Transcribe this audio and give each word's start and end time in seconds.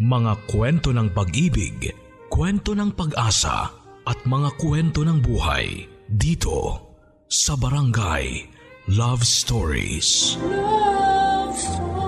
Mga 0.00 0.48
kwento 0.48 0.96
ng 0.96 1.12
pag-ibig, 1.12 1.92
kwento 2.32 2.72
ng 2.72 2.88
pag-asa 2.96 3.68
at 4.08 4.16
mga 4.24 4.56
kwento 4.56 5.04
ng 5.04 5.20
buhay 5.20 5.84
dito 6.08 6.88
sa 7.28 7.52
Barangay 7.52 8.48
Love 8.96 9.20
Stories. 9.20 10.40
Love 10.40 11.52
Stories. 11.52 12.00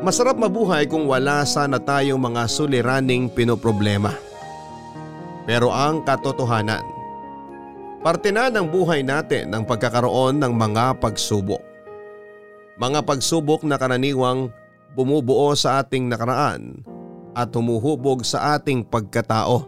Masarap 0.00 0.40
mabuhay 0.40 0.88
kung 0.88 1.04
wala 1.04 1.44
sana 1.44 1.76
tayong 1.76 2.32
mga 2.32 2.48
suliraning 2.48 3.28
pinoproblema. 3.28 4.16
Pero 5.44 5.68
ang 5.68 6.00
katotohanan, 6.00 6.97
parte 7.98 8.30
na 8.30 8.46
ng 8.46 8.66
buhay 8.70 9.02
natin 9.02 9.50
ang 9.50 9.66
pagkakaroon 9.66 10.38
ng 10.38 10.52
mga 10.54 11.02
pagsubok. 11.02 11.62
Mga 12.78 13.02
pagsubok 13.02 13.66
na 13.66 13.74
karaniwang 13.74 14.54
bumubuo 14.94 15.50
sa 15.58 15.82
ating 15.82 16.06
nakaraan 16.06 16.86
at 17.34 17.50
humuhubog 17.50 18.22
sa 18.22 18.58
ating 18.58 18.86
pagkatao. 18.86 19.66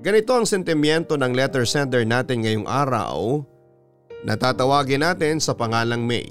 Ganito 0.00 0.32
ang 0.32 0.48
sentimiento 0.48 1.16
ng 1.16 1.32
letter 1.32 1.68
sender 1.68 2.08
natin 2.08 2.44
ngayong 2.44 2.68
araw 2.68 3.44
na 4.24 4.36
tatawagin 4.36 5.04
natin 5.04 5.40
sa 5.40 5.52
pangalang 5.52 6.04
May. 6.04 6.28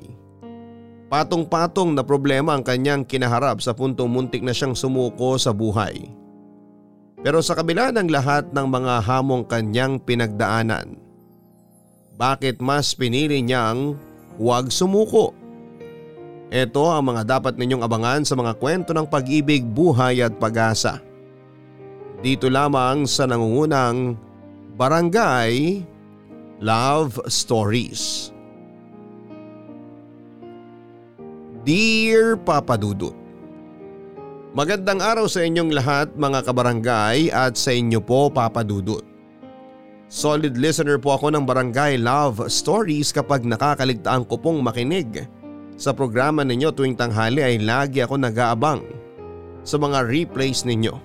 Patong-patong 1.10 1.98
na 1.98 2.06
problema 2.06 2.54
ang 2.54 2.62
kanyang 2.62 3.02
kinaharap 3.02 3.62
sa 3.66 3.74
puntong 3.74 4.10
muntik 4.10 4.46
na 4.46 4.54
siyang 4.54 4.78
sumuko 4.78 5.38
sa 5.42 5.50
buhay. 5.50 6.06
Pero 7.20 7.44
sa 7.44 7.52
kabila 7.52 7.92
ng 7.92 8.08
lahat 8.08 8.48
ng 8.56 8.68
mga 8.68 9.04
hamong 9.04 9.44
kanyang 9.44 10.00
pinagdaanan, 10.00 10.96
bakit 12.16 12.64
mas 12.64 12.96
pinili 12.96 13.44
niyang 13.44 14.00
huwag 14.40 14.72
sumuko? 14.72 15.36
Ito 16.48 16.96
ang 16.96 17.12
mga 17.12 17.38
dapat 17.38 17.60
ninyong 17.60 17.84
abangan 17.84 18.24
sa 18.24 18.40
mga 18.40 18.56
kwento 18.56 18.96
ng 18.96 19.06
pag-ibig, 19.06 19.68
buhay 19.68 20.24
at 20.24 20.40
pag-asa. 20.40 21.04
Dito 22.24 22.48
lamang 22.48 23.04
sa 23.04 23.28
nangungunang 23.28 24.16
Barangay 24.80 25.84
Love 26.64 27.20
Stories. 27.28 28.32
Dear 31.68 32.40
Papa 32.40 32.80
Dudut 32.80 33.19
Magandang 34.50 34.98
araw 34.98 35.30
sa 35.30 35.46
inyong 35.46 35.78
lahat 35.78 36.18
mga 36.18 36.42
kabarangay 36.42 37.30
at 37.30 37.54
sa 37.54 37.70
inyo 37.70 38.02
po 38.02 38.34
Papa 38.34 38.66
Dudut. 38.66 39.06
Solid 40.10 40.58
listener 40.58 40.98
po 40.98 41.14
ako 41.14 41.30
ng 41.30 41.46
Barangay 41.46 42.02
Love 42.02 42.50
Stories 42.50 43.14
kapag 43.14 43.46
nakakaligtaan 43.46 44.26
ko 44.26 44.42
pong 44.42 44.66
makinig. 44.66 45.30
Sa 45.78 45.94
programa 45.94 46.42
ninyo 46.42 46.74
tuwing 46.74 46.98
tanghali 46.98 47.46
ay 47.46 47.62
lagi 47.62 48.02
ako 48.02 48.18
nag-aabang 48.18 48.82
sa 49.62 49.78
mga 49.78 50.10
replays 50.10 50.66
ninyo. 50.66 50.98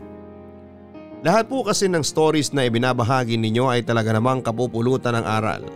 Lahat 1.20 1.44
po 1.44 1.68
kasi 1.68 1.84
ng 1.84 2.00
stories 2.00 2.56
na 2.56 2.64
ibinabahagi 2.64 3.36
ninyo 3.36 3.68
ay 3.68 3.84
talaga 3.84 4.16
namang 4.16 4.40
kapupulutan 4.40 5.20
ng 5.20 5.26
aral. 5.28 5.68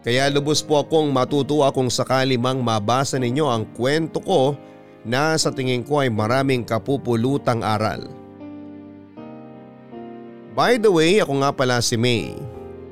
Kaya 0.00 0.32
lubos 0.32 0.64
po 0.64 0.80
akong 0.80 1.12
matutuwa 1.12 1.68
kung 1.76 1.92
sakali 1.92 2.40
mang 2.40 2.64
mabasa 2.64 3.20
ninyo 3.20 3.44
ang 3.44 3.68
kwento 3.76 4.24
ko 4.24 4.56
na 5.08 5.32
sa 5.40 5.48
tingin 5.48 5.80
ko 5.80 6.04
ay 6.04 6.12
maraming 6.12 6.68
kapupulutang 6.68 7.64
aral. 7.64 8.04
By 10.52 10.76
the 10.76 10.92
way, 10.92 11.24
ako 11.24 11.40
nga 11.40 11.50
pala 11.56 11.80
si 11.80 11.96
May. 11.96 12.36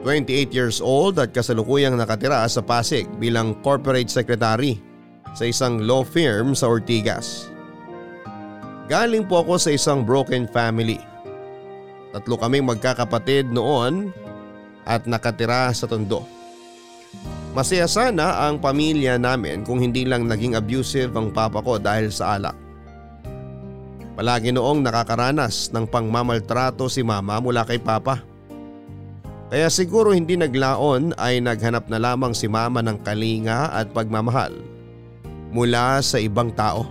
28 0.01 0.55
years 0.55 0.79
old 0.79 1.19
at 1.19 1.35
kasalukuyang 1.35 1.99
nakatira 1.99 2.47
sa 2.47 2.63
Pasig 2.63 3.05
bilang 3.19 3.59
corporate 3.61 4.09
secretary 4.09 4.79
sa 5.35 5.45
isang 5.51 5.83
law 5.83 6.07
firm 6.07 6.55
sa 6.55 6.71
Ortigas. 6.71 7.51
Galing 8.87 9.27
po 9.27 9.43
ako 9.43 9.59
sa 9.59 9.75
isang 9.75 10.07
broken 10.07 10.47
family. 10.47 11.03
Tatlo 12.15 12.39
kaming 12.39 12.71
magkakapatid 12.71 13.51
noon 13.51 14.15
at 14.87 15.05
nakatira 15.11 15.75
sa 15.75 15.91
Tondo. 15.91 16.36
Masaya 17.57 17.89
sana 17.89 18.45
ang 18.45 18.61
pamilya 18.61 19.17
namin 19.17 19.65
kung 19.65 19.81
hindi 19.81 20.05
lang 20.05 20.29
naging 20.29 20.61
abusive 20.61 21.09
ang 21.17 21.33
papa 21.33 21.65
ko 21.65 21.81
dahil 21.81 22.13
sa 22.13 22.37
alak. 22.37 22.53
Palagi 24.13 24.53
noong 24.53 24.85
nakakaranas 24.85 25.73
ng 25.73 25.89
pangmamaltrato 25.89 26.85
si 26.93 27.01
mama 27.01 27.41
mula 27.41 27.65
kay 27.65 27.81
papa. 27.81 28.21
Kaya 29.49 29.73
siguro 29.73 30.13
hindi 30.13 30.37
naglaon 30.37 31.17
ay 31.17 31.41
naghanap 31.41 31.89
na 31.89 31.97
lamang 31.97 32.37
si 32.37 32.45
mama 32.45 32.85
ng 32.85 33.01
kalinga 33.01 33.73
at 33.73 33.89
pagmamahal 33.89 34.53
mula 35.49 36.05
sa 36.05 36.21
ibang 36.21 36.53
tao. 36.53 36.85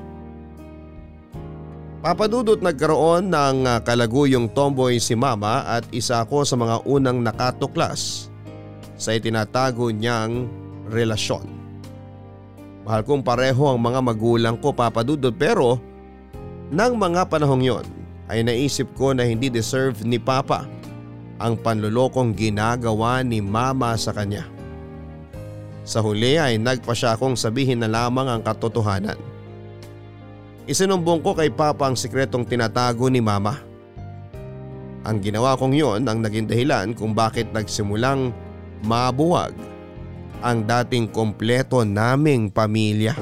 Papadudot 2.01 2.57
nagkaroon 2.57 3.29
ng 3.29 3.69
ah, 3.69 3.85
kalaguyong 3.85 4.49
tomboy 4.49 4.97
si 4.97 5.13
mama 5.13 5.61
at 5.61 5.85
isa 5.93 6.25
ko 6.25 6.41
sa 6.41 6.57
mga 6.57 6.81
unang 6.89 7.21
nakatuklas 7.21 8.33
sa 8.95 9.15
itinatago 9.15 9.91
niyang 9.91 10.47
relasyon. 10.87 11.43
Mahal 12.85 13.01
kong 13.01 13.25
pareho 13.25 13.65
ang 13.65 13.81
mga 13.81 13.99
magulang 14.05 14.55
ko 14.61 14.69
papadudod 14.69 15.33
pero 15.33 15.81
nang 16.69 16.97
mga 16.97 17.25
panahong 17.29 17.65
yon 17.65 17.85
ay 18.29 18.41
naisip 18.45 18.89
ko 18.97 19.13
na 19.13 19.25
hindi 19.25 19.49
deserve 19.49 20.01
ni 20.05 20.17
Papa 20.17 20.65
ang 21.41 21.57
panlulokong 21.57 22.33
ginagawa 22.33 23.21
ni 23.21 23.41
Mama 23.41 23.93
sa 23.97 24.13
kanya. 24.13 24.45
Sa 25.85 26.01
huli 26.01 26.37
ay 26.41 26.57
nagpa 26.57 26.97
siya 26.97 27.13
akong 27.13 27.37
sabihin 27.37 27.81
na 27.81 27.89
lamang 27.89 28.25
ang 28.25 28.41
katotohanan. 28.41 29.17
Isinumbong 30.65 31.21
ko 31.21 31.37
kay 31.37 31.53
Papa 31.53 31.85
ang 31.85 31.93
sikretong 31.93 32.45
tinatago 32.45 33.05
ni 33.09 33.21
Mama. 33.21 33.61
Ang 35.05 35.21
ginawa 35.21 35.53
kong 35.53 35.77
yon 35.77 36.01
ang 36.09 36.17
naging 36.25 36.49
dahilan 36.49 36.97
kung 36.97 37.13
bakit 37.13 37.53
nagsimulang 37.53 38.33
mabuwag 38.83 39.55
ang 40.43 40.65
dating 40.67 41.09
kompleto 41.09 41.81
naming 41.87 42.51
pamilya. 42.51 43.15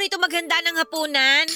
Rito 0.00 0.16
maghanda 0.16 0.56
ng 0.64 0.76
hapunan. 0.80 1.46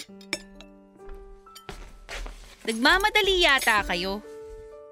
Nagmamadali 2.64 3.44
yata 3.44 3.80
kayo. 3.88 4.20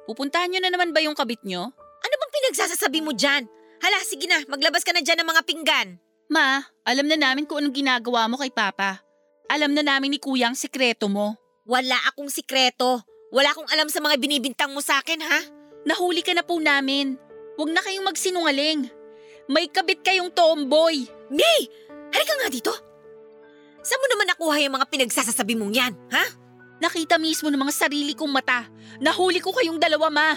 Pupuntahan 0.09 0.49
nyo 0.49 0.61
na 0.61 0.73
naman 0.73 0.93
ba 0.93 1.01
yung 1.05 1.17
kabit 1.17 1.45
nyo? 1.45 1.73
Ano 2.03 2.15
bang 2.17 2.35
pinagsasasabi 2.41 3.05
mo 3.05 3.13
dyan? 3.13 3.49
Hala, 3.85 3.99
sige 4.05 4.29
na, 4.29 4.41
maglabas 4.49 4.85
ka 4.85 4.93
na 4.97 5.05
dyan 5.05 5.21
ng 5.23 5.29
mga 5.29 5.43
pinggan. 5.45 5.89
Ma, 6.33 6.65
alam 6.85 7.07
na 7.09 7.17
namin 7.17 7.45
kung 7.45 7.61
anong 7.61 7.77
ginagawa 7.77 8.29
mo 8.29 8.41
kay 8.41 8.49
Papa. 8.49 9.05
Alam 9.53 9.77
na 9.77 9.85
namin 9.85 10.17
ni 10.17 10.19
Kuya 10.21 10.49
ang 10.49 10.57
sikreto 10.57 11.09
mo. 11.13 11.37
Wala 11.69 11.97
akong 12.09 12.33
sikreto. 12.33 13.05
Wala 13.33 13.53
akong 13.53 13.69
alam 13.69 13.89
sa 13.89 14.01
mga 14.01 14.21
binibintang 14.21 14.73
mo 14.73 14.81
sa 14.85 15.01
akin, 15.01 15.21
ha? 15.25 15.41
Nahuli 15.89 16.21
ka 16.21 16.33
na 16.37 16.45
po 16.45 16.61
namin. 16.61 17.17
Huwag 17.57 17.71
na 17.73 17.81
kayong 17.85 18.05
magsinungaling. 18.05 18.89
May 19.49 19.69
kabit 19.69 20.05
kayong 20.05 20.33
tomboy. 20.33 21.05
May! 21.33 21.61
Halika 22.13 22.35
nga 22.37 22.49
dito. 22.53 22.92
Saan 23.83 23.99
mo 23.99 24.07
naman 24.11 24.27
nakuha 24.31 24.57
yung 24.63 24.75
mga 24.79 24.87
pinagsasasabi 24.89 25.59
mong 25.59 25.73
yan, 25.75 25.93
ha? 26.15 26.25
Nakita 26.83 27.19
mismo 27.19 27.51
ng 27.51 27.63
mga 27.63 27.75
sarili 27.75 28.15
kong 28.15 28.31
mata. 28.31 28.67
Nahuli 28.99 29.39
ko 29.39 29.55
kayong 29.55 29.79
dalawa, 29.79 30.11
Ma. 30.11 30.29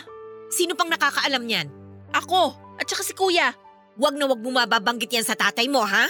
Sino 0.54 0.78
pang 0.78 0.90
nakakaalam 0.90 1.42
niyan? 1.42 1.70
Ako, 2.14 2.54
at 2.78 2.86
saka 2.86 3.02
si 3.02 3.18
Kuya. 3.18 3.54
Huwag 3.98 4.14
na 4.14 4.30
huwag 4.30 4.42
mo 4.42 4.54
mababanggit 4.54 5.10
yan 5.10 5.26
sa 5.26 5.34
tatay 5.34 5.66
mo, 5.66 5.82
ha? 5.82 6.06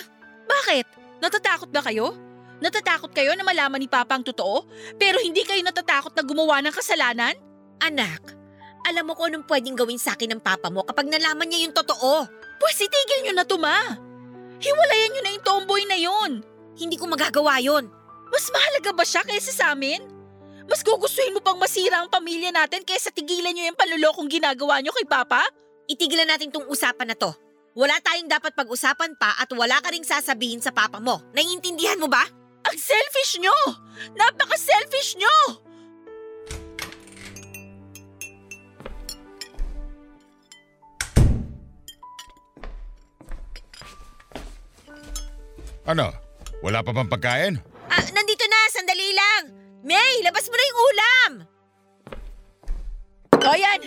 Bakit? 0.48 0.86
Natatakot 1.24 1.72
ba 1.72 1.80
kayo? 1.84 2.16
Natatakot 2.60 3.12
kayo 3.16 3.32
na 3.36 3.48
malaman 3.48 3.80
ni 3.80 3.88
Papa 3.88 4.16
ang 4.16 4.24
totoo? 4.24 4.68
Pero 5.00 5.20
hindi 5.24 5.44
kayo 5.44 5.64
natatakot 5.64 6.16
na 6.16 6.24
gumawa 6.24 6.60
ng 6.64 6.76
kasalanan? 6.76 7.36
Anak, 7.80 8.36
alam 8.86 9.10
mo 9.10 9.18
kung 9.18 9.34
anong 9.34 9.50
pwedeng 9.50 9.74
gawin 9.74 9.98
sa 9.98 10.14
akin 10.14 10.38
ng 10.38 10.42
papa 10.46 10.70
mo 10.70 10.86
kapag 10.86 11.10
nalaman 11.10 11.50
niya 11.50 11.66
yung 11.66 11.76
totoo. 11.76 12.30
Pues 12.62 12.78
itigil 12.78 13.26
nyo 13.26 13.34
na 13.34 13.46
to, 13.46 13.58
Ma. 13.58 13.76
Hiwalayan 14.62 15.10
nyo 15.12 15.22
na 15.26 15.34
yung 15.34 15.46
tomboy 15.46 15.82
na 15.90 15.98
yon. 15.98 16.32
Hindi 16.76 17.00
ko 17.00 17.08
magagawa 17.08 17.64
yon. 17.64 17.88
Mas 18.28 18.52
mahalaga 18.52 18.92
ba 18.92 19.08
siya 19.08 19.24
kaysa 19.24 19.56
sa 19.56 19.72
amin? 19.72 20.04
Mas 20.68 20.84
gugustuhin 20.84 21.32
mo 21.32 21.40
pang 21.40 21.56
masira 21.56 22.04
ang 22.04 22.12
pamilya 22.12 22.52
natin 22.52 22.84
kaysa 22.84 23.16
tigilan 23.16 23.56
nyo 23.56 23.72
yung 23.72 23.80
panlulokong 23.80 24.28
ginagawa 24.28 24.84
nyo 24.84 24.92
kay 24.92 25.08
Papa? 25.08 25.40
Itigilan 25.88 26.28
natin 26.28 26.52
tong 26.52 26.68
usapan 26.68 27.14
na 27.14 27.16
to. 27.16 27.32
Wala 27.76 27.96
tayong 28.02 28.32
dapat 28.32 28.56
pag-usapan 28.56 29.16
pa 29.20 29.36
at 29.40 29.52
wala 29.52 29.78
ka 29.84 29.92
ring 29.92 30.04
sasabihin 30.04 30.64
sa 30.64 30.72
papa 30.72 30.98
mo. 30.98 31.20
Naiintindihan 31.36 32.00
mo 32.00 32.08
ba? 32.08 32.24
Ang 32.66 32.78
selfish 32.80 33.38
nyo! 33.44 33.54
Napaka-selfish 34.16 35.20
nyo! 35.20 35.36
Ano? 45.86 46.25
Wala 46.64 46.82
pa 46.82 46.92
bang 46.92 47.10
pagkain? 47.10 47.56
Ah, 47.88 48.06
nandito 48.12 48.46
na, 48.48 48.60
sandali 48.72 49.10
lang. 49.12 49.44
May, 49.86 50.24
labas 50.26 50.50
mo 50.50 50.56
na 50.56 50.66
yung 50.66 50.82
ulam. 50.82 51.32
O 53.46 53.54
yan, 53.54 53.82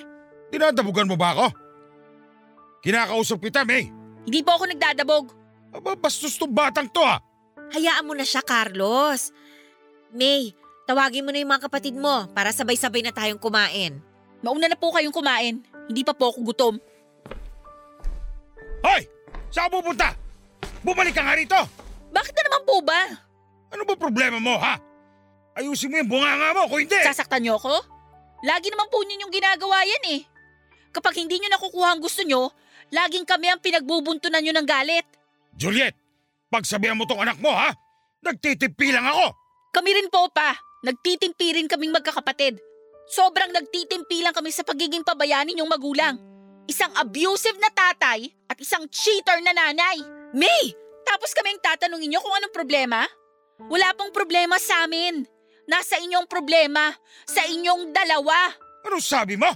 Dinadabugan 0.49 1.05
mo 1.05 1.19
ba 1.19 1.37
ako? 1.37 1.47
Kinakausap 2.81 3.43
kita, 3.43 3.69
May. 3.69 3.93
hindi 4.25 4.41
po 4.41 4.57
ako 4.57 4.65
nagdadabog. 4.71 5.33
Aba, 5.75 5.93
bastos 5.93 6.41
tong 6.41 6.53
batang 6.53 6.89
to 6.89 7.05
ha. 7.05 7.21
Hayaan 7.77 8.09
mo 8.09 8.17
na 8.17 8.25
siya, 8.25 8.41
Carlos. 8.41 9.29
May, 10.09 10.57
tawagin 10.89 11.21
mo 11.21 11.31
na 11.33 11.41
yung 11.43 11.53
mga 11.53 11.69
kapatid 11.69 11.93
mo 11.93 12.25
para 12.33 12.49
sabay-sabay 12.49 13.05
na 13.05 13.13
tayong 13.13 13.37
kumain. 13.37 14.01
Mauna 14.41 14.73
na 14.73 14.79
po 14.79 14.89
kayong 14.89 15.13
kumain. 15.13 15.61
Hindi 15.85 16.01
pa 16.01 16.17
po 16.17 16.33
ako 16.33 16.41
gutom. 16.49 16.75
Hoy! 18.81 19.05
Saan 19.53 19.69
pupunta? 19.69 20.17
Bumalik 20.81 21.13
ka 21.13 21.25
nga 21.25 21.37
rito! 21.37 21.61
Bakit 22.13 22.35
na 22.35 22.43
naman 22.49 22.63
po 22.65 22.77
ba? 22.83 23.01
Ano 23.69 23.83
ba 23.85 23.95
problema 23.95 24.41
mo, 24.41 24.57
ha? 24.57 24.81
Ayusin 25.59 25.91
mo 25.91 25.99
yung 25.99 26.11
bunganga 26.11 26.55
mo 26.55 26.71
kung 26.71 26.81
hindi! 26.87 26.99
Sasaktan 27.03 27.43
nyo 27.45 27.59
ako? 27.59 27.75
Lagi 28.47 28.71
naman 28.71 28.87
po 28.89 29.03
ninyo 29.03 29.27
yung 29.27 29.35
ginagawa 29.35 29.83
yan 29.83 30.05
eh. 30.15 30.21
Kapag 30.95 31.19
hindi 31.19 31.43
nyo 31.43 31.51
nakukuha 31.51 31.89
ang 31.93 32.01
gusto 32.01 32.23
nyo, 32.23 32.55
laging 32.95 33.27
kami 33.27 33.51
ang 33.51 33.61
pinagbubuntunan 33.61 34.41
nyo 34.41 34.55
ng 34.55 34.69
galit. 34.69 35.07
Juliet, 35.59 35.99
pagsabihan 36.49 36.95
mo 36.95 37.05
tong 37.05 37.21
anak 37.21 37.37
mo, 37.43 37.51
ha? 37.51 37.75
Nagtitipi 38.23 38.95
lang 38.95 39.05
ako! 39.05 39.35
Kami 39.75 39.91
rin 39.95 40.09
po 40.09 40.31
pa. 40.31 40.55
Nagtitimpi 40.87 41.59
rin 41.59 41.67
kaming 41.67 41.91
magkakapatid. 41.91 42.63
Sobrang 43.11 43.51
nagtitimpi 43.51 44.23
lang 44.23 44.37
kami 44.37 44.55
sa 44.55 44.63
pagiging 44.63 45.03
pabayani 45.03 45.59
yung 45.59 45.69
magulang. 45.69 46.15
Isang 46.71 46.93
abusive 46.95 47.59
na 47.59 47.73
tatay 47.73 48.31
at 48.47 48.57
isang 48.61 48.87
cheater 48.93 49.41
na 49.43 49.51
nanay. 49.51 49.99
May! 50.37 50.88
Tapos 51.09 51.33
kaming 51.33 51.57
tatanungin 51.65 52.13
nyo 52.13 52.21
kung 52.21 52.37
anong 52.37 52.53
problema? 52.53 53.09
Wala 53.73 53.97
pong 53.97 54.13
problema 54.13 54.61
sa 54.61 54.85
amin. 54.85 55.25
Nasa 55.65 55.97
inyong 55.97 56.29
problema. 56.29 56.93
Sa 57.25 57.49
inyong 57.49 57.97
dalawa. 57.97 58.53
Anong 58.85 59.05
sabi 59.05 59.41
mo? 59.41 59.49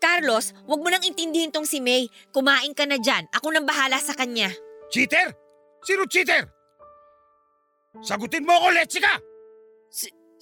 Carlos, 0.00 0.56
wag 0.66 0.80
mo 0.80 0.88
nang 0.88 1.04
intindihin 1.04 1.52
tong 1.52 1.68
si 1.68 1.78
May. 1.78 2.08
Kumain 2.32 2.72
ka 2.74 2.88
na 2.88 2.96
dyan. 2.98 3.28
Ako 3.30 3.52
nang 3.52 3.68
bahala 3.68 4.00
sa 4.00 4.16
kanya. 4.16 4.50
Cheater? 4.90 5.30
Sino 5.84 6.08
cheater? 6.08 6.48
Sagutin 8.00 8.48
mo 8.48 8.56
ako, 8.56 8.72
Letsika! 8.72 9.20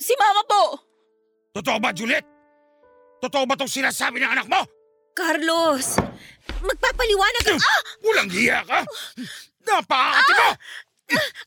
Si 0.01 0.15
mama 0.17 0.43
po. 0.47 0.63
Totoo 1.53 1.83
ba, 1.83 1.91
Juliet? 1.93 2.25
Totoo 3.21 3.45
ba 3.45 3.59
tong 3.59 3.69
sinasabi 3.69 4.23
ng 4.23 4.33
anak 4.33 4.47
mo? 4.49 4.65
Carlos, 5.13 6.01
magpapaliwanag 6.65 7.45
ka. 7.45 7.57
Ah! 7.59 7.83
Walang 8.01 8.31
hiya 8.33 8.65
ka! 8.65 8.81
Napakakati 9.65 10.33
mo! 10.33 10.49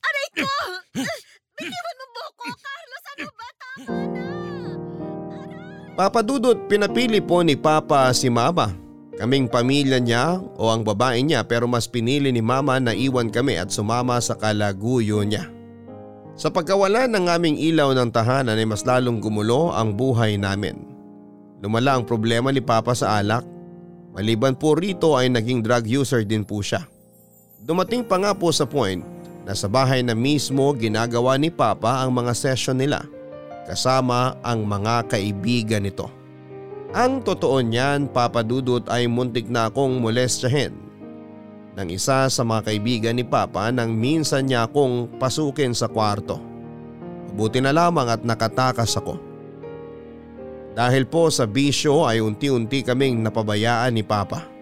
Aray 0.06 0.28
ko! 0.38 0.52
Bitiwan 1.58 1.96
mo 1.98 2.06
buko, 2.14 2.46
Carlos. 2.60 3.04
Ano 3.14 3.28
ba? 3.34 3.48
Tama 3.58 3.82
na. 3.86 4.32
Papadudot, 5.94 6.58
pinapili 6.66 7.22
po 7.22 7.46
ni 7.46 7.54
Papa 7.54 8.10
si 8.18 8.28
Mama. 8.28 8.74
Kaming 9.14 9.46
pamilya 9.46 10.02
niya 10.02 10.42
o 10.58 10.74
ang 10.74 10.82
babae 10.82 11.22
niya 11.22 11.46
pero 11.46 11.70
mas 11.70 11.86
pinili 11.86 12.34
ni 12.34 12.42
Mama 12.42 12.82
na 12.82 12.98
iwan 12.98 13.30
kami 13.30 13.62
at 13.62 13.70
sumama 13.70 14.18
sa 14.18 14.34
kalaguyo 14.34 15.22
niya. 15.22 15.46
Sa 16.34 16.50
pagkawala 16.50 17.06
ng 17.06 17.30
aming 17.30 17.62
ilaw 17.62 17.94
ng 17.94 18.10
tahanan 18.10 18.58
ay 18.58 18.66
mas 18.66 18.82
lalong 18.82 19.22
gumulo 19.22 19.70
ang 19.70 19.94
buhay 19.94 20.34
namin. 20.34 20.82
Lumala 21.62 22.02
ang 22.02 22.10
problema 22.10 22.50
ni 22.50 22.60
Papa 22.60 22.98
sa 22.98 23.22
alak. 23.22 23.46
Maliban 24.18 24.58
po 24.58 24.74
rito 24.74 25.14
ay 25.14 25.30
naging 25.30 25.62
drug 25.62 25.86
user 25.86 26.26
din 26.26 26.42
po 26.42 26.66
siya. 26.66 26.82
Dumating 27.64 28.04
pa 28.04 28.20
nga 28.20 28.36
po 28.36 28.52
sa 28.52 28.68
point 28.68 29.00
na 29.48 29.56
sa 29.56 29.72
bahay 29.72 30.04
na 30.04 30.12
mismo 30.12 30.68
ginagawa 30.76 31.40
ni 31.40 31.48
Papa 31.48 32.04
ang 32.04 32.12
mga 32.12 32.36
session 32.36 32.76
nila 32.76 33.08
kasama 33.64 34.36
ang 34.44 34.68
mga 34.68 35.08
kaibigan 35.08 35.88
nito. 35.88 36.12
Ang 36.92 37.24
totoo 37.24 37.64
niyan, 37.64 38.12
Papa 38.12 38.44
Dudut 38.44 38.84
ay 38.92 39.08
muntik 39.08 39.48
na 39.48 39.72
akong 39.72 39.96
molestyahin 40.04 40.76
ng 41.74 41.88
isa 41.88 42.28
sa 42.28 42.44
mga 42.44 42.68
kaibigan 42.68 43.16
ni 43.16 43.24
Papa 43.24 43.72
nang 43.72 43.96
minsan 43.96 44.44
niya 44.44 44.68
akong 44.68 45.16
pasukin 45.16 45.72
sa 45.72 45.88
kwarto. 45.88 46.44
Buti 47.32 47.64
na 47.64 47.72
lamang 47.72 48.12
at 48.12 48.22
nakatakas 48.28 49.00
ako. 49.00 49.16
Dahil 50.76 51.08
po 51.08 51.32
sa 51.32 51.48
bisyo 51.48 52.04
ay 52.04 52.20
unti-unti 52.20 52.84
kaming 52.84 53.24
napabayaan 53.24 53.96
ni 53.96 54.04
Papa. 54.04 54.53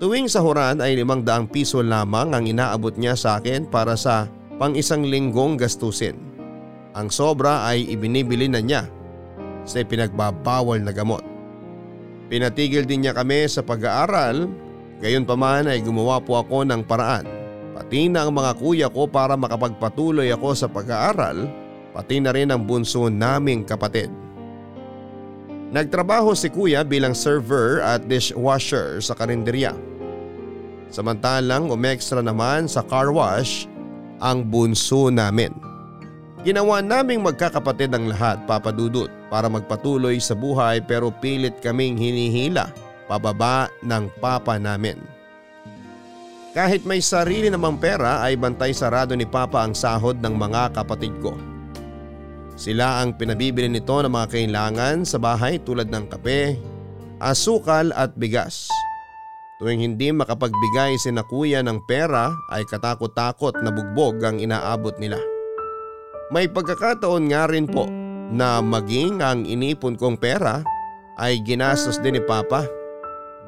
Tuwing 0.00 0.32
sahuran 0.32 0.80
ay 0.80 0.96
limang 0.96 1.20
daang 1.20 1.44
piso 1.44 1.84
lamang 1.84 2.32
ang 2.32 2.48
inaabot 2.48 2.96
niya 2.96 3.12
sa 3.12 3.36
akin 3.36 3.68
para 3.68 4.00
sa 4.00 4.24
pang 4.56 4.72
isang 4.72 5.04
linggong 5.04 5.60
gastusin. 5.60 6.16
Ang 6.96 7.12
sobra 7.12 7.68
ay 7.68 7.84
ibinibili 7.84 8.48
na 8.48 8.64
niya 8.64 8.88
sa 9.68 9.84
pinagbabawal 9.84 10.80
na 10.80 10.96
gamot. 10.96 11.20
Pinatigil 12.32 12.88
din 12.88 13.04
niya 13.04 13.12
kami 13.12 13.44
sa 13.44 13.60
pag-aaral, 13.60 14.48
gayon 15.04 15.28
pa 15.28 15.36
man 15.36 15.68
ay 15.68 15.84
gumawa 15.84 16.16
po 16.16 16.40
ako 16.40 16.64
ng 16.64 16.80
paraan. 16.88 17.28
Pati 17.76 18.08
na 18.08 18.24
ang 18.24 18.32
mga 18.32 18.56
kuya 18.56 18.88
ko 18.88 19.04
para 19.04 19.36
makapagpatuloy 19.36 20.32
ako 20.32 20.56
sa 20.56 20.64
pag-aaral, 20.72 21.44
pati 21.92 22.24
na 22.24 22.32
rin 22.32 22.48
ang 22.48 22.64
bunso 22.64 23.12
naming 23.12 23.68
kapatid. 23.68 24.08
Nagtrabaho 25.70 26.34
si 26.34 26.50
kuya 26.50 26.82
bilang 26.82 27.14
server 27.14 27.78
at 27.78 28.02
dishwasher 28.10 28.98
sa 28.98 29.14
karinderya. 29.14 29.70
Samantalang 30.90 31.70
umextra 31.70 32.18
naman 32.18 32.66
sa 32.66 32.82
car 32.82 33.14
wash 33.14 33.70
ang 34.18 34.42
bunso 34.42 35.14
namin. 35.14 35.54
Ginawa 36.42 36.82
naming 36.82 37.22
magkakapatid 37.22 37.94
ang 37.94 38.10
lahat 38.10 38.42
papadudot 38.50 39.06
para 39.30 39.46
magpatuloy 39.46 40.18
sa 40.18 40.34
buhay 40.34 40.82
pero 40.82 41.14
pilit 41.14 41.54
kaming 41.62 41.94
hinihila 41.94 42.74
pababa 43.06 43.70
ng 43.86 44.10
papa 44.18 44.58
namin. 44.58 44.98
Kahit 46.50 46.82
may 46.82 46.98
sarili 46.98 47.46
namang 47.46 47.78
pera 47.78 48.26
ay 48.26 48.34
bantay 48.34 48.74
sarado 48.74 49.14
ni 49.14 49.22
papa 49.22 49.62
ang 49.62 49.70
sahod 49.70 50.18
ng 50.18 50.34
mga 50.34 50.74
kapatid 50.74 51.14
ko. 51.22 51.38
Sila 52.60 53.00
ang 53.00 53.16
pinabibili 53.16 53.72
nito 53.72 54.04
ng 54.04 54.12
mga 54.12 54.36
kailangan 54.36 55.08
sa 55.08 55.16
bahay 55.16 55.56
tulad 55.64 55.88
ng 55.88 56.12
kape, 56.12 56.60
asukal 57.16 57.88
at 57.96 58.12
bigas. 58.20 58.68
Tuwing 59.56 59.80
hindi 59.80 60.12
makapagbigay 60.12 61.00
si 61.00 61.08
na 61.08 61.24
kuya 61.24 61.64
ng 61.64 61.80
pera 61.88 62.28
ay 62.52 62.68
katakot-takot 62.68 63.64
na 63.64 63.72
bugbog 63.72 64.20
ang 64.20 64.36
inaabot 64.36 64.92
nila. 65.00 65.16
May 66.28 66.52
pagkakataon 66.52 67.32
nga 67.32 67.48
rin 67.48 67.64
po 67.64 67.88
na 68.28 68.60
maging 68.60 69.24
ang 69.24 69.48
inipon 69.48 69.96
kong 69.96 70.20
pera 70.20 70.60
ay 71.16 71.40
ginastos 71.40 71.96
din 72.04 72.20
ni 72.20 72.22
Papa. 72.28 72.68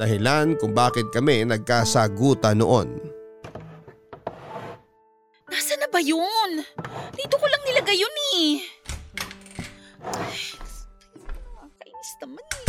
Dahilan 0.00 0.57
kung 0.57 0.73
bakit 0.73 1.12
kami 1.12 1.45
nagkasagutan 1.45 2.64
noon. 2.64 2.88
Nasaan 5.52 5.85
na 5.85 5.88
ba 5.92 6.00
yun? 6.00 6.64
Dito 7.12 7.37
ko 7.37 7.45
lang 7.45 7.61
nilagay 7.61 8.00
yun 8.00 8.16
eh. 8.40 8.81
Ay, 10.02 10.59
Kainis 11.78 12.12
naman 12.18 12.42
eh. 12.42 12.66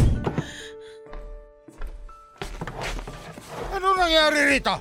Ano 3.74 3.98
nangyari 3.98 4.40
rito? 4.54 4.74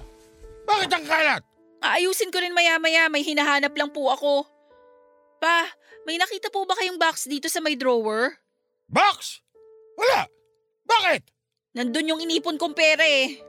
Bakit 0.68 0.90
ang 0.92 1.04
kalat? 1.08 1.42
Aayusin 1.82 2.30
ko 2.30 2.38
rin 2.38 2.54
maya-maya, 2.54 3.08
may 3.08 3.24
hinahanap 3.24 3.72
lang 3.74 3.90
po 3.90 4.12
ako. 4.12 4.46
Pa, 5.42 5.66
may 6.06 6.20
nakita 6.20 6.52
po 6.52 6.62
ba 6.68 6.78
kayong 6.78 7.00
box 7.00 7.26
dito 7.26 7.48
sa 7.50 7.58
may 7.58 7.74
drawer? 7.74 8.36
Box? 8.86 9.42
Wala! 9.98 10.28
Bakit? 10.86 11.22
Nandun 11.74 12.14
yung 12.14 12.20
inipon 12.22 12.60
kong 12.60 12.76
pera 12.76 13.02
eh. 13.02 13.40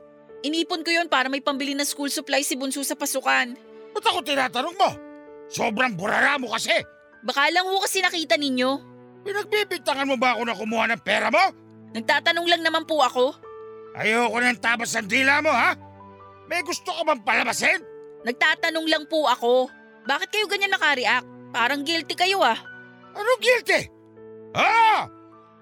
Inipon 0.44 0.82
ko 0.82 0.90
yon 0.90 1.12
para 1.12 1.28
may 1.28 1.44
pambili 1.44 1.76
ng 1.76 1.86
school 1.86 2.08
supplies 2.08 2.48
si 2.48 2.56
Bunso 2.56 2.80
sa 2.82 2.96
pasukan. 2.96 3.52
Ba't 3.94 4.04
ako 4.04 4.24
tinatanong 4.24 4.76
mo? 4.76 4.90
Sobrang 5.52 5.92
burara 5.94 6.40
mo 6.40 6.50
kasi! 6.50 6.72
Baka 7.24 7.48
lang 7.52 7.64
ho 7.64 7.80
kasi 7.80 8.04
nakita 8.04 8.36
ninyo. 8.36 8.93
Pinagbibigtangan 9.24 10.08
mo 10.08 10.16
ba 10.20 10.36
ako 10.36 10.42
na 10.44 10.54
kumuha 10.54 10.84
ng 10.92 11.00
pera 11.00 11.32
mo? 11.32 11.40
Nagtatanong 11.96 12.46
lang 12.46 12.62
naman 12.62 12.84
po 12.84 13.00
ako. 13.00 13.32
Ayoko 13.96 14.36
ng 14.42 14.60
tabas 14.60 14.92
ng 14.98 15.08
dila 15.08 15.40
mo, 15.40 15.48
ha? 15.48 15.72
May 16.50 16.60
gusto 16.60 16.92
ka 16.92 17.02
bang 17.06 17.24
palabasin? 17.24 17.80
Nagtatanong 18.28 18.86
lang 18.90 19.04
po 19.08 19.24
ako. 19.24 19.70
Bakit 20.04 20.28
kayo 20.28 20.44
ganyan 20.44 20.74
nakareact? 20.76 21.24
Parang 21.54 21.86
guilty 21.86 22.12
kayo 22.12 22.42
ah. 22.44 22.58
Ano 23.14 23.30
guilty? 23.40 23.88
Oo! 24.52 24.96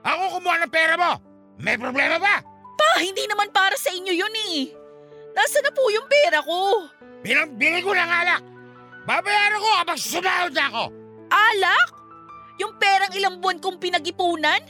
Ako 0.02 0.22
kumuha 0.40 0.56
ng 0.64 0.72
pera 0.72 0.94
mo! 0.98 1.20
May 1.62 1.78
problema 1.78 2.18
ba? 2.18 2.42
Pa, 2.74 2.98
hindi 2.98 3.28
naman 3.30 3.52
para 3.54 3.78
sa 3.78 3.92
inyo 3.94 4.10
yun 4.10 4.34
eh. 4.50 4.72
Nasaan 5.36 5.68
na 5.68 5.72
po 5.72 5.86
yung 5.92 6.08
pera 6.10 6.42
ko? 6.42 6.88
Binambili 7.22 7.84
ko 7.84 7.94
ng 7.94 8.10
alak! 8.10 8.42
Babayaran 9.06 9.62
ko 9.62 9.68
kapag 9.84 9.98
susunahod 10.00 10.52
na 10.56 10.64
ako! 10.72 10.84
Alak? 11.30 11.88
Yung 12.60 12.76
perang 12.76 13.12
ilang 13.16 13.40
buwan 13.40 13.62
kong 13.62 13.80
pinag-ipunan? 13.80 14.60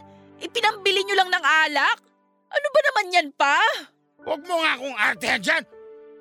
Ipinambili 0.42 1.06
nyo 1.06 1.16
lang 1.18 1.30
ng 1.30 1.44
alak? 1.44 1.98
Ano 2.52 2.66
ba 2.68 2.80
naman 2.84 3.14
yan 3.14 3.28
pa? 3.34 3.56
Huwag 4.22 4.42
mo 4.46 4.54
nga 4.62 4.70
akong 4.78 4.96
artehan 4.98 5.42
dyan! 5.42 5.64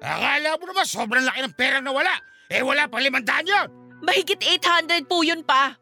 Akala 0.01 0.57
mo 0.57 0.63
naman 0.65 0.85
sobrang 0.89 1.25
laki 1.25 1.39
ng 1.45 1.53
perang 1.53 1.85
nawala. 1.85 2.17
Eh 2.49 2.65
wala 2.65 2.89
pa 2.89 2.97
limandaan 2.97 3.45
yun! 3.45 3.67
Mahigit 4.01 4.41
800 4.41 5.05
po 5.05 5.21
yun 5.21 5.45
pa. 5.45 5.77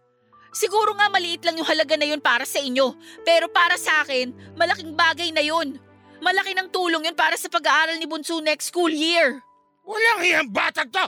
Siguro 0.52 0.92
nga 0.98 1.08
maliit 1.08 1.46
lang 1.48 1.56
yung 1.56 1.70
halaga 1.70 1.96
na 1.96 2.10
yun 2.10 2.20
para 2.20 2.44
sa 2.44 2.60
inyo. 2.60 2.92
Pero 3.24 3.48
para 3.48 3.80
sa 3.80 4.04
akin, 4.04 4.34
malaking 4.60 4.92
bagay 4.98 5.32
na 5.32 5.40
yun. 5.40 5.80
Malaki 6.20 6.52
ng 6.52 6.68
tulong 6.68 7.08
yun 7.08 7.16
para 7.16 7.40
sa 7.40 7.48
pag-aaral 7.48 7.96
ni 7.96 8.04
Bunso 8.04 8.44
next 8.44 8.76
school 8.76 8.92
year. 8.92 9.40
Walang 9.88 10.20
hiyang 10.26 10.50
batag 10.52 10.92
to! 10.92 11.06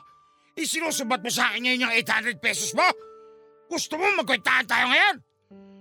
Isinusubat 0.56 1.20
mo 1.20 1.28
sa 1.28 1.52
akin 1.52 1.68
ngayon 1.68 1.84
yung 1.90 1.94
800 2.00 2.40
pesos 2.40 2.72
mo? 2.72 2.88
Gusto 3.72 3.96
mo 3.96 4.04
magkwentaan 4.20 4.68
tayo 4.68 4.92
ngayon? 4.92 5.16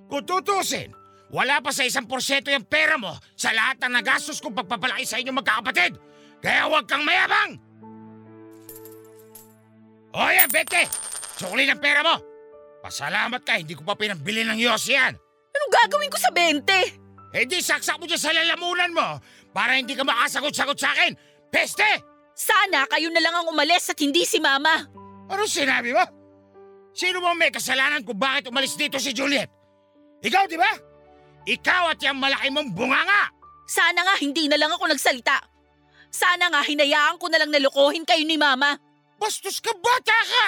Kung 0.06 0.22
tutusin, 0.22 0.94
wala 1.34 1.58
pa 1.58 1.74
sa 1.74 1.82
isang 1.82 2.06
porsyento 2.06 2.46
yung 2.54 2.62
pera 2.62 2.94
mo 2.94 3.10
sa 3.34 3.50
lahat 3.50 3.82
ng 3.82 3.98
nagastos 3.98 4.38
kong 4.38 4.54
pagpapalaki 4.54 5.02
sa 5.02 5.18
inyong 5.18 5.42
magkakapatid. 5.42 5.98
Kaya 6.38 6.70
huwag 6.70 6.86
kang 6.86 7.02
mayabang! 7.02 7.58
O 10.14 10.22
yan, 10.22 10.46
Bete! 10.54 10.86
Sukli 11.34 11.66
ng 11.66 11.82
pera 11.82 12.06
mo! 12.06 12.14
Pasalamat 12.78 13.42
ka, 13.42 13.58
hindi 13.58 13.74
ko 13.74 13.82
pa 13.82 13.98
pinambili 13.98 14.46
ng 14.46 14.58
Yossi 14.62 14.94
yan. 14.94 15.18
Anong 15.50 15.72
gagawin 15.74 16.14
ko 16.14 16.18
sa 16.22 16.30
20? 16.30 17.34
Eh 17.34 17.46
di 17.46 17.58
saksak 17.58 17.98
mo 17.98 18.06
dyan 18.06 18.22
sa 18.22 18.30
lalamunan 18.30 18.90
mo 18.94 19.08
para 19.50 19.74
hindi 19.74 19.98
ka 19.98 20.06
makasagot-sagot 20.06 20.78
sa 20.78 20.94
akin. 20.94 21.18
Peste! 21.50 22.06
Sana 22.38 22.86
kayo 22.86 23.10
na 23.10 23.18
lang 23.18 23.34
ang 23.34 23.50
umalis 23.50 23.90
at 23.90 23.98
hindi 23.98 24.22
si 24.22 24.38
Mama. 24.38 24.86
Ano 25.26 25.42
sinabi 25.46 25.90
mo? 25.90 26.19
Sino 26.90 27.22
mo 27.22 27.30
may 27.38 27.54
kasalanan 27.54 28.02
kung 28.02 28.18
bakit 28.18 28.50
umalis 28.50 28.74
dito 28.74 28.98
si 28.98 29.14
Juliet? 29.14 29.46
Ikaw, 30.20 30.42
di 30.50 30.58
ba? 30.58 30.70
Ikaw 31.46 31.96
at 31.96 32.02
yung 32.04 32.20
malaki 32.20 32.52
mong 32.52 32.76
bunganga! 32.76 33.32
Sana 33.70 34.02
nga 34.02 34.18
hindi 34.18 34.50
na 34.50 34.58
lang 34.58 34.74
ako 34.74 34.90
nagsalita. 34.90 35.38
Sana 36.10 36.50
nga 36.50 36.66
hinayaan 36.66 37.22
ko 37.22 37.30
na 37.30 37.38
lang 37.38 37.54
nalokohin 37.54 38.02
kayo 38.02 38.26
ni 38.26 38.34
Mama. 38.34 38.74
Bastos 39.16 39.62
ka 39.62 39.70
bata 39.78 40.18
ka! 40.26 40.46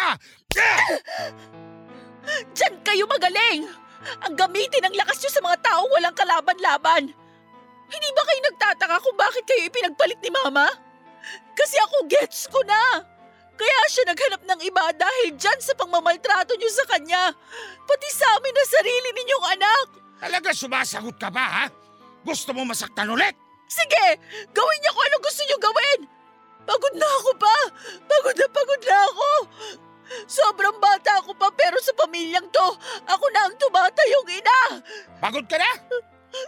Diyan 2.57 2.75
kayo 2.83 3.07
magaling! 3.07 3.71
Ang 4.27 4.35
gamitin 4.35 4.91
ng 4.91 4.99
lakas 4.99 5.23
nyo 5.23 5.31
sa 5.31 5.43
mga 5.47 5.59
tao 5.63 5.87
walang 5.95 6.17
kalaban-laban. 6.19 7.15
Hindi 7.93 8.09
ba 8.17 8.23
kayo 8.27 8.41
nagtataka 8.51 8.97
kung 8.99 9.15
bakit 9.15 9.45
kayo 9.47 9.63
ipinagpalit 9.71 10.19
ni 10.19 10.31
Mama? 10.35 10.67
Kasi 11.55 11.79
ako 11.79 12.11
gets 12.11 12.51
ko 12.51 12.59
na. 12.67 13.07
Kaya 13.63 13.79
siya 13.87 14.05
naghanap 14.11 14.43
ng 14.43 14.61
iba 14.67 14.85
dahil 14.91 15.39
dyan 15.39 15.61
sa 15.63 15.79
pangmamaltrato 15.79 16.59
nyo 16.59 16.67
sa 16.67 16.83
kanya. 16.91 17.31
Pati 17.87 18.09
sa 18.11 18.27
amin 18.35 18.51
na 18.51 18.65
sarili 18.67 19.09
ninyong 19.15 19.47
anak. 19.55 19.87
Talaga 20.19 20.51
sumasagot 20.51 21.15
ka 21.15 21.31
ba, 21.31 21.47
ha? 21.47 21.65
Gusto 22.27 22.51
mo 22.51 22.67
masaktan 22.67 23.15
ulit? 23.15 23.39
Sige, 23.71 24.19
gawin 24.51 24.79
niyo 24.83 24.91
kung 24.91 25.07
ano 25.07 25.17
gusto 25.23 25.43
niyo 25.47 25.59
gawin. 25.63 26.01
Pagod 26.67 26.95
na 26.99 27.07
ako 27.07 27.31
pa. 27.39 27.57
Pagod 28.03 28.35
na 28.35 28.47
pagod 28.51 28.83
na 28.83 28.99
ako. 28.99 29.31
Sobrang 30.27 30.77
bata 30.83 31.23
ako 31.23 31.31
pa 31.39 31.47
pero 31.55 31.79
sa 31.79 31.95
pamilyang 32.03 32.51
to, 32.51 32.69
ako 33.07 33.25
na 33.31 33.47
ang 33.47 33.55
tumatayong 33.63 34.29
ina. 34.43 34.61
Pagod 35.23 35.47
ka 35.47 35.55
na? 35.55 35.71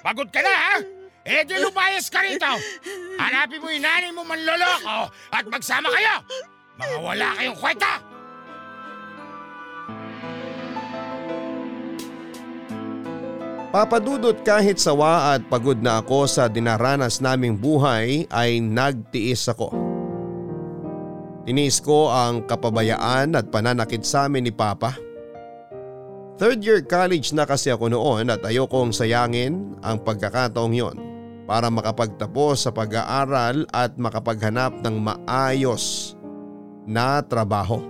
Pagod 0.02 0.28
ka 0.35 0.42
na, 0.42 0.50
ha? 0.50 0.76
Eh 1.23 1.47
di 1.47 1.62
lumayas 1.62 2.11
ka 2.11 2.26
rito. 2.26 2.50
Hanapin 3.23 3.62
mo 3.62 3.71
yung 3.71 3.87
nanay 3.87 4.11
mo 4.11 4.26
manloloko 4.26 5.14
at 5.30 5.47
magsama 5.47 5.94
kayo. 5.94 6.26
Mga 6.74 6.96
wala 6.98 7.28
kayong 7.38 7.58
kwenta. 7.58 7.92
Papadudot 13.74 14.38
kahit 14.46 14.78
sawa 14.78 15.34
at 15.34 15.42
pagod 15.50 15.82
na 15.82 15.98
ako 15.98 16.30
sa 16.30 16.46
dinaranas 16.46 17.18
naming 17.18 17.58
buhay 17.58 18.22
ay 18.30 18.62
nagtiis 18.62 19.50
ako. 19.50 19.74
Tiniis 21.42 21.82
ko 21.82 22.06
ang 22.06 22.46
kapabayaan 22.46 23.34
at 23.34 23.50
pananakit 23.50 24.06
sa 24.06 24.30
amin 24.30 24.46
ni 24.46 24.54
Papa. 24.54 24.94
Third 26.38 26.62
year 26.62 26.86
college 26.86 27.34
na 27.34 27.46
kasi 27.46 27.74
ako 27.74 27.90
noon 27.90 28.30
at 28.30 28.46
ayokong 28.46 28.94
sayangin 28.94 29.74
ang 29.82 30.02
pagkakataong 30.06 30.74
yon 30.74 30.96
para 31.50 31.66
makapagtapos 31.66 32.66
sa 32.66 32.70
pag-aaral 32.70 33.66
at 33.74 33.98
makapaghanap 33.98 34.86
ng 34.86 34.96
maayos 35.02 36.13
na 36.84 37.20
trabaho. 37.24 37.80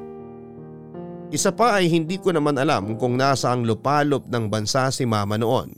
Isa 1.35 1.51
pa 1.51 1.83
ay 1.83 1.91
hindi 1.91 2.19
ko 2.19 2.31
naman 2.31 2.55
alam 2.55 2.95
kung 2.95 3.19
nasa 3.19 3.51
ang 3.51 3.67
lupalop 3.67 4.31
ng 4.31 4.47
bansa 4.47 4.87
si 4.95 5.03
mama 5.03 5.35
noon. 5.35 5.75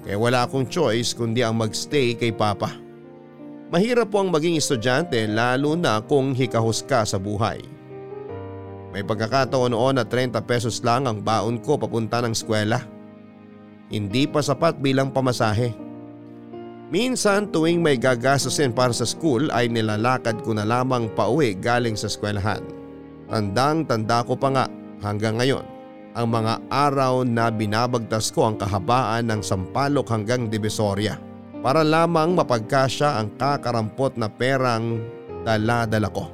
Kaya 0.00 0.16
wala 0.16 0.48
akong 0.48 0.64
choice 0.72 1.12
kundi 1.12 1.44
ang 1.44 1.60
magstay 1.60 2.16
kay 2.16 2.32
papa. 2.32 2.72
Mahirap 3.70 4.10
po 4.10 4.24
ang 4.24 4.32
maging 4.32 4.56
estudyante 4.56 5.20
lalo 5.28 5.76
na 5.76 6.00
kung 6.00 6.32
hikahos 6.32 6.82
ka 6.82 7.04
sa 7.04 7.20
buhay. 7.20 7.60
May 8.90 9.06
pagkakataon 9.06 9.70
noon 9.70 10.00
na 10.00 10.04
30 10.08 10.34
pesos 10.42 10.82
lang 10.82 11.06
ang 11.06 11.22
baon 11.22 11.62
ko 11.62 11.78
papunta 11.78 12.18
ng 12.24 12.34
eskwela. 12.34 12.82
Hindi 13.92 14.26
pa 14.26 14.42
sapat 14.42 14.82
bilang 14.82 15.14
pamasahe. 15.14 15.89
Minsan 16.90 17.54
tuwing 17.54 17.78
may 17.78 17.94
gagastusin 17.94 18.74
para 18.74 18.90
sa 18.90 19.06
school 19.06 19.46
ay 19.54 19.70
nilalakad 19.70 20.42
ko 20.42 20.50
na 20.58 20.66
lamang 20.66 21.06
pauwi 21.14 21.54
galing 21.54 21.94
sa 21.94 22.10
eskwelahan. 22.10 22.66
Tandang 23.30 23.86
tanda 23.86 24.26
ko 24.26 24.34
pa 24.34 24.50
nga 24.50 24.64
hanggang 24.98 25.38
ngayon 25.38 25.62
ang 26.18 26.26
mga 26.26 26.58
araw 26.66 27.22
na 27.22 27.46
binabagtas 27.54 28.34
ko 28.34 28.50
ang 28.50 28.58
kahabaan 28.58 29.30
ng 29.30 29.38
Sampalok 29.38 30.10
hanggang 30.10 30.50
Divisoria 30.50 31.14
para 31.62 31.86
lamang 31.86 32.34
mapagkasya 32.34 33.22
ang 33.22 33.38
kakarampot 33.38 34.18
na 34.18 34.26
perang 34.26 34.98
dala-dala 35.46 36.10
ko. 36.10 36.26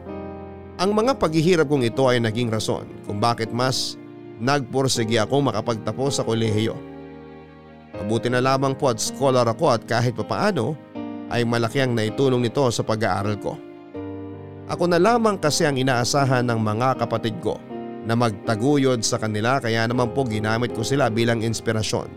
Ang 0.80 0.96
mga 0.96 1.20
paghihirap 1.20 1.68
kong 1.68 1.84
ito 1.84 2.08
ay 2.08 2.16
naging 2.16 2.48
rason 2.48 2.88
kung 3.04 3.20
bakit 3.20 3.52
mas 3.52 4.00
nagpursige 4.40 5.20
akong 5.20 5.44
makapagtapos 5.44 6.16
sa 6.16 6.24
kolehiyo. 6.24 6.76
Mabuti 8.02 8.28
na 8.28 8.44
lamang 8.44 8.76
po 8.76 8.92
at 8.92 9.00
scholar 9.00 9.46
ako 9.48 9.72
at 9.72 9.82
kahit 9.88 10.12
papaano 10.12 10.76
ay 11.32 11.42
malaki 11.42 11.82
ang 11.82 11.96
naitulong 11.96 12.44
nito 12.44 12.62
sa 12.70 12.84
pag-aaral 12.86 13.36
ko. 13.40 13.56
Ako 14.66 14.90
na 14.90 14.98
lamang 14.98 15.38
kasi 15.38 15.62
ang 15.62 15.78
inaasahan 15.78 16.42
ng 16.46 16.58
mga 16.58 16.98
kapatid 16.98 17.38
ko 17.38 17.58
na 18.06 18.14
magtaguyod 18.14 19.02
sa 19.02 19.18
kanila 19.18 19.58
kaya 19.58 19.86
naman 19.86 20.10
po 20.14 20.26
ginamit 20.26 20.74
ko 20.74 20.82
sila 20.82 21.10
bilang 21.10 21.42
inspirasyon. 21.42 22.10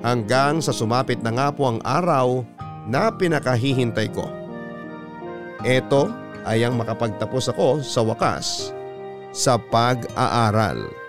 Hanggang 0.00 0.62
sa 0.64 0.74
sumapit 0.74 1.20
na 1.20 1.30
nga 1.34 1.48
po 1.52 1.70
ang 1.70 1.78
araw 1.84 2.42
na 2.88 3.12
pinakahihintay 3.12 4.08
ko. 4.10 4.26
Ito 5.60 6.08
ay 6.48 6.64
ang 6.64 6.80
makapagtapos 6.80 7.52
ako 7.52 7.84
sa 7.84 8.00
wakas 8.00 8.72
sa 9.30 9.60
pag-aaral. 9.60 10.99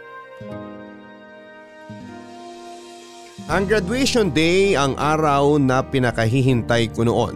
Ang 3.51 3.67
graduation 3.67 4.31
day 4.31 4.79
ang 4.79 4.95
araw 4.95 5.59
na 5.59 5.83
pinakahihintay 5.83 6.95
ko 6.95 7.03
noon. 7.03 7.35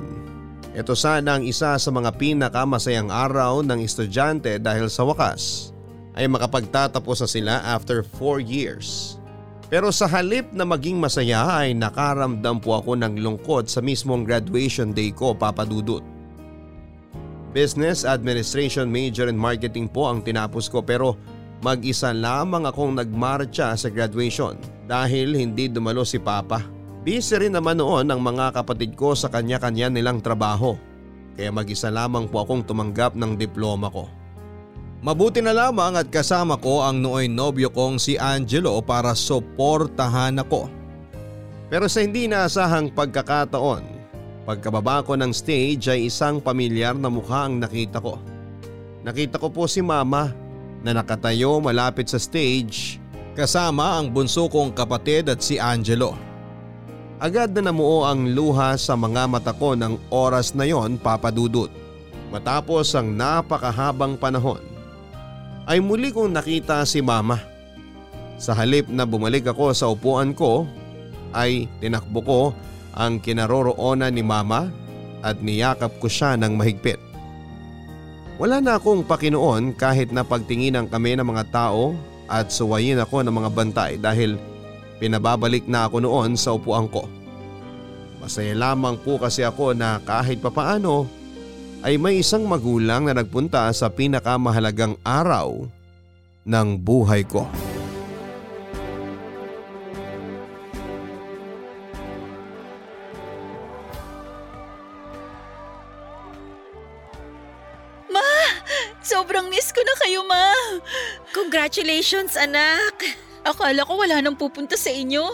Ito 0.72 0.96
sana 0.96 1.36
ang 1.36 1.44
isa 1.44 1.76
sa 1.76 1.90
mga 1.92 2.16
pinakamasayang 2.16 3.12
araw 3.12 3.60
ng 3.60 3.84
estudyante 3.84 4.56
dahil 4.64 4.88
sa 4.88 5.04
wakas 5.04 5.76
ay 6.16 6.32
makapagtatapos 6.32 7.20
na 7.20 7.28
sila 7.28 7.54
after 7.68 8.00
4 8.00 8.40
years. 8.40 9.20
Pero 9.68 9.92
sa 9.92 10.08
halip 10.08 10.56
na 10.56 10.64
maging 10.64 11.04
masaya 11.04 11.52
ay 11.52 11.76
nakaramdam 11.76 12.64
po 12.64 12.80
ako 12.80 12.96
ng 12.96 13.20
lungkot 13.20 13.68
sa 13.68 13.84
mismong 13.84 14.24
graduation 14.24 14.96
day 14.96 15.12
ko 15.12 15.36
papadudot. 15.36 16.00
Business 17.52 18.08
Administration 18.08 18.88
major 18.88 19.28
in 19.28 19.36
marketing 19.36 19.92
po 19.92 20.08
ang 20.08 20.24
tinapos 20.24 20.72
ko 20.72 20.80
pero 20.80 21.20
mag-isa 21.60 22.16
lamang 22.16 22.72
akong 22.72 22.96
nagmarcha 22.96 23.76
sa 23.76 23.92
graduation 23.92 24.56
dahil 24.86 25.34
hindi 25.34 25.70
dumalo 25.70 26.06
si 26.06 26.22
Papa. 26.22 26.62
Busy 27.06 27.38
rin 27.38 27.54
naman 27.54 27.78
noon 27.78 28.10
ang 28.10 28.22
mga 28.22 28.62
kapatid 28.62 28.98
ko 28.98 29.14
sa 29.14 29.30
kanya-kanya 29.30 29.94
nilang 29.94 30.22
trabaho 30.22 30.74
kaya 31.36 31.52
mag-isa 31.52 31.92
lamang 31.92 32.32
po 32.32 32.48
akong 32.48 32.64
tumanggap 32.64 33.14
ng 33.14 33.36
diploma 33.36 33.92
ko. 33.92 34.08
Mabuti 35.06 35.44
na 35.44 35.54
lamang 35.54 36.00
at 36.00 36.10
kasama 36.10 36.58
ko 36.58 36.82
ang 36.82 36.98
nooy 36.98 37.30
nobyo 37.30 37.70
kong 37.70 38.02
si 38.02 38.18
Angelo 38.18 38.80
para 38.82 39.14
suportahan 39.14 40.42
ako. 40.42 40.72
Pero 41.70 41.86
sa 41.92 42.02
hindi 42.02 42.26
naasahang 42.26 42.90
pagkakataon, 42.96 43.84
pagkababa 44.48 45.06
ko 45.06 45.14
ng 45.20 45.30
stage 45.30 45.92
ay 45.92 46.10
isang 46.10 46.42
pamilyar 46.42 46.98
na 46.98 47.12
mukha 47.12 47.46
ang 47.46 47.62
nakita 47.62 48.02
ko. 48.02 48.18
Nakita 49.06 49.38
ko 49.38 49.54
po 49.54 49.70
si 49.70 49.86
mama 49.86 50.34
na 50.82 50.98
nakatayo 50.98 51.62
malapit 51.62 52.10
sa 52.10 52.18
stage 52.18 52.98
Kasama 53.36 54.00
ang 54.00 54.08
bunso 54.16 54.48
kong 54.48 54.72
kapatid 54.72 55.28
at 55.28 55.44
si 55.44 55.60
Angelo. 55.60 56.16
Agad 57.20 57.52
na 57.52 57.68
namuo 57.68 58.08
ang 58.08 58.32
luha 58.32 58.80
sa 58.80 58.96
mga 58.96 59.28
mata 59.28 59.52
ko 59.52 59.76
ng 59.76 60.08
oras 60.08 60.56
na 60.56 60.64
yon 60.64 60.96
papadudot. 60.96 61.68
Matapos 62.32 62.96
ang 62.96 63.12
napakahabang 63.12 64.16
panahon 64.16 64.64
ay 65.68 65.84
muli 65.84 66.16
kong 66.16 66.32
nakita 66.32 66.88
si 66.88 67.04
mama. 67.04 67.44
Sa 68.40 68.56
halip 68.56 68.88
na 68.88 69.04
bumalik 69.04 69.52
ako 69.52 69.76
sa 69.76 69.92
upuan 69.92 70.32
ko 70.32 70.64
ay 71.36 71.68
tinakbo 71.84 72.24
ko 72.24 72.42
ang 72.96 73.20
kinaroroonan 73.20 74.16
ni 74.16 74.24
mama 74.24 74.72
at 75.20 75.44
niyakap 75.44 75.92
ko 76.00 76.08
siya 76.08 76.40
ng 76.40 76.56
mahigpit. 76.56 77.04
Wala 78.40 78.64
na 78.64 78.80
akong 78.80 79.04
pakinoon 79.04 79.76
kahit 79.76 80.16
na 80.16 80.24
pagtinginan 80.24 80.88
kami 80.88 81.20
ng 81.20 81.28
mga 81.28 81.52
tao 81.52 82.15
at 82.26 82.50
suwayin 82.50 83.02
ako 83.02 83.22
ng 83.22 83.34
mga 83.34 83.50
bantay 83.54 83.92
dahil 84.02 84.38
pinababalik 84.98 85.66
na 85.70 85.86
ako 85.90 86.02
noon 86.02 86.40
sa 86.40 86.56
upuan 86.56 86.90
ko. 86.90 87.06
Masaya 88.22 88.58
lamang 88.58 88.98
po 88.98 89.22
kasi 89.22 89.46
ako 89.46 89.78
na 89.78 90.02
kahit 90.02 90.42
papaano 90.42 91.06
ay 91.86 92.02
may 92.02 92.26
isang 92.26 92.50
magulang 92.50 93.06
na 93.06 93.14
nagpunta 93.14 93.70
sa 93.70 93.94
pinakamahalagang 93.94 94.98
araw 95.06 95.70
ng 96.42 96.68
buhay 96.82 97.22
ko. 97.22 97.46
Congratulations, 111.66 112.38
anak! 112.38 112.94
Akala 113.42 113.82
ko 113.90 113.98
wala 113.98 114.22
nang 114.22 114.38
pupunta 114.38 114.78
sa 114.78 114.94
inyo. 114.94 115.26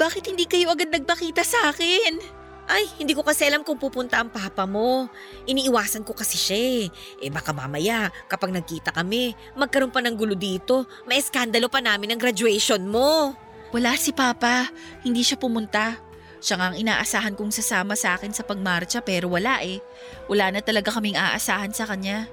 Bakit 0.00 0.32
hindi 0.32 0.48
kayo 0.48 0.72
agad 0.72 0.88
nagpakita 0.88 1.44
sa 1.44 1.68
akin? 1.68 2.24
Ay, 2.64 2.88
hindi 2.96 3.12
ko 3.12 3.20
kasi 3.20 3.44
alam 3.44 3.60
kung 3.60 3.76
pupunta 3.76 4.16
ang 4.16 4.32
papa 4.32 4.64
mo. 4.64 5.12
Iniiwasan 5.44 6.08
ko 6.08 6.16
kasi 6.16 6.40
siya 6.40 6.56
eh. 6.56 6.84
Eh 7.20 7.28
baka 7.28 7.52
mamaya, 7.52 8.08
kapag 8.32 8.56
nagkita 8.56 8.96
kami, 8.96 9.36
magkaroon 9.60 9.92
pa 9.92 10.00
ng 10.00 10.16
gulo 10.16 10.32
dito. 10.32 10.88
May 11.04 11.20
eskandalo 11.20 11.68
pa 11.68 11.84
namin 11.84 12.16
ang 12.16 12.20
graduation 12.24 12.80
mo. 12.88 13.36
Wala 13.68 13.92
si 14.00 14.16
Papa. 14.16 14.72
Hindi 15.04 15.20
siya 15.20 15.36
pumunta. 15.36 16.00
Siya 16.40 16.64
nga 16.64 16.72
ang 16.72 16.80
inaasahan 16.80 17.36
kong 17.36 17.52
sasama 17.52 17.92
sa 17.92 18.16
akin 18.16 18.32
sa 18.32 18.40
pagmarcha 18.40 19.04
pero 19.04 19.28
wala 19.28 19.60
eh. 19.60 19.84
Wala 20.32 20.48
na 20.48 20.64
talaga 20.64 20.96
kaming 20.96 21.20
aasahan 21.20 21.76
sa 21.76 21.84
kanya. 21.84 22.24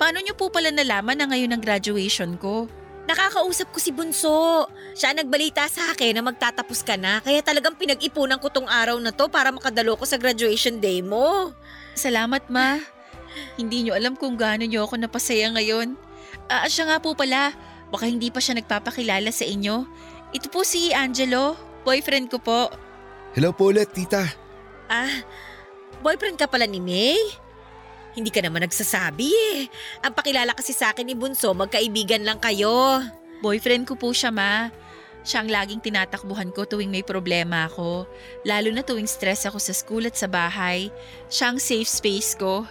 Paano 0.00 0.16
niyo 0.24 0.32
po 0.32 0.48
pala 0.48 0.72
nalaman 0.72 1.12
na 1.12 1.28
ngayon 1.28 1.52
ang 1.52 1.60
graduation 1.60 2.40
ko? 2.40 2.64
Nakakausap 3.04 3.68
ko 3.68 3.76
si 3.76 3.92
Bunso. 3.92 4.64
Siya 4.96 5.12
nagbalita 5.12 5.68
sa 5.68 5.92
akin 5.92 6.16
na 6.16 6.24
magtatapos 6.24 6.80
ka 6.80 6.96
na 6.96 7.20
kaya 7.20 7.44
talagang 7.44 7.76
pinag-ipunan 7.76 8.40
ko 8.40 8.48
tong 8.48 8.64
araw 8.64 8.96
na 8.96 9.12
to 9.12 9.28
para 9.28 9.52
makadalo 9.52 10.00
ko 10.00 10.08
sa 10.08 10.16
graduation 10.16 10.80
day 10.80 11.04
mo. 11.04 11.52
Salamat 11.92 12.48
ma. 12.48 12.80
Hindi 13.60 13.84
niyo 13.84 13.92
alam 13.92 14.16
kung 14.16 14.40
gaano 14.40 14.64
niyo 14.64 14.88
ako 14.88 15.04
napasaya 15.04 15.52
ngayon. 15.52 16.00
Ah, 16.48 16.64
siya 16.64 16.88
nga 16.88 16.96
po 16.96 17.12
pala. 17.12 17.52
Baka 17.92 18.08
hindi 18.08 18.32
pa 18.32 18.40
siya 18.40 18.56
nagpapakilala 18.56 19.28
sa 19.28 19.44
inyo. 19.44 19.84
Ito 20.32 20.48
po 20.48 20.64
si 20.64 20.96
Angelo, 20.96 21.60
boyfriend 21.84 22.32
ko 22.32 22.40
po. 22.40 22.72
Hello 23.36 23.52
po 23.52 23.68
ulit, 23.68 23.92
tita. 23.92 24.24
Ah, 24.88 25.12
boyfriend 26.00 26.40
ka 26.40 26.48
pala 26.48 26.64
ni 26.64 26.80
May? 26.80 27.20
Hindi 28.14 28.30
ka 28.34 28.42
naman 28.42 28.66
nagsasabi 28.66 29.30
eh. 29.30 29.60
Ang 30.02 30.12
pakilala 30.14 30.50
kasi 30.56 30.74
sa 30.74 30.90
akin 30.90 31.06
ni 31.06 31.14
Bunso, 31.14 31.54
magkaibigan 31.54 32.26
lang 32.26 32.42
kayo. 32.42 33.02
Boyfriend 33.40 33.86
ko 33.86 33.94
po 33.94 34.10
siya 34.10 34.34
ma. 34.34 34.68
Siya 35.20 35.44
ang 35.44 35.52
laging 35.52 35.84
tinatakbuhan 35.84 36.50
ko 36.50 36.64
tuwing 36.64 36.88
may 36.88 37.04
problema 37.04 37.68
ako. 37.68 38.08
Lalo 38.48 38.68
na 38.72 38.80
tuwing 38.80 39.06
stress 39.06 39.44
ako 39.44 39.60
sa 39.60 39.76
school 39.76 40.08
at 40.08 40.16
sa 40.16 40.26
bahay. 40.26 40.88
Siya 41.28 41.52
ang 41.52 41.58
safe 41.60 41.88
space 41.88 42.34
ko. 42.40 42.64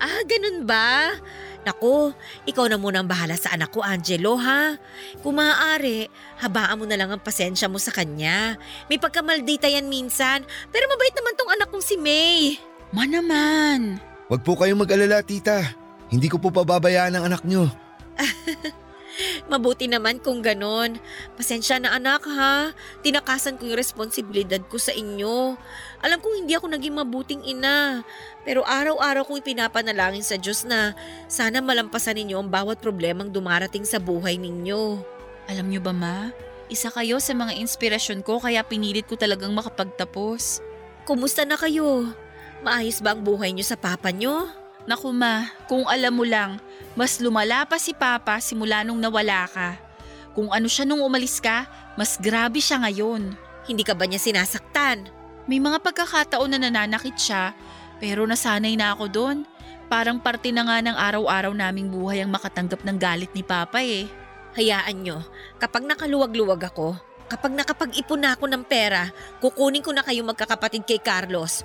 Ah, 0.00 0.24
ganun 0.24 0.64
ba? 0.64 1.12
Naku, 1.60 2.16
ikaw 2.48 2.72
na 2.72 2.80
muna 2.80 3.04
ang 3.04 3.08
bahala 3.08 3.36
sa 3.36 3.52
anak 3.52 3.68
ko, 3.68 3.84
Angelo, 3.84 4.40
ha? 4.40 4.80
Kung 5.20 5.36
maaari, 5.36 6.08
habaan 6.40 6.80
mo 6.80 6.88
na 6.88 6.96
lang 6.96 7.12
ang 7.12 7.20
pasensya 7.20 7.68
mo 7.68 7.76
sa 7.76 7.92
kanya. 7.92 8.56
May 8.88 8.96
pagkamaldita 8.96 9.68
yan 9.68 9.92
minsan, 9.92 10.40
pero 10.72 10.88
mabait 10.88 11.12
naman 11.12 11.36
tong 11.36 11.52
anak 11.52 11.68
kong 11.68 11.84
si 11.84 12.00
May. 12.00 12.56
Ma 12.96 13.04
naman. 13.04 14.09
Huwag 14.30 14.46
po 14.46 14.54
kayong 14.54 14.86
mag-alala, 14.86 15.26
tita. 15.26 15.74
Hindi 16.06 16.30
ko 16.30 16.38
po 16.38 16.54
pababayaan 16.54 17.18
ang 17.18 17.26
anak 17.26 17.42
nyo. 17.42 17.66
Mabuti 19.50 19.90
naman 19.90 20.22
kung 20.22 20.38
ganon. 20.38 21.02
Pasensya 21.34 21.82
na 21.82 21.98
anak 21.98 22.22
ha. 22.30 22.70
Tinakasan 23.02 23.58
ko 23.58 23.66
yung 23.66 23.74
responsibilidad 23.74 24.62
ko 24.70 24.78
sa 24.78 24.94
inyo. 24.94 25.58
Alam 25.98 26.22
kong 26.22 26.46
hindi 26.46 26.54
ako 26.54 26.70
naging 26.70 26.94
mabuting 26.94 27.42
ina. 27.42 28.06
Pero 28.46 28.62
araw-araw 28.62 29.26
kong 29.26 29.42
ipinapanalangin 29.42 30.22
sa 30.22 30.38
Diyos 30.38 30.62
na 30.62 30.94
sana 31.26 31.58
malampasan 31.58 32.14
ninyo 32.22 32.38
ang 32.38 32.54
bawat 32.54 32.78
problemang 32.78 33.34
dumarating 33.34 33.82
sa 33.82 33.98
buhay 33.98 34.38
ninyo. 34.38 35.02
Alam 35.50 35.74
niyo 35.74 35.82
ba 35.82 35.90
ma? 35.90 36.30
Isa 36.70 36.86
kayo 36.94 37.18
sa 37.18 37.34
mga 37.34 37.58
inspirasyon 37.58 38.22
ko 38.22 38.38
kaya 38.38 38.62
pinilit 38.62 39.10
ko 39.10 39.18
talagang 39.18 39.50
makapagtapos. 39.58 40.62
Kumusta 41.02 41.42
na 41.42 41.58
kayo? 41.58 42.14
Maayos 42.60 43.00
ba 43.00 43.16
ang 43.16 43.24
buhay 43.24 43.56
niyo 43.56 43.64
sa 43.64 43.76
papa 43.80 44.12
niyo? 44.12 44.44
Naku 44.84 45.08
ma, 45.16 45.48
kung 45.64 45.88
alam 45.88 46.12
mo 46.12 46.28
lang, 46.28 46.60
mas 46.92 47.16
lumala 47.16 47.64
pa 47.64 47.80
si 47.80 47.96
Papa 47.96 48.36
simula 48.36 48.84
nung 48.84 49.00
nawala 49.00 49.48
ka. 49.48 49.80
Kung 50.36 50.52
ano 50.52 50.68
siya 50.68 50.84
nung 50.84 51.00
umalis 51.00 51.40
ka, 51.40 51.64
mas 51.96 52.20
grabe 52.20 52.60
siya 52.60 52.84
ngayon. 52.84 53.32
Hindi 53.64 53.80
ka 53.80 53.96
ba 53.96 54.04
niya 54.04 54.20
sinasaktan? 54.20 55.08
May 55.48 55.56
mga 55.56 55.80
pagkakataon 55.80 56.52
na 56.52 56.60
nananakit 56.60 57.16
siya, 57.16 57.56
pero 57.96 58.28
nasanay 58.28 58.76
na 58.76 58.92
ako 58.92 59.04
doon. 59.08 59.38
Parang 59.88 60.20
parte 60.20 60.52
na 60.52 60.60
nga 60.68 60.84
ng 60.84 60.96
araw-araw 61.00 61.56
naming 61.56 61.88
buhay 61.88 62.20
ang 62.20 62.28
makatanggap 62.28 62.84
ng 62.84 62.96
galit 63.00 63.32
ni 63.32 63.40
Papa 63.40 63.80
eh. 63.80 64.04
Hayaan 64.60 65.00
nyo, 65.00 65.24
kapag 65.56 65.88
nakaluwag-luwag 65.88 66.60
ako, 66.68 66.92
kapag 67.30 67.54
nakapag-ipon 67.54 68.20
na 68.20 68.34
ako 68.34 68.50
ng 68.50 68.66
pera, 68.66 69.08
kukunin 69.38 69.86
ko 69.86 69.94
na 69.94 70.02
kayo 70.02 70.26
magkakapatid 70.26 70.82
kay 70.82 70.98
Carlos. 70.98 71.62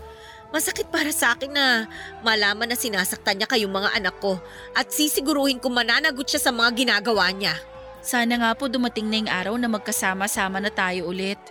Masakit 0.54 0.88
para 0.94 1.10
sa 1.10 1.34
akin 1.34 1.52
na 1.52 1.90
malaman 2.22 2.70
na 2.70 2.78
sinasaktan 2.78 3.42
niya 3.42 3.50
kayong 3.50 3.74
mga 3.74 3.90
anak 3.98 4.16
ko 4.22 4.38
at 4.78 4.90
sisiguruhin 4.94 5.58
kong 5.58 5.74
mananagot 5.74 6.30
siya 6.30 6.50
sa 6.50 6.52
mga 6.54 6.86
ginagawa 6.86 7.32
niya. 7.34 7.58
Sana 8.06 8.38
nga 8.38 8.52
po 8.54 8.70
dumating 8.70 9.10
na 9.10 9.18
yung 9.18 9.32
araw 9.34 9.56
na 9.58 9.66
magkasama-sama 9.66 10.62
na 10.62 10.70
tayo 10.70 11.10
ulit. 11.10 11.42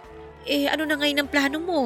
Eh 0.47 0.71
ano 0.71 0.87
na 0.87 0.95
ngayon 0.95 1.27
ang 1.27 1.29
plano 1.29 1.59
mo? 1.59 1.81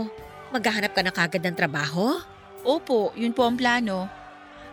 Maghahanap 0.53 0.93
ka 0.93 1.01
na 1.01 1.13
kagad 1.13 1.43
ng 1.45 1.57
trabaho? 1.57 2.21
Opo, 2.69 3.17
yun 3.17 3.33
po 3.33 3.49
ang 3.49 3.57
plano. 3.57 4.09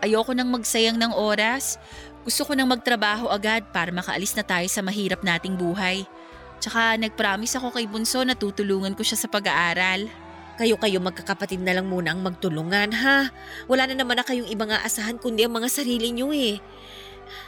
Ayoko 0.04 0.36
nang 0.36 0.52
magsayang 0.52 1.00
ng 1.00 1.16
oras. 1.16 1.80
Gusto 2.26 2.44
ko 2.44 2.52
nang 2.52 2.68
magtrabaho 2.68 3.32
agad 3.32 3.64
para 3.72 3.88
makaalis 3.88 4.36
na 4.36 4.44
tayo 4.44 4.68
sa 4.68 4.84
mahirap 4.84 5.24
nating 5.24 5.56
buhay. 5.56 6.04
Tsaka 6.60 7.00
nagpromise 7.00 7.56
ako 7.56 7.72
kay 7.72 7.86
Bunso 7.88 8.20
na 8.26 8.36
tutulungan 8.36 8.92
ko 8.92 9.00
siya 9.00 9.16
sa 9.16 9.28
pag-aaral. 9.30 10.08
Kayo-kayo 10.56 11.04
magkakapatid 11.04 11.60
na 11.60 11.76
lang 11.76 11.86
muna 11.88 12.16
ang 12.16 12.24
magtulungan 12.24 12.88
ha. 12.96 13.28
Wala 13.68 13.92
na 13.92 13.94
naman 14.00 14.16
na 14.16 14.24
kayong 14.24 14.48
ibang 14.48 14.72
aasahan 14.72 15.20
kundi 15.20 15.44
ang 15.44 15.52
mga 15.52 15.68
sarili 15.68 16.08
niyo 16.12 16.32
eh. 16.32 16.56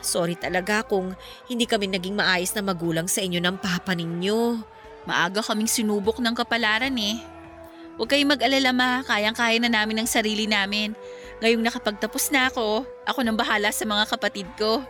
Sorry 0.04 0.36
talaga 0.36 0.84
kung 0.84 1.16
hindi 1.48 1.64
kami 1.64 1.88
naging 1.88 2.18
maayos 2.18 2.52
na 2.52 2.60
magulang 2.60 3.08
sa 3.08 3.24
inyo 3.24 3.40
ng 3.40 3.56
papa 3.64 3.96
ninyo. 3.96 4.60
Maaga 5.08 5.40
kaming 5.40 5.70
sinubok 5.70 6.20
ng 6.20 6.36
kapalaran 6.36 6.92
eh. 7.00 7.16
Huwag 7.96 8.14
kayong 8.14 8.30
mag-alala 8.36 8.70
ma, 8.70 8.90
kayang-kaya 9.02 9.58
na 9.58 9.72
namin 9.72 10.04
ang 10.04 10.08
sarili 10.08 10.46
namin. 10.46 10.94
Ngayong 11.42 11.64
nakapagtapos 11.64 12.30
na 12.30 12.46
ako, 12.46 12.86
ako 13.08 13.18
nang 13.24 13.34
bahala 13.34 13.72
sa 13.74 13.88
mga 13.88 14.04
kapatid 14.06 14.46
ko. 14.54 14.84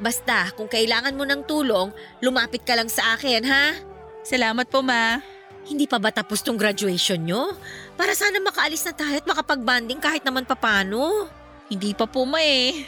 Basta 0.00 0.48
kung 0.54 0.70
kailangan 0.70 1.18
mo 1.18 1.26
ng 1.26 1.44
tulong, 1.44 1.92
lumapit 2.22 2.62
ka 2.62 2.78
lang 2.78 2.88
sa 2.88 3.18
akin 3.18 3.42
ha. 3.44 3.76
Salamat 4.24 4.70
po 4.70 4.80
ma. 4.80 5.33
Hindi 5.64 5.88
pa 5.88 5.96
ba 5.96 6.12
tapos 6.12 6.44
tong 6.44 6.60
graduation 6.60 7.24
nyo? 7.24 7.56
Para 7.96 8.12
sana 8.12 8.36
makaalis 8.40 8.84
na 8.84 8.92
tayo 8.92 9.16
at 9.16 9.24
makapag-banding 9.24 9.96
kahit 9.96 10.20
naman 10.20 10.44
papano. 10.44 11.28
Hindi 11.72 11.96
pa 11.96 12.04
po 12.04 12.28
ma 12.28 12.36
eh. 12.44 12.84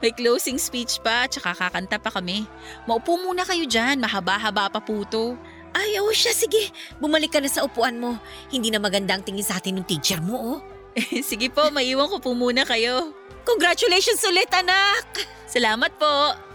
May 0.00 0.12
closing 0.16 0.56
speech 0.56 1.04
pa, 1.04 1.28
tsaka 1.28 1.52
kakanta 1.52 2.00
pa 2.00 2.08
kami. 2.08 2.48
Maupo 2.88 3.20
muna 3.20 3.44
kayo 3.44 3.68
dyan, 3.68 4.00
mahaba-haba 4.00 4.72
pa 4.72 4.80
po 4.80 5.04
to. 5.04 5.36
Ay, 5.76 6.00
oh 6.00 6.14
siya, 6.14 6.32
sige. 6.32 6.72
Bumalik 6.96 7.36
ka 7.36 7.44
na 7.44 7.50
sa 7.52 7.66
upuan 7.66 8.00
mo. 8.00 8.16
Hindi 8.48 8.72
na 8.72 8.80
maganda 8.80 9.12
ang 9.12 9.26
tingin 9.26 9.44
sa 9.44 9.60
atin 9.60 9.82
ng 9.82 9.86
teacher 9.86 10.22
mo, 10.24 10.36
oh. 10.40 10.58
Sige 11.28 11.50
po, 11.50 11.68
maiwan 11.74 12.08
ko 12.08 12.22
po 12.22 12.32
muna 12.32 12.62
kayo. 12.62 13.12
Congratulations 13.44 14.22
ulit, 14.24 14.48
anak! 14.54 15.04
Salamat 15.50 15.92
po. 16.00 16.53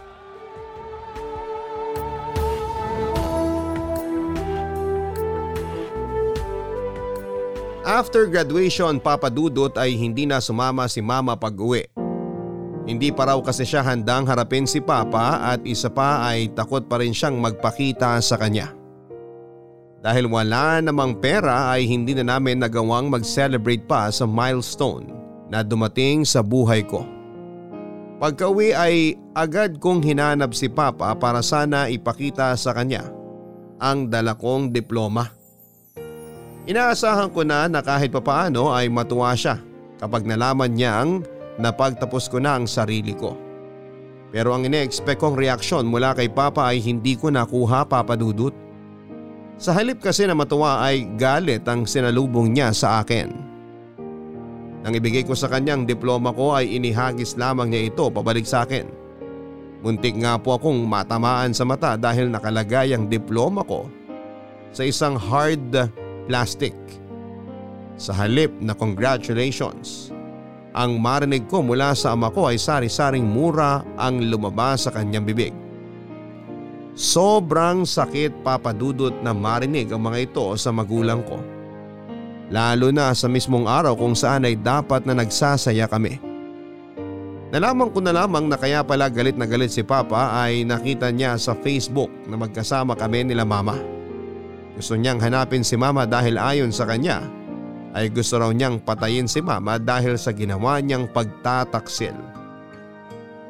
After 7.90 8.30
graduation, 8.30 9.02
papadudot 9.02 9.74
ay 9.74 9.98
hindi 9.98 10.30
na 10.30 10.38
sumama 10.38 10.86
si 10.86 11.02
mama 11.02 11.34
pag 11.34 11.58
uwi. 11.58 11.90
Hindi 12.86 13.10
pa 13.10 13.34
raw 13.34 13.42
kasi 13.42 13.66
siya 13.66 13.82
handang 13.82 14.30
harapin 14.30 14.70
si 14.70 14.78
Papa 14.78 15.42
at 15.42 15.66
isa 15.66 15.90
pa 15.90 16.22
ay 16.30 16.54
takot 16.54 16.86
pa 16.86 17.02
rin 17.02 17.18
siyang 17.18 17.42
magpakita 17.42 18.22
sa 18.22 18.38
kanya. 18.38 18.70
Dahil 20.06 20.30
wala 20.30 20.86
namang 20.86 21.18
pera 21.18 21.74
ay 21.74 21.90
hindi 21.90 22.14
na 22.14 22.38
namin 22.38 22.62
nagawang 22.62 23.10
mag-celebrate 23.10 23.90
pa 23.90 24.14
sa 24.14 24.30
milestone 24.30 25.10
na 25.50 25.66
dumating 25.66 26.22
sa 26.30 26.46
buhay 26.46 26.86
ko. 26.86 27.02
Pagka-uwi 28.22 28.70
ay 28.70 29.18
agad 29.34 29.82
kong 29.82 30.06
hinanap 30.06 30.54
si 30.54 30.70
Papa 30.70 31.18
para 31.18 31.42
sana 31.42 31.90
ipakita 31.90 32.54
sa 32.54 32.70
kanya 32.70 33.10
ang 33.82 34.14
dala 34.14 34.38
kong 34.38 34.70
diploma. 34.70 35.39
Inaasahan 36.70 37.34
ko 37.34 37.42
na 37.42 37.66
na 37.66 37.82
kahit 37.82 38.14
papaano 38.14 38.70
ay 38.70 38.94
matuwa 38.94 39.34
siya 39.34 39.58
kapag 39.98 40.22
nalaman 40.22 40.70
niyang 40.70 41.26
napagtapos 41.58 42.30
ko 42.30 42.38
na 42.38 42.62
ang 42.62 42.70
sarili 42.70 43.18
ko. 43.18 43.34
Pero 44.30 44.54
ang 44.54 44.62
ine-expect 44.62 45.18
kong 45.18 45.34
reaksyon 45.34 45.90
mula 45.90 46.14
kay 46.14 46.30
Papa 46.30 46.70
ay 46.70 46.78
hindi 46.78 47.18
ko 47.18 47.34
nakuha 47.34 47.90
papadudot. 47.90 48.54
Sa 49.58 49.74
halip 49.74 49.98
kasi 49.98 50.30
na 50.30 50.38
matuwa 50.38 50.86
ay 50.86 51.10
galit 51.18 51.66
ang 51.66 51.90
sinalubong 51.90 52.54
niya 52.54 52.70
sa 52.70 53.02
akin. 53.02 53.34
Nang 54.86 54.94
ibigay 54.94 55.26
ko 55.26 55.34
sa 55.34 55.50
kanyang 55.50 55.90
diploma 55.90 56.30
ko 56.38 56.54
ay 56.54 56.70
inihagis 56.70 57.34
lamang 57.34 57.74
niya 57.74 57.90
ito 57.90 58.14
pabalik 58.14 58.46
sa 58.46 58.70
akin. 58.70 58.86
Muntik 59.82 60.14
nga 60.22 60.38
po 60.38 60.54
akong 60.54 60.86
matamaan 60.86 61.50
sa 61.50 61.66
mata 61.66 61.98
dahil 61.98 62.30
nakalagay 62.30 62.94
ang 62.94 63.10
diploma 63.10 63.66
ko 63.66 63.90
sa 64.70 64.86
isang 64.86 65.18
hard 65.18 65.90
plastic. 66.30 66.78
Sa 67.98 68.14
halip 68.14 68.54
na 68.62 68.78
congratulations, 68.78 70.14
ang 70.78 71.02
marinig 71.02 71.50
ko 71.50 71.66
mula 71.66 71.98
sa 71.98 72.14
ama 72.14 72.30
ko 72.30 72.46
ay 72.46 72.62
sari-saring 72.62 73.26
mura 73.26 73.82
ang 73.98 74.22
lumabas 74.22 74.86
sa 74.86 74.94
kanyang 74.94 75.26
bibig. 75.26 75.52
Sobrang 76.94 77.84
sakit 77.84 78.46
papadudot 78.46 79.12
na 79.26 79.34
marinig 79.34 79.90
ang 79.90 80.06
mga 80.06 80.30
ito 80.30 80.46
sa 80.56 80.70
magulang 80.70 81.26
ko. 81.26 81.42
Lalo 82.54 82.94
na 82.94 83.14
sa 83.18 83.26
mismong 83.26 83.66
araw 83.66 83.98
kung 83.98 84.14
saan 84.14 84.46
ay 84.46 84.58
dapat 84.58 85.06
na 85.10 85.18
nagsasaya 85.18 85.90
kami. 85.90 86.22
Nalaman 87.50 87.90
ko 87.90 87.98
na 87.98 88.14
lamang 88.14 88.46
na 88.46 88.58
kaya 88.62 88.86
pala 88.86 89.10
galit 89.10 89.34
na 89.34 89.50
galit 89.50 89.74
si 89.74 89.82
Papa 89.82 90.38
ay 90.38 90.62
nakita 90.62 91.10
niya 91.10 91.34
sa 91.42 91.58
Facebook 91.58 92.14
na 92.30 92.38
magkasama 92.38 92.94
kami 92.94 93.26
nila 93.26 93.42
Mama. 93.42 93.99
Gusto 94.80 94.96
niyang 94.96 95.20
hanapin 95.20 95.60
si 95.60 95.76
Mama 95.76 96.08
dahil 96.08 96.40
ayon 96.40 96.72
sa 96.72 96.88
kanya 96.88 97.20
ay 97.92 98.08
gusto 98.08 98.40
raw 98.40 98.48
niyang 98.48 98.80
patayin 98.80 99.28
si 99.28 99.44
Mama 99.44 99.76
dahil 99.76 100.16
sa 100.16 100.32
ginawa 100.32 100.80
niyang 100.80 101.12
pagtataksil. 101.12 102.16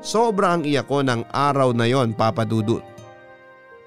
Sobrang 0.01 0.65
iyak 0.65 0.89
ko 0.89 1.05
ng 1.05 1.29
araw 1.29 1.69
na 1.77 1.85
yon 1.85 2.17
papadudot 2.17 2.81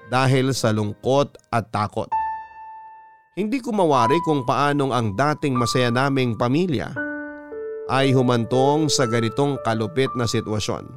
dahil 0.07 0.55
sa 0.55 0.71
lungkot 0.71 1.35
at 1.51 1.67
takot. 1.67 2.07
Hindi 3.35 3.59
ko 3.59 3.75
mawari 3.75 4.15
kung 4.23 4.47
paanong 4.47 4.95
ang 4.95 5.11
dating 5.11 5.59
masaya 5.59 5.91
naming 5.91 6.39
pamilya 6.39 6.95
ay 7.91 8.15
humantong 8.15 8.87
sa 8.87 9.03
ganitong 9.03 9.59
kalupit 9.67 10.15
na 10.15 10.23
sitwasyon. 10.23 10.87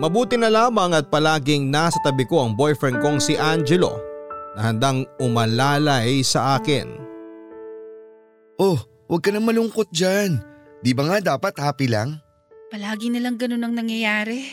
Mabuti 0.00 0.40
na 0.40 0.48
lamang 0.48 0.96
at 0.96 1.12
palaging 1.12 1.68
nasa 1.68 2.00
tabi 2.00 2.24
ko 2.24 2.48
ang 2.48 2.56
boyfriend 2.56 3.04
kong 3.04 3.20
si 3.20 3.36
Angelo 3.36 4.07
na 4.58 4.74
handang 4.74 5.06
umalalay 5.22 6.18
sa 6.26 6.58
akin. 6.58 6.90
Oh, 8.58 8.74
huwag 9.06 9.22
ka 9.22 9.30
na 9.30 9.38
malungkot 9.38 9.86
dyan. 9.94 10.42
Di 10.82 10.90
ba 10.90 11.06
nga 11.06 11.38
dapat 11.38 11.54
happy 11.54 11.86
lang? 11.86 12.18
Palagi 12.66 13.14
na 13.14 13.22
lang 13.22 13.38
ganun 13.38 13.62
ang 13.62 13.70
nangyayari. 13.78 14.50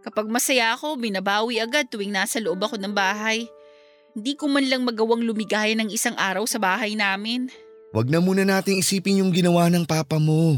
Kapag 0.00 0.32
masaya 0.32 0.72
ako, 0.72 0.96
binabawi 0.96 1.60
agad 1.60 1.92
tuwing 1.92 2.16
nasa 2.16 2.40
loob 2.40 2.64
ako 2.64 2.80
ng 2.80 2.96
bahay. 2.96 3.44
Hindi 4.16 4.32
ko 4.32 4.48
man 4.48 4.64
lang 4.64 4.80
magawang 4.80 5.20
lumigaya 5.20 5.76
ng 5.76 5.92
isang 5.92 6.16
araw 6.16 6.48
sa 6.48 6.56
bahay 6.56 6.96
namin. 6.96 7.52
Huwag 7.92 8.08
na 8.08 8.24
muna 8.24 8.48
nating 8.48 8.80
isipin 8.80 9.20
yung 9.20 9.28
ginawa 9.28 9.68
ng 9.68 9.84
papa 9.84 10.16
mo. 10.16 10.56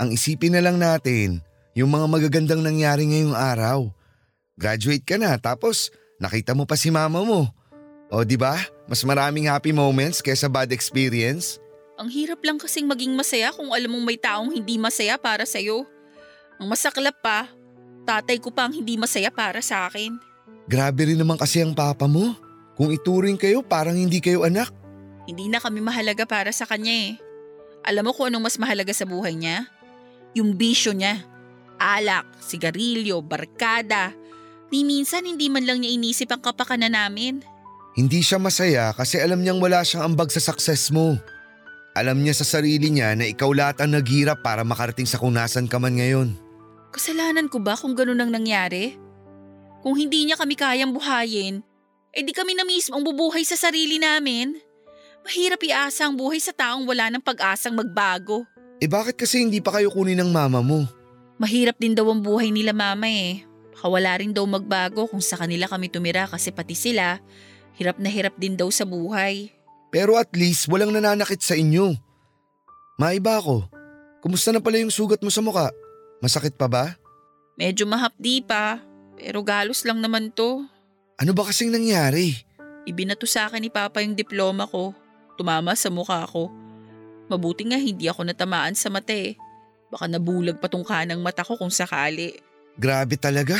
Ang 0.00 0.16
isipin 0.16 0.56
na 0.56 0.64
lang 0.64 0.80
natin, 0.80 1.44
yung 1.76 1.92
mga 1.92 2.08
magagandang 2.08 2.64
nangyari 2.64 3.04
ngayong 3.04 3.36
araw. 3.36 3.92
Graduate 4.56 5.04
ka 5.04 5.20
na 5.20 5.36
tapos 5.36 5.92
nakita 6.16 6.56
mo 6.56 6.64
pa 6.64 6.80
si 6.80 6.88
mama 6.88 7.20
mo. 7.20 7.52
O 8.12 8.22
di 8.22 8.36
ba? 8.36 8.60
Mas 8.84 9.00
maraming 9.00 9.48
happy 9.48 9.72
moments 9.72 10.20
kaysa 10.20 10.48
bad 10.48 10.72
experience. 10.72 11.56
Ang 11.94 12.10
hirap 12.10 12.42
lang 12.42 12.58
kasing 12.58 12.90
maging 12.90 13.14
masaya 13.14 13.54
kung 13.54 13.70
alam 13.70 13.86
mong 13.86 14.04
may 14.04 14.18
taong 14.18 14.50
hindi 14.50 14.76
masaya 14.76 15.14
para 15.14 15.46
sa'yo. 15.46 15.86
Ang 16.58 16.66
masaklap 16.66 17.14
pa, 17.22 17.48
tatay 18.02 18.42
ko 18.42 18.50
pa 18.50 18.66
ang 18.66 18.74
hindi 18.74 18.98
masaya 18.98 19.30
para 19.30 19.62
sa 19.62 19.86
akin. 19.86 20.18
Grabe 20.66 21.06
rin 21.06 21.20
naman 21.20 21.38
kasi 21.38 21.62
ang 21.62 21.72
papa 21.72 22.10
mo. 22.10 22.34
Kung 22.74 22.90
ituring 22.90 23.38
kayo 23.38 23.62
parang 23.62 23.94
hindi 23.94 24.18
kayo 24.18 24.42
anak. 24.42 24.74
Hindi 25.24 25.46
na 25.46 25.62
kami 25.62 25.78
mahalaga 25.78 26.26
para 26.26 26.50
sa 26.50 26.66
kanya 26.66 26.90
eh. 26.90 27.12
Alam 27.86 28.10
mo 28.10 28.12
kung 28.12 28.28
anong 28.28 28.50
mas 28.50 28.58
mahalaga 28.58 28.90
sa 28.90 29.06
buhay 29.06 29.38
niya? 29.38 29.70
Yung 30.34 30.58
bisyo 30.58 30.90
niya. 30.90 31.22
Alak, 31.78 32.26
sigarilyo, 32.42 33.22
barkada. 33.22 34.10
Ni 34.74 34.82
minsan 34.82 35.22
hindi 35.22 35.46
man 35.46 35.62
lang 35.62 35.80
niya 35.84 35.94
inisip 35.94 36.32
ang 36.34 36.42
kapakanan 36.42 36.96
namin. 36.96 37.44
Hindi 37.94 38.26
siya 38.26 38.42
masaya 38.42 38.90
kasi 38.90 39.22
alam 39.22 39.38
niyang 39.38 39.62
wala 39.62 39.86
siyang 39.86 40.10
ambag 40.10 40.26
sa 40.34 40.42
success 40.42 40.90
mo. 40.90 41.14
Alam 41.94 42.26
niya 42.26 42.34
sa 42.34 42.58
sarili 42.58 42.90
niya 42.90 43.14
na 43.14 43.30
ikaw 43.30 43.54
lahat 43.54 43.78
ang 43.86 43.94
naghirap 43.94 44.42
para 44.42 44.66
makarating 44.66 45.06
sa 45.06 45.14
kung 45.14 45.30
nasan 45.30 45.70
ka 45.70 45.78
man 45.78 45.94
ngayon. 45.94 46.34
Kasalanan 46.90 47.46
ko 47.46 47.62
ba 47.62 47.78
kung 47.78 47.94
ganun 47.94 48.18
ang 48.18 48.34
nangyari? 48.34 48.98
Kung 49.78 49.94
hindi 49.94 50.26
niya 50.26 50.34
kami 50.34 50.58
kayang 50.58 50.90
buhayin, 50.90 51.62
eh 52.10 52.22
di 52.26 52.34
kami 52.34 52.58
na 52.58 52.66
mismo 52.66 52.98
ang 52.98 53.06
bubuhay 53.06 53.46
sa 53.46 53.54
sarili 53.54 54.02
namin. 54.02 54.58
Mahirap 55.22 55.62
iasa 55.62 56.10
ang 56.10 56.18
buhay 56.18 56.42
sa 56.42 56.50
taong 56.50 56.82
wala 56.82 57.14
ng 57.14 57.22
pag-asang 57.22 57.78
magbago. 57.78 58.42
Eh 58.82 58.90
bakit 58.90 59.14
kasi 59.14 59.38
hindi 59.38 59.62
pa 59.62 59.70
kayo 59.78 59.94
kunin 59.94 60.18
ng 60.18 60.34
mama 60.34 60.58
mo? 60.66 60.82
Mahirap 61.38 61.78
din 61.78 61.94
daw 61.94 62.10
ang 62.10 62.26
buhay 62.26 62.50
nila 62.50 62.74
mama 62.74 63.06
eh. 63.06 63.46
Baka 63.70 63.86
wala 63.86 64.18
rin 64.18 64.34
daw 64.34 64.42
magbago 64.46 65.06
kung 65.06 65.22
sa 65.22 65.38
kanila 65.38 65.70
kami 65.70 65.90
tumira 65.90 66.26
kasi 66.26 66.50
pati 66.50 66.74
sila, 66.74 67.22
hirap 67.74 67.98
na 67.98 68.10
hirap 68.10 68.34
din 68.38 68.54
daw 68.54 68.70
sa 68.70 68.86
buhay. 68.86 69.50
Pero 69.94 70.18
at 70.18 70.30
least 70.34 70.66
walang 70.66 70.90
nananakit 70.90 71.38
sa 71.38 71.54
inyo. 71.54 71.94
Maiba 72.98 73.38
ako. 73.38 73.66
Kumusta 74.22 74.50
na 74.50 74.62
pala 74.62 74.80
yung 74.82 74.90
sugat 74.90 75.20
mo 75.22 75.30
sa 75.30 75.42
muka? 75.42 75.70
Masakit 76.18 76.54
pa 76.58 76.66
ba? 76.66 76.96
Medyo 77.54 77.86
mahapdi 77.86 78.42
pa, 78.42 78.82
pero 79.14 79.44
galos 79.46 79.86
lang 79.86 80.02
naman 80.02 80.32
to. 80.34 80.66
Ano 81.20 81.30
ba 81.30 81.46
kasing 81.46 81.70
nangyari? 81.70 82.34
Ibinato 82.84 83.28
sa 83.28 83.46
akin 83.46 83.62
ni 83.62 83.70
Papa 83.70 84.02
yung 84.02 84.18
diploma 84.18 84.66
ko. 84.66 84.90
Tumama 85.38 85.78
sa 85.78 85.90
mukha 85.90 86.26
ko. 86.26 86.50
Mabuti 87.30 87.66
nga 87.66 87.78
hindi 87.78 88.10
ako 88.10 88.26
natamaan 88.26 88.74
sa 88.74 88.90
mata 88.90 89.14
eh. 89.14 89.38
Baka 89.88 90.10
nabulag 90.10 90.58
pa 90.58 90.66
tong 90.66 90.82
kanang 90.82 91.22
mata 91.22 91.46
ko 91.46 91.54
kung 91.54 91.70
sakali. 91.70 92.34
Grabe 92.74 93.14
talaga. 93.14 93.54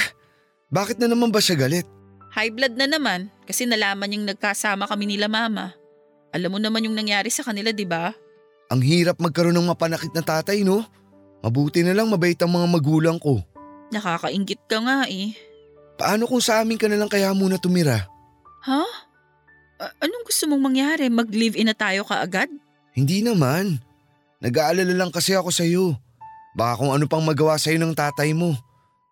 Bakit 0.74 0.98
na 0.98 1.06
naman 1.06 1.30
ba 1.30 1.38
siya 1.38 1.54
galit? 1.54 1.86
High 2.34 2.50
blood 2.50 2.74
na 2.74 2.90
naman 2.90 3.30
kasi 3.44 3.68
nalaman 3.68 4.08
niyang 4.08 4.26
nagkasama 4.34 4.88
kami 4.88 5.08
nila 5.08 5.28
mama. 5.28 5.76
Alam 6.34 6.56
mo 6.56 6.58
naman 6.58 6.82
yung 6.84 6.98
nangyari 6.98 7.30
sa 7.30 7.46
kanila, 7.46 7.70
di 7.70 7.86
ba? 7.86 8.10
Ang 8.72 8.82
hirap 8.82 9.22
magkaroon 9.22 9.54
ng 9.54 9.70
mapanakit 9.70 10.10
na 10.10 10.24
tatay, 10.24 10.66
no? 10.66 10.82
Mabuti 11.44 11.84
na 11.84 11.92
lang 11.92 12.08
mabait 12.08 12.36
ang 12.40 12.50
mga 12.50 12.66
magulang 12.66 13.18
ko. 13.20 13.44
Nakakaingit 13.92 14.64
ka 14.66 14.80
nga 14.80 15.06
eh. 15.06 15.36
Paano 15.94 16.26
kung 16.26 16.42
sa 16.42 16.64
amin 16.64 16.80
ka 16.80 16.90
na 16.90 16.98
lang 16.98 17.06
kaya 17.06 17.30
muna 17.30 17.60
tumira? 17.60 18.08
Ha? 18.66 18.82
A- 19.78 19.94
anong 20.02 20.24
gusto 20.26 20.48
mong 20.50 20.72
mangyari? 20.72 21.06
Mag-live-in 21.06 21.70
na 21.70 21.76
tayo 21.76 22.02
kaagad? 22.02 22.50
Hindi 22.96 23.22
naman. 23.22 23.78
Nag-aalala 24.42 24.90
lang 24.90 25.14
kasi 25.14 25.36
ako 25.38 25.54
sa'yo. 25.54 25.94
Baka 26.58 26.82
kung 26.82 26.90
ano 26.96 27.04
pang 27.06 27.22
magawa 27.22 27.60
sa'yo 27.60 27.78
ng 27.78 27.94
tatay 27.94 28.34
mo. 28.34 28.56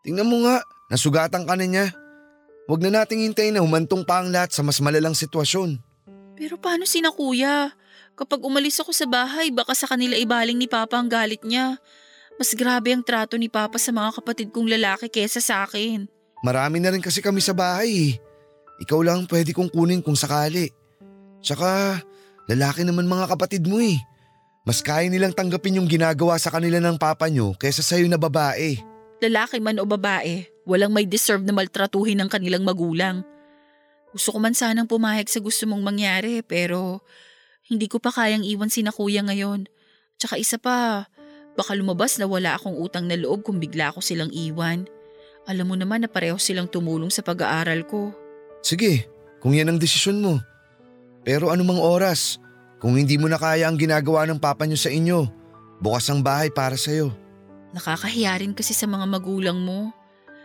Tingnan 0.02 0.26
mo 0.26 0.42
nga, 0.48 0.64
nasugatan 0.90 1.46
ka 1.46 1.54
na 1.54 1.66
niya. 1.68 1.86
Huwag 2.72 2.88
na 2.88 3.04
nating 3.04 3.28
hintayin 3.28 3.52
na 3.52 3.60
humantong 3.60 4.00
pa 4.00 4.24
ang 4.24 4.32
lahat 4.32 4.48
sa 4.48 4.64
mas 4.64 4.80
malalang 4.80 5.12
sitwasyon. 5.12 5.76
Pero 6.32 6.56
paano 6.56 6.88
sina 6.88 7.12
kuya? 7.12 7.68
Kapag 8.16 8.40
umalis 8.40 8.80
ako 8.80 8.96
sa 8.96 9.04
bahay, 9.04 9.52
baka 9.52 9.76
sa 9.76 9.84
kanila 9.84 10.16
ibaling 10.16 10.56
ni 10.56 10.64
Papa 10.64 10.96
ang 10.96 11.04
galit 11.04 11.44
niya. 11.44 11.76
Mas 12.40 12.56
grabe 12.56 12.96
ang 12.96 13.04
trato 13.04 13.36
ni 13.36 13.52
Papa 13.52 13.76
sa 13.76 13.92
mga 13.92 14.16
kapatid 14.16 14.48
kong 14.56 14.72
lalaki 14.72 15.12
kesa 15.12 15.44
sa 15.44 15.68
akin. 15.68 16.08
Marami 16.40 16.80
na 16.80 16.96
rin 16.96 17.04
kasi 17.04 17.20
kami 17.20 17.44
sa 17.44 17.52
bahay 17.52 17.92
eh. 17.92 18.12
Ikaw 18.88 19.00
lang 19.04 19.28
pwede 19.28 19.52
kong 19.52 19.68
kunin 19.68 20.00
kung 20.00 20.16
sakali. 20.16 20.72
Tsaka, 21.44 22.00
lalaki 22.48 22.88
naman 22.88 23.04
mga 23.04 23.36
kapatid 23.36 23.68
mo 23.68 23.84
eh. 23.84 24.00
Mas 24.64 24.80
kaya 24.80 25.12
nilang 25.12 25.36
tanggapin 25.36 25.76
yung 25.76 25.92
ginagawa 25.92 26.40
sa 26.40 26.48
kanila 26.48 26.80
ng 26.80 26.96
papa 26.96 27.28
nyo 27.28 27.52
kaysa 27.52 27.84
sa'yo 27.84 28.08
na 28.08 28.16
babae. 28.16 28.80
Lalaki 29.20 29.60
man 29.60 29.76
o 29.76 29.84
babae, 29.84 30.51
walang 30.68 30.94
may 30.94 31.08
deserve 31.08 31.42
na 31.42 31.54
maltratuhin 31.54 32.20
ng 32.22 32.28
kanilang 32.30 32.62
magulang. 32.62 33.26
Gusto 34.12 34.36
ko 34.36 34.38
man 34.38 34.52
sanang 34.52 34.86
pumayag 34.86 35.26
sa 35.26 35.40
gusto 35.40 35.64
mong 35.64 35.82
mangyari 35.82 36.44
pero 36.44 37.00
hindi 37.66 37.88
ko 37.88 37.96
pa 37.98 38.12
kayang 38.12 38.44
iwan 38.44 38.68
si 38.68 38.84
na 38.84 38.92
kuya 38.92 39.24
ngayon. 39.24 39.70
Tsaka 40.20 40.36
isa 40.36 40.60
pa, 40.60 41.08
Baka 41.52 41.76
lumabas 41.76 42.16
na 42.16 42.24
wala 42.24 42.56
akong 42.56 42.76
utang 42.80 43.04
na 43.04 43.16
loob 43.16 43.44
kung 43.44 43.60
bigla 43.60 43.92
ko 43.92 44.00
silang 44.00 44.32
iwan. 44.32 44.88
Alam 45.44 45.74
mo 45.74 45.76
naman 45.76 46.06
na 46.06 46.08
pareho 46.08 46.40
silang 46.40 46.70
tumulong 46.70 47.12
sa 47.12 47.20
pag-aaral 47.20 47.84
ko. 47.84 48.14
Sige, 48.64 49.04
kung 49.42 49.52
yan 49.52 49.68
ang 49.68 49.78
desisyon 49.80 50.22
mo. 50.22 50.40
Pero 51.26 51.52
anumang 51.52 51.82
oras, 51.82 52.40
kung 52.80 52.96
hindi 52.96 53.20
mo 53.20 53.28
na 53.28 53.36
kaya 53.36 53.68
ang 53.68 53.76
ginagawa 53.76 54.24
ng 54.26 54.40
papa 54.40 54.64
niyo 54.64 54.80
sa 54.80 54.88
inyo, 54.88 55.28
bukas 55.82 56.08
ang 56.08 56.24
bahay 56.24 56.48
para 56.48 56.78
sa'yo. 56.78 57.12
Nakakahiya 57.76 58.40
rin 58.40 58.56
kasi 58.56 58.72
sa 58.72 58.88
mga 58.88 59.04
magulang 59.04 59.60
mo. 59.60 59.92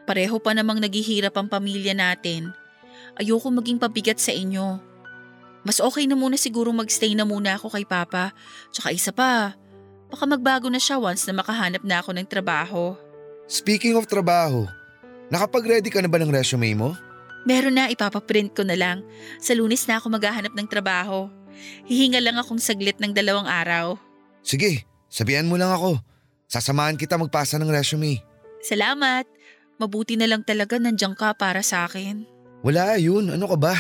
Pareho 0.08 0.40
pa 0.40 0.56
namang 0.56 0.80
naghihirap 0.80 1.36
ang 1.36 1.52
pamilya 1.52 1.92
natin. 1.92 2.56
Ayoko 3.20 3.52
maging 3.52 3.76
pabigat 3.76 4.24
sa 4.24 4.32
inyo. 4.32 4.80
Mas 5.68 5.84
okay 5.84 6.08
na 6.08 6.16
muna 6.16 6.40
siguro 6.40 6.72
magstay 6.72 7.12
na 7.12 7.28
muna 7.28 7.60
ako 7.60 7.76
kay 7.76 7.84
Papa. 7.84 8.32
Tsaka 8.72 8.96
isa 8.96 9.12
pa, 9.12 9.60
baka 10.08 10.24
magbago 10.24 10.72
na 10.72 10.80
siya 10.80 10.96
once 10.96 11.28
na 11.28 11.36
makahanap 11.36 11.84
na 11.84 12.00
ako 12.00 12.16
ng 12.16 12.24
trabaho. 12.24 12.96
Speaking 13.52 14.00
of 14.00 14.08
trabaho, 14.08 14.64
nakapag-ready 15.28 15.92
ka 15.92 16.00
na 16.00 16.08
ba 16.08 16.24
ng 16.24 16.32
resume 16.32 16.72
mo? 16.72 16.96
Meron 17.44 17.76
na, 17.76 17.92
ipapaprint 17.92 18.56
ko 18.56 18.64
na 18.64 18.80
lang. 18.80 19.04
Sa 19.44 19.52
lunes 19.56 19.84
na 19.92 20.00
ako 20.00 20.08
maghahanap 20.16 20.56
ng 20.56 20.68
trabaho. 20.72 21.28
Hihinga 21.84 22.24
lang 22.24 22.40
akong 22.40 22.64
saglit 22.64 23.00
ng 23.04 23.12
dalawang 23.12 23.48
araw. 23.48 24.00
Sige, 24.44 24.88
sabihan 25.12 25.48
mo 25.48 25.60
lang 25.60 25.72
ako. 25.72 26.00
Sasamahan 26.48 26.96
kita 26.96 27.20
magpasa 27.20 27.60
ng 27.60 27.68
resume. 27.68 28.24
Salamat. 28.64 29.28
Mabuti 29.78 30.18
na 30.18 30.26
lang 30.26 30.42
talaga 30.42 30.82
nandiyan 30.82 31.14
ka 31.14 31.38
para 31.38 31.62
sa 31.62 31.86
akin. 31.86 32.26
Wala 32.66 32.98
yun, 32.98 33.30
ano 33.30 33.46
ka 33.46 33.58
ba? 33.58 33.76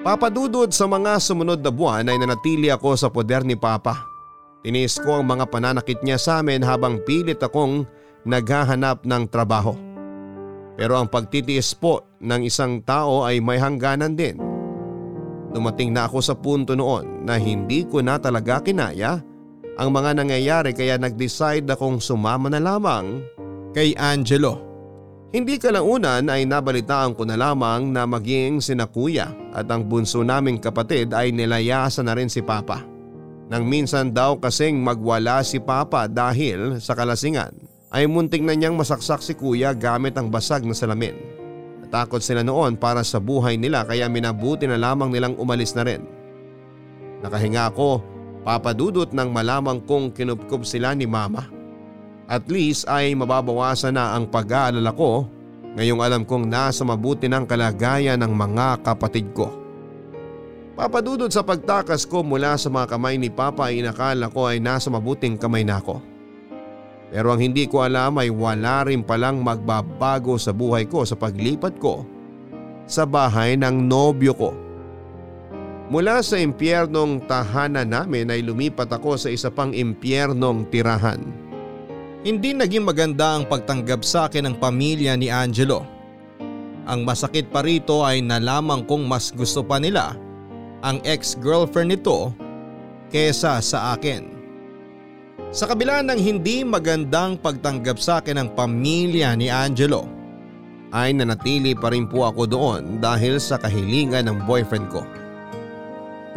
Papadudod 0.00 0.72
sa 0.72 0.88
mga 0.88 1.20
sumunod 1.20 1.60
na 1.60 1.68
buwan 1.68 2.08
ay 2.08 2.16
nanatili 2.16 2.72
ako 2.72 2.96
sa 2.96 3.12
poder 3.12 3.44
ni 3.44 3.52
Papa. 3.52 4.08
Tinis 4.64 4.96
ko 4.96 5.20
ang 5.20 5.28
mga 5.28 5.44
pananakit 5.52 6.00
niya 6.00 6.16
sa 6.16 6.40
amin 6.40 6.64
habang 6.64 7.04
pilit 7.04 7.36
akong 7.44 7.84
naghahanap 8.24 9.04
ng 9.04 9.28
trabaho. 9.28 9.76
Pero 10.80 10.96
ang 10.96 11.04
pagtitiis 11.04 11.76
po 11.76 12.08
ng 12.16 12.48
isang 12.48 12.80
tao 12.80 13.28
ay 13.28 13.44
may 13.44 13.60
hangganan 13.60 14.16
din. 14.16 14.49
Dumating 15.50 15.90
na 15.90 16.06
ako 16.06 16.18
sa 16.22 16.38
punto 16.38 16.78
noon 16.78 17.26
na 17.26 17.34
hindi 17.34 17.82
ko 17.82 17.98
na 17.98 18.22
talaga 18.22 18.62
kinaya 18.62 19.18
ang 19.74 19.88
mga 19.90 20.22
nangyayari 20.22 20.70
kaya 20.70 20.94
nag-decide 21.00 21.66
akong 21.66 21.98
sumama 21.98 22.46
na 22.46 22.62
lamang 22.62 23.24
kay 23.74 23.96
Angelo. 23.98 24.70
Hindi 25.30 25.62
kalaunan 25.62 26.26
ay 26.26 26.42
nabalitaan 26.42 27.14
ko 27.14 27.22
na 27.22 27.38
lamang 27.38 27.86
na 27.90 28.02
maging 28.02 28.58
sina 28.58 28.90
kuya 28.90 29.30
at 29.54 29.66
ang 29.70 29.86
bunso 29.86 30.26
naming 30.26 30.58
kapatid 30.58 31.14
ay 31.14 31.30
nilayasan 31.30 32.10
na 32.10 32.18
rin 32.18 32.26
si 32.26 32.42
Papa. 32.42 32.82
Nang 33.50 33.66
minsan 33.66 34.10
daw 34.10 34.38
kasing 34.38 34.78
magwala 34.78 35.42
si 35.46 35.62
Papa 35.62 36.10
dahil 36.10 36.82
sa 36.82 36.98
kalasingan 36.98 37.50
ay 37.90 38.06
munting 38.06 38.46
na 38.46 38.54
niyang 38.54 38.78
masaksak 38.78 39.22
si 39.22 39.34
kuya 39.34 39.74
gamit 39.74 40.14
ang 40.14 40.30
basag 40.30 40.62
na 40.62 40.74
salamin. 40.74 41.39
Natakot 41.90 42.22
sila 42.22 42.46
noon 42.46 42.78
para 42.78 43.02
sa 43.02 43.18
buhay 43.18 43.58
nila 43.58 43.82
kaya 43.82 44.06
minabuti 44.06 44.62
na 44.62 44.78
lamang 44.78 45.10
nilang 45.10 45.34
umalis 45.34 45.74
na 45.74 45.82
rin. 45.82 46.06
Nakahinga 47.18 47.66
ako 47.66 47.98
papadudot 48.46 49.10
nang 49.10 49.34
malamang 49.34 49.82
kong 49.82 50.14
kinupkup 50.14 50.62
sila 50.62 50.94
ni 50.94 51.10
mama. 51.10 51.50
At 52.30 52.46
least 52.46 52.86
ay 52.86 53.10
mababawasan 53.18 53.98
na 53.98 54.14
ang 54.14 54.30
pag-aalala 54.30 54.94
ko 54.94 55.26
ngayong 55.74 55.98
alam 55.98 56.22
kong 56.22 56.46
nasa 56.46 56.86
mabuti 56.86 57.26
ng 57.26 57.42
kalagayan 57.42 58.22
ng 58.22 58.38
mga 58.38 58.86
kapatid 58.86 59.26
ko. 59.34 59.50
Papadudod 60.78 61.34
sa 61.34 61.42
pagtakas 61.42 62.06
ko 62.06 62.22
mula 62.22 62.54
sa 62.54 62.70
mga 62.70 62.86
kamay 62.86 63.18
ni 63.18 63.34
Papa 63.34 63.66
ay 63.66 63.82
inakala 63.82 64.30
ko 64.30 64.46
ay 64.46 64.62
nasa 64.62 64.94
mabuting 64.94 65.34
kamay 65.34 65.66
na 65.66 65.82
ako. 65.82 65.98
Pero 67.10 67.34
ang 67.34 67.42
hindi 67.42 67.66
ko 67.66 67.82
alam 67.82 68.22
ay 68.22 68.30
wala 68.30 68.86
rin 68.86 69.02
palang 69.02 69.42
magbabago 69.42 70.38
sa 70.38 70.54
buhay 70.54 70.86
ko 70.86 71.02
sa 71.02 71.18
paglipat 71.18 71.74
ko 71.82 72.06
sa 72.90 73.06
bahay 73.06 73.54
ng 73.54 73.86
nobyo 73.86 74.34
ko. 74.34 74.50
Mula 75.90 76.22
sa 76.22 76.38
impyernong 76.38 77.26
tahanan 77.26 77.90
namin 77.90 78.30
ay 78.30 78.46
lumipat 78.46 78.90
ako 78.90 79.18
sa 79.18 79.26
isa 79.30 79.50
pang 79.50 79.74
impyernong 79.74 80.66
tirahan. 80.70 81.18
Hindi 82.22 82.54
naging 82.54 82.86
maganda 82.86 83.34
ang 83.34 83.46
pagtanggap 83.50 84.06
sa 84.06 84.30
akin 84.30 84.46
ng 84.50 84.56
pamilya 84.62 85.18
ni 85.18 85.30
Angelo. 85.34 85.82
Ang 86.86 87.02
masakit 87.02 87.50
pa 87.50 87.66
rito 87.66 88.06
ay 88.06 88.22
nalaman 88.22 88.86
kong 88.86 89.06
mas 89.06 89.34
gusto 89.34 89.66
pa 89.66 89.82
nila 89.82 90.14
ang 90.82 91.02
ex-girlfriend 91.02 91.94
nito 91.94 92.30
kesa 93.10 93.58
sa 93.58 93.94
akin. 93.94 94.39
Sa 95.50 95.66
kabila 95.66 95.98
ng 96.06 96.14
hindi 96.14 96.62
magandang 96.62 97.34
pagtanggap 97.42 97.98
sa 97.98 98.22
akin 98.22 98.38
ng 98.38 98.48
pamilya 98.54 99.34
ni 99.34 99.50
Angelo, 99.50 100.06
ay 100.94 101.10
nanatili 101.10 101.74
pa 101.74 101.90
rin 101.90 102.06
po 102.06 102.22
ako 102.22 102.46
doon 102.46 103.02
dahil 103.02 103.42
sa 103.42 103.58
kahilingan 103.58 104.30
ng 104.30 104.46
boyfriend 104.46 104.86
ko. 104.94 105.02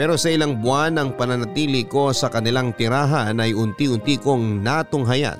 Pero 0.01 0.17
sa 0.17 0.33
ilang 0.33 0.57
buwan 0.57 0.97
ng 0.97 1.09
pananatili 1.13 1.85
ko 1.85 2.09
sa 2.09 2.25
kanilang 2.25 2.73
tirahan 2.73 3.37
ay 3.37 3.53
unti-unti 3.53 4.17
kong 4.17 4.65
natunghayan 4.65 5.37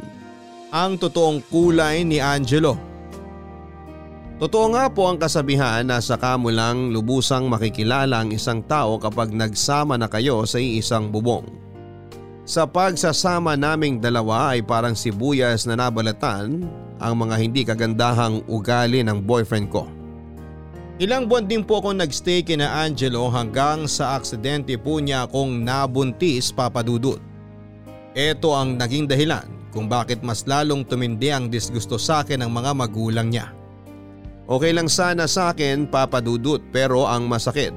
ang 0.70 1.02
totoong 1.02 1.42
kulay 1.50 2.06
ni 2.06 2.22
Angelo. 2.22 2.78
Totoo 4.38 4.70
nga 4.78 4.86
po 4.94 5.10
ang 5.10 5.18
kasabihan 5.18 5.82
na 5.82 5.98
saka 5.98 6.38
mo 6.38 6.54
lang 6.54 6.94
lubusang 6.94 7.50
makikilala 7.50 8.22
ang 8.22 8.30
isang 8.30 8.62
tao 8.62 9.02
kapag 9.02 9.34
nagsama 9.34 9.98
na 9.98 10.06
kayo 10.06 10.46
sa 10.46 10.62
iisang 10.62 11.10
bubong. 11.10 11.63
Sa 12.44 12.68
pagsasama 12.68 13.56
naming 13.56 14.04
dalawa 14.04 14.52
ay 14.52 14.68
parang 14.68 14.92
sibuyas 15.00 15.64
na 15.64 15.80
nabalatan 15.80 16.68
ang 17.00 17.14
mga 17.16 17.36
hindi 17.40 17.64
kagandahang 17.64 18.44
ugali 18.52 19.00
ng 19.00 19.24
boyfriend 19.24 19.72
ko. 19.72 19.88
Ilang 21.00 21.32
buwan 21.32 21.48
din 21.48 21.64
po 21.64 21.80
akong 21.80 22.04
nagstay 22.04 22.44
kina 22.44 22.84
Angelo 22.84 23.32
hanggang 23.32 23.88
sa 23.88 24.20
aksidente 24.20 24.76
po 24.76 25.00
niya 25.00 25.24
akong 25.24 25.64
nabuntis 25.64 26.52
papadudot. 26.52 27.18
Ito 28.14 28.52
ang 28.52 28.76
naging 28.76 29.08
dahilan 29.08 29.48
kung 29.72 29.88
bakit 29.88 30.20
mas 30.22 30.44
lalong 30.44 30.86
tumindi 30.86 31.32
ang 31.34 31.48
disgusto 31.48 31.96
sa 31.96 32.22
akin 32.28 32.44
ng 32.44 32.52
mga 32.52 32.72
magulang 32.76 33.32
niya. 33.32 33.56
Okay 34.52 34.76
lang 34.76 34.92
sana 34.92 35.32
sa 35.32 35.56
akin 35.56 35.88
papadudot 35.88 36.60
pero 36.76 37.08
ang 37.08 37.26
masakit 37.26 37.72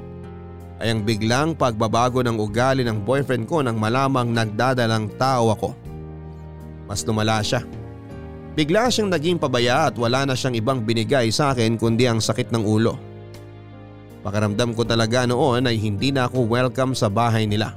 ay 0.77 0.93
ang 0.93 1.01
biglang 1.05 1.57
pagbabago 1.57 2.21
ng 2.21 2.37
ugali 2.37 2.85
ng 2.85 3.01
boyfriend 3.01 3.49
ko 3.49 3.65
nang 3.65 3.81
malamang 3.81 4.29
nagdadalang 4.29 5.09
tao 5.17 5.53
ako. 5.53 5.71
Mas 6.85 7.03
lumala 7.09 7.41
siya. 7.41 7.65
Bigla 8.57 8.89
siyang 8.89 9.13
naging 9.13 9.37
pabaya 9.37 9.93
at 9.93 9.97
wala 10.01 10.25
na 10.25 10.33
siyang 10.33 10.57
ibang 10.57 10.81
binigay 10.81 11.29
sa 11.29 11.53
akin 11.53 11.77
kundi 11.77 12.09
ang 12.09 12.21
sakit 12.21 12.49
ng 12.53 12.65
ulo. 12.65 12.97
Pakaramdam 14.25 14.73
ko 14.73 14.83
talaga 14.83 15.29
noon 15.29 15.69
ay 15.69 15.77
hindi 15.77 16.11
na 16.11 16.27
ako 16.27 16.49
welcome 16.49 16.97
sa 16.97 17.13
bahay 17.13 17.45
nila. 17.45 17.77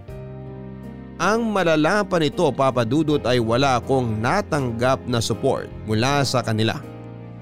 Ang 1.19 1.51
malala 1.51 2.07
pa 2.07 2.15
nito 2.15 2.47
papadudot 2.55 3.19
ay 3.27 3.43
wala 3.43 3.75
akong 3.83 4.23
natanggap 4.23 5.03
na 5.03 5.19
support 5.19 5.67
mula 5.83 6.23
sa 6.23 6.39
kanila. 6.39 6.88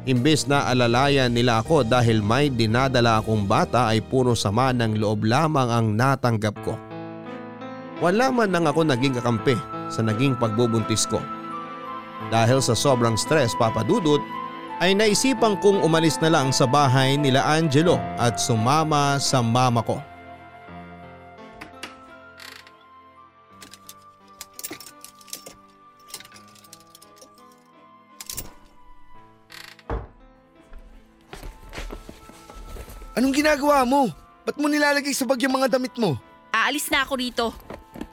Imbes 0.07 0.47
na 0.47 0.63
alalayan 0.71 1.35
nila 1.35 1.59
ako 1.59 1.83
dahil 1.83 2.23
may 2.23 2.47
dinadala 2.47 3.19
akong 3.19 3.43
bata 3.43 3.91
ay 3.91 3.99
puro 3.99 4.39
sama 4.39 4.71
ng 4.71 4.95
loob 4.95 5.27
lamang 5.27 5.67
ang 5.67 5.87
natanggap 5.99 6.55
ko. 6.63 6.79
Wala 7.99 8.31
man 8.31 8.55
lang 8.55 8.63
ako 8.63 8.87
naging 8.87 9.19
kakampi 9.19 9.59
sa 9.91 9.99
naging 9.99 10.39
pagbubuntis 10.39 11.03
ko. 11.11 11.19
Dahil 12.31 12.63
sa 12.63 12.71
sobrang 12.71 13.19
stress 13.19 13.51
papadudot 13.59 14.23
ay 14.79 14.95
naisipan 14.95 15.59
kong 15.59 15.83
umalis 15.83 16.15
na 16.23 16.31
lang 16.31 16.55
sa 16.55 16.63
bahay 16.63 17.19
nila 17.19 17.43
Angelo 17.43 17.99
at 18.15 18.39
sumama 18.39 19.19
sa 19.19 19.43
mama 19.43 19.83
ko. 19.83 19.99
Anong 33.17 33.33
ginagawa 33.33 33.81
mo? 33.81 34.13
Ba't 34.45 34.61
mo 34.61 34.69
nilalagay 34.69 35.09
sa 35.09 35.25
bag 35.25 35.41
yung 35.41 35.57
mga 35.57 35.73
damit 35.73 35.97
mo? 35.97 36.21
Aalis 36.53 36.85
na 36.93 37.01
ako 37.01 37.17
rito. 37.17 37.49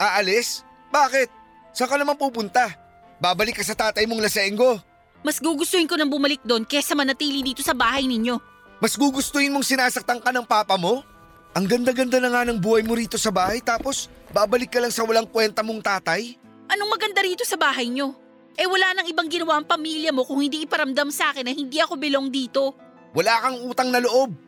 Aalis? 0.01 0.65
Bakit? 0.89 1.29
Saan 1.77 1.93
ka 1.93 2.01
naman 2.01 2.17
pupunta? 2.17 2.73
Babalik 3.21 3.61
ka 3.61 3.63
sa 3.63 3.77
tatay 3.77 4.09
mong 4.09 4.17
lasenggo. 4.17 4.81
Mas 5.21 5.37
gugustuhin 5.37 5.85
ko 5.85 5.93
nang 5.93 6.09
bumalik 6.09 6.41
doon 6.41 6.65
kesa 6.65 6.97
manatili 6.97 7.45
dito 7.45 7.61
sa 7.61 7.77
bahay 7.77 8.09
ninyo. 8.09 8.41
Mas 8.81 8.97
gugustuhin 8.97 9.53
mong 9.53 9.69
sinasaktan 9.69 10.17
ka 10.25 10.33
ng 10.33 10.41
papa 10.49 10.73
mo? 10.73 11.05
Ang 11.53 11.69
ganda-ganda 11.69 12.17
na 12.17 12.33
nga 12.33 12.41
ng 12.49 12.57
buhay 12.57 12.81
mo 12.81 12.97
rito 12.97 13.21
sa 13.21 13.29
bahay 13.29 13.61
tapos 13.61 14.09
babalik 14.33 14.73
ka 14.73 14.81
lang 14.81 14.91
sa 14.91 15.05
walang 15.05 15.29
kwenta 15.29 15.61
mong 15.61 15.85
tatay? 15.85 16.33
Anong 16.65 16.89
maganda 16.89 17.21
rito 17.21 17.45
sa 17.45 17.61
bahay 17.61 17.93
nyo? 17.93 18.17
Eh 18.57 18.65
wala 18.65 18.97
nang 18.97 19.05
ibang 19.05 19.29
ginawa 19.29 19.61
ang 19.61 19.69
pamilya 19.69 20.09
mo 20.09 20.25
kung 20.25 20.41
hindi 20.41 20.65
iparamdam 20.65 21.13
sa 21.13 21.29
akin 21.29 21.45
na 21.45 21.53
hindi 21.53 21.77
ako 21.77 21.93
belong 21.93 22.33
dito. 22.33 22.73
Wala 23.13 23.37
kang 23.45 23.61
utang 23.69 23.93
na 23.93 24.01
loob. 24.01 24.44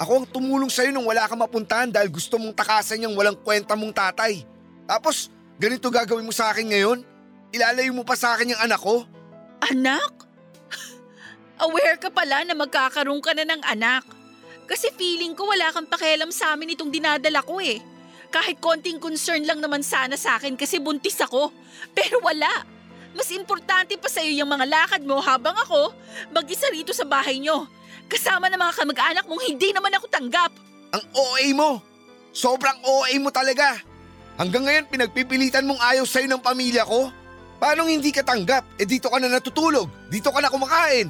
Ako 0.00 0.24
ang 0.24 0.26
tumulong 0.32 0.72
sa'yo 0.72 0.96
nung 0.96 1.04
wala 1.04 1.28
ka 1.28 1.36
mapuntahan 1.36 1.92
dahil 1.92 2.08
gusto 2.08 2.40
mong 2.40 2.56
takasan 2.56 3.04
yung 3.04 3.12
walang 3.12 3.36
kwenta 3.36 3.76
mong 3.76 3.92
tatay. 3.92 4.48
Tapos, 4.88 5.28
ganito 5.60 5.92
gagawin 5.92 6.24
mo 6.24 6.32
sa 6.32 6.48
akin 6.48 6.72
ngayon? 6.72 7.04
Ilalayo 7.52 7.92
mo 7.92 8.00
pa 8.00 8.16
sa 8.16 8.32
akin 8.32 8.56
yung 8.56 8.62
anak 8.64 8.80
ko? 8.80 9.04
Anak? 9.68 10.24
Aware 11.68 12.00
ka 12.00 12.08
pala 12.08 12.48
na 12.48 12.56
magkakaroon 12.56 13.20
ka 13.20 13.36
na 13.36 13.44
ng 13.44 13.60
anak. 13.60 14.08
Kasi 14.64 14.88
feeling 14.96 15.36
ko 15.36 15.44
wala 15.44 15.68
kang 15.68 15.84
pakialam 15.84 16.32
sa 16.32 16.56
amin 16.56 16.72
itong 16.72 16.88
dinadala 16.88 17.44
ko 17.44 17.60
eh. 17.60 17.84
Kahit 18.32 18.56
konting 18.56 19.02
concern 19.02 19.44
lang 19.44 19.60
naman 19.60 19.84
sana 19.84 20.16
sa 20.16 20.40
akin 20.40 20.56
kasi 20.56 20.80
buntis 20.80 21.20
ako. 21.20 21.52
Pero 21.96 22.24
wala. 22.24 22.48
Mas 23.12 23.28
importante 23.36 24.00
pa 24.00 24.08
sa'yo 24.08 24.32
yung 24.32 24.48
mga 24.48 24.64
lakad 24.64 25.02
mo 25.04 25.20
habang 25.20 25.60
ako 25.60 25.92
mag-isa 26.32 26.72
rito 26.72 26.96
sa 26.96 27.04
bahay 27.04 27.36
nyo. 27.36 27.68
Kasama 28.10 28.50
ng 28.50 28.58
mga 28.58 28.74
kamag-anak 28.74 29.24
mong 29.30 29.42
hindi 29.46 29.70
naman 29.70 29.94
ako 29.94 30.10
tanggap. 30.10 30.50
Ang 30.90 31.04
OA 31.14 31.46
mo! 31.54 31.70
Sobrang 32.34 32.74
OA 32.82 33.14
mo 33.22 33.30
talaga! 33.30 33.78
Hanggang 34.34 34.66
ngayon 34.66 34.90
pinagpipilitan 34.90 35.62
mong 35.62 35.78
ayaw 35.78 36.02
sa'yo 36.02 36.26
ng 36.26 36.42
pamilya 36.42 36.82
ko? 36.82 37.14
Paano 37.62 37.86
hindi 37.86 38.10
ka 38.10 38.26
tanggap? 38.26 38.66
Eh 38.82 38.88
dito 38.88 39.06
ka 39.06 39.22
na 39.22 39.30
natutulog, 39.30 39.86
dito 40.10 40.34
ka 40.34 40.42
na 40.42 40.50
kumakain. 40.50 41.06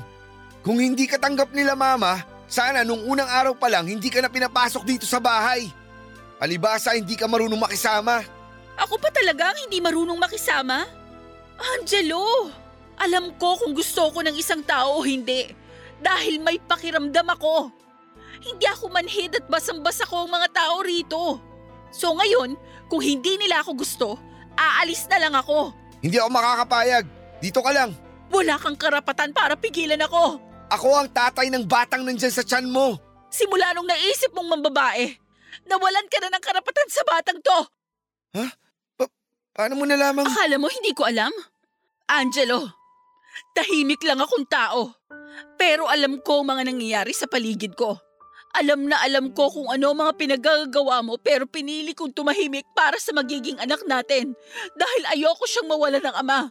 Kung 0.61 0.77
hindi 0.77 1.09
ka 1.09 1.17
tanggap 1.17 1.57
nila 1.57 1.73
mama, 1.73 2.21
sana 2.51 2.85
nung 2.85 3.01
unang 3.09 3.31
araw 3.31 3.57
pa 3.57 3.73
lang 3.73 3.89
hindi 3.89 4.13
ka 4.13 4.21
na 4.21 4.29
pinapasok 4.29 4.85
dito 4.85 5.07
sa 5.09 5.23
bahay. 5.23 5.73
Palibasa 6.37 6.99
hindi 6.99 7.17
ka 7.17 7.25
marunong 7.25 7.65
makisama. 7.65 8.21
Ako 8.77 9.01
pa 9.01 9.09
talaga 9.09 9.55
ang 9.55 9.59
hindi 9.65 9.81
marunong 9.81 10.21
makisama? 10.21 10.85
Angelo, 11.79 12.51
alam 13.01 13.33
ko 13.41 13.57
kung 13.57 13.73
gusto 13.73 14.11
ko 14.13 14.21
ng 14.21 14.37
isang 14.37 14.61
tao 14.67 15.01
o 15.01 15.07
hindi 15.07 15.49
dahil 16.01 16.41
may 16.41 16.57
pakiramdam 16.61 17.29
ako. 17.37 17.73
Hindi 18.41 18.65
ako 18.65 18.89
manhid 18.89 19.37
at 19.37 19.47
basang-basa 19.47 20.09
ko 20.09 20.25
ang 20.25 20.31
mga 20.33 20.49
tao 20.53 20.81
rito. 20.81 21.23
So 21.93 22.17
ngayon, 22.17 22.57
kung 22.89 23.05
hindi 23.05 23.37
nila 23.37 23.61
ako 23.61 23.71
gusto, 23.77 24.09
aalis 24.57 25.05
na 25.13 25.19
lang 25.21 25.35
ako. 25.37 25.77
Hindi 26.01 26.17
ako 26.17 26.29
makakapayag. 26.33 27.05
Dito 27.41 27.61
ka 27.61 27.71
lang. 27.73 27.93
Wala 28.33 28.57
kang 28.57 28.79
karapatan 28.79 29.37
para 29.37 29.55
pigilan 29.61 30.01
ako. 30.01 30.41
Ako 30.71 30.89
ang 30.97 31.09
tatay 31.11 31.51
ng 31.51 31.67
batang 31.67 32.07
nandyan 32.07 32.33
sa 32.33 32.47
tiyan 32.47 32.71
mo. 32.71 32.97
Simula 33.29 33.75
nung 33.75 33.87
naisip 33.87 34.31
mong 34.33 34.59
mambabae, 34.59 35.19
nawalan 35.67 36.07
ka 36.09 36.19
na 36.23 36.31
ng 36.33 36.43
karapatan 36.43 36.89
sa 36.89 37.03
batang 37.05 37.39
to. 37.43 37.59
Paano 39.51 39.75
mo 39.77 39.85
nalamang... 39.85 40.25
Akala 40.25 40.57
mo 40.57 40.71
hindi 40.71 40.95
ko 40.95 41.05
alam? 41.05 41.35
Angelo, 42.07 42.71
tahimik 43.53 44.01
lang 44.07 44.23
akong 44.23 44.47
tao. 44.47 44.95
Pero 45.61 45.87
alam 45.87 46.19
ko 46.25 46.41
ang 46.41 46.57
mga 46.57 46.73
nangyayari 46.73 47.13
sa 47.13 47.29
paligid 47.29 47.77
ko. 47.77 47.99
Alam 48.51 48.91
na 48.91 48.99
alam 49.07 49.31
ko 49.31 49.47
kung 49.47 49.71
ano 49.71 49.95
mga 49.95 50.19
pinagagawa 50.19 51.07
mo 51.07 51.15
pero 51.23 51.47
pinili 51.47 51.95
kong 51.95 52.11
tumahimik 52.11 52.67
para 52.75 52.99
sa 52.99 53.15
magiging 53.15 53.55
anak 53.63 53.79
natin 53.87 54.35
dahil 54.75 55.03
ayoko 55.15 55.47
siyang 55.47 55.71
mawala 55.71 56.03
ng 56.03 56.17
ama. 56.19 56.51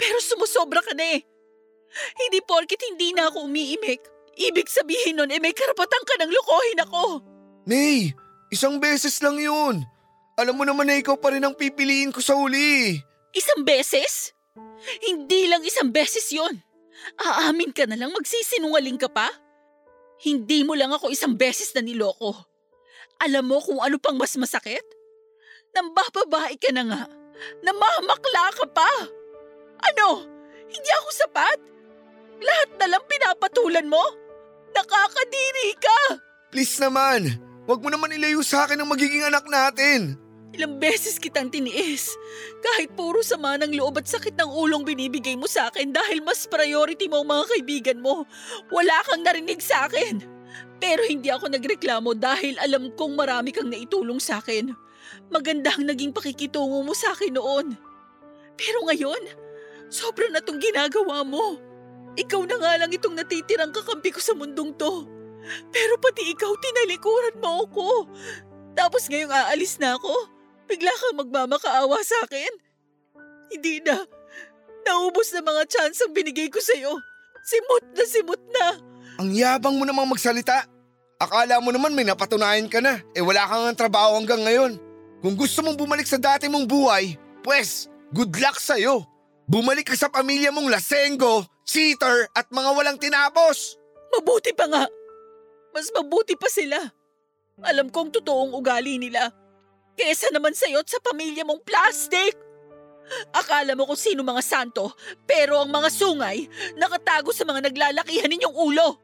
Pero 0.00 0.16
sumusobra 0.24 0.80
ka 0.80 0.96
na 0.96 1.20
eh. 1.20 1.20
Hindi 2.16 2.40
porkit 2.40 2.80
hindi 2.80 3.12
na 3.12 3.28
ako 3.28 3.44
umiimik. 3.44 4.00
Ibig 4.32 4.64
sabihin 4.72 5.20
nun 5.20 5.28
eh 5.28 5.36
may 5.36 5.52
karapatan 5.52 6.02
ka 6.08 6.14
ng 6.24 6.32
lukohin 6.32 6.80
ako. 6.88 7.04
Nay, 7.68 8.16
isang 8.48 8.80
beses 8.80 9.20
lang 9.20 9.36
yun. 9.36 9.84
Alam 10.40 10.56
mo 10.56 10.64
naman 10.64 10.88
na 10.88 10.96
ikaw 10.96 11.20
pa 11.20 11.36
rin 11.36 11.44
ang 11.44 11.52
pipiliin 11.52 12.08
ko 12.08 12.24
sa 12.24 12.32
huli. 12.40 12.96
Isang 13.36 13.68
beses? 13.68 14.32
Hindi 15.04 15.44
lang 15.52 15.60
isang 15.60 15.92
beses 15.92 16.32
yon. 16.32 16.64
Aamin 17.18 17.74
ka 17.74 17.86
na 17.86 17.98
lang 17.98 18.14
magsisinungaling 18.14 18.98
ka 18.98 19.10
pa? 19.10 19.28
Hindi 20.22 20.62
mo 20.62 20.78
lang 20.78 20.94
ako 20.94 21.10
isang 21.10 21.34
beses 21.34 21.74
na 21.74 21.82
niloko. 21.82 22.34
Alam 23.22 23.50
mo 23.50 23.58
kung 23.58 23.82
ano 23.82 23.98
pang 23.98 24.14
mas 24.14 24.34
masakit? 24.38 24.82
Nambababae 25.74 26.54
ka 26.58 26.70
na 26.70 26.82
nga. 26.86 27.02
Namamakla 27.62 28.44
ka 28.54 28.66
pa. 28.70 28.90
Ano? 29.82 30.26
Hindi 30.70 30.90
ako 31.02 31.08
sapat? 31.10 31.58
Lahat 32.42 32.70
na 32.78 32.86
lang 32.96 33.04
pinapatulan 33.06 33.86
mo? 33.86 34.02
Nakakadiri 34.72 35.76
ka! 35.78 36.00
Please 36.54 36.76
naman, 36.80 37.38
wag 37.68 37.80
mo 37.80 37.88
naman 37.88 38.14
ilayo 38.14 38.40
sa 38.46 38.64
akin 38.64 38.80
ang 38.80 38.88
magiging 38.88 39.24
anak 39.26 39.44
natin. 39.46 40.16
Ilang 40.52 40.76
beses 40.76 41.16
kitang 41.16 41.48
tiniis. 41.48 42.12
Kahit 42.60 42.92
puro 42.92 43.24
sama 43.24 43.56
ng 43.56 43.72
loob 43.72 43.96
at 43.96 44.04
sakit 44.04 44.36
ng 44.36 44.50
ulong 44.52 44.84
binibigay 44.84 45.32
mo 45.32 45.48
sa 45.48 45.72
akin 45.72 45.96
dahil 45.96 46.20
mas 46.20 46.44
priority 46.44 47.08
mo 47.08 47.24
ang 47.24 47.28
mga 47.32 47.44
kaibigan 47.56 47.98
mo. 48.04 48.28
Wala 48.68 49.00
kang 49.08 49.24
narinig 49.24 49.64
sa 49.64 49.88
akin. 49.88 50.20
Pero 50.76 51.08
hindi 51.08 51.32
ako 51.32 51.56
nagreklamo 51.56 52.12
dahil 52.12 52.60
alam 52.60 52.92
kong 52.92 53.16
marami 53.16 53.48
kang 53.48 53.72
naitulong 53.72 54.20
sa 54.20 54.44
akin. 54.44 54.76
Maganda 55.32 55.72
ang 55.72 55.88
naging 55.88 56.12
pakikitungo 56.12 56.84
mo 56.84 56.92
sa 56.92 57.16
akin 57.16 57.32
noon. 57.32 57.72
Pero 58.60 58.84
ngayon, 58.84 59.22
sobra 59.88 60.28
na 60.28 60.44
tong 60.44 60.60
ginagawa 60.60 61.24
mo. 61.24 61.56
Ikaw 62.12 62.44
na 62.44 62.56
nga 62.60 62.72
lang 62.76 62.92
itong 62.92 63.16
natitirang 63.16 63.72
kakampi 63.72 64.12
ko 64.12 64.20
sa 64.20 64.36
mundong 64.36 64.76
to. 64.76 65.08
Pero 65.72 65.96
pati 65.96 66.28
ikaw 66.28 66.52
tinalikuran 66.60 67.40
mo 67.40 67.64
ako. 67.64 67.88
Tapos 68.76 69.08
ngayong 69.08 69.32
aalis 69.32 69.80
na 69.80 69.96
ako, 69.96 70.12
bigla 70.72 70.92
kang 70.96 71.20
magmamakaawa 71.20 72.00
sa 72.00 72.16
akin. 72.24 72.52
Hindi 73.52 73.84
na. 73.84 74.00
Naubos 74.88 75.28
na 75.36 75.44
mga 75.44 75.68
chance 75.68 76.00
ang 76.00 76.16
binigay 76.16 76.48
ko 76.48 76.56
sa'yo. 76.64 76.96
Simot 77.44 77.84
na 77.92 78.04
simot 78.08 78.42
na. 78.48 78.66
Ang 79.20 79.36
yabang 79.36 79.76
mo 79.76 79.84
namang 79.84 80.08
magsalita. 80.08 80.64
Akala 81.20 81.60
mo 81.60 81.70
naman 81.70 81.92
may 81.92 82.08
napatunayan 82.08 82.72
ka 82.72 82.80
na. 82.80 83.04
Eh 83.12 83.20
wala 83.20 83.44
kang 83.44 83.68
ang 83.68 83.76
trabaho 83.76 84.16
hanggang 84.16 84.40
ngayon. 84.40 84.80
Kung 85.20 85.36
gusto 85.36 85.60
mong 85.62 85.76
bumalik 85.78 86.08
sa 86.08 86.18
dati 86.18 86.48
mong 86.48 86.66
buhay, 86.66 87.14
pues, 87.44 87.86
good 88.10 88.32
luck 88.40 88.58
sa'yo. 88.58 89.04
Bumalik 89.46 89.92
ka 89.92 89.94
sa 89.94 90.10
pamilya 90.10 90.50
mong 90.50 90.72
lasenggo, 90.72 91.46
cheater 91.68 92.26
at 92.32 92.48
mga 92.50 92.70
walang 92.74 92.98
tinapos. 92.98 93.76
Mabuti 94.10 94.50
pa 94.56 94.66
nga. 94.66 94.84
Mas 95.70 95.92
mabuti 95.94 96.34
pa 96.34 96.50
sila. 96.50 96.80
Alam 97.62 97.92
kong 97.92 98.10
totoong 98.18 98.56
ugali 98.56 98.98
nila. 98.98 99.30
Kesa 99.92 100.32
naman 100.32 100.56
sa'yo 100.56 100.80
at 100.80 100.88
sa 100.88 101.00
pamilya 101.04 101.44
mong 101.44 101.62
plastic. 101.64 102.32
Akala 103.34 103.76
mo 103.76 103.84
kung 103.84 103.98
sino 103.98 104.24
mga 104.24 104.40
santo, 104.40 104.94
pero 105.28 105.60
ang 105.60 105.68
mga 105.68 105.88
sungay 105.92 106.48
nakatago 106.80 107.34
sa 107.34 107.44
mga 107.44 107.68
naglalakihan 107.68 108.30
ninyong 108.30 108.56
ulo. 108.56 108.96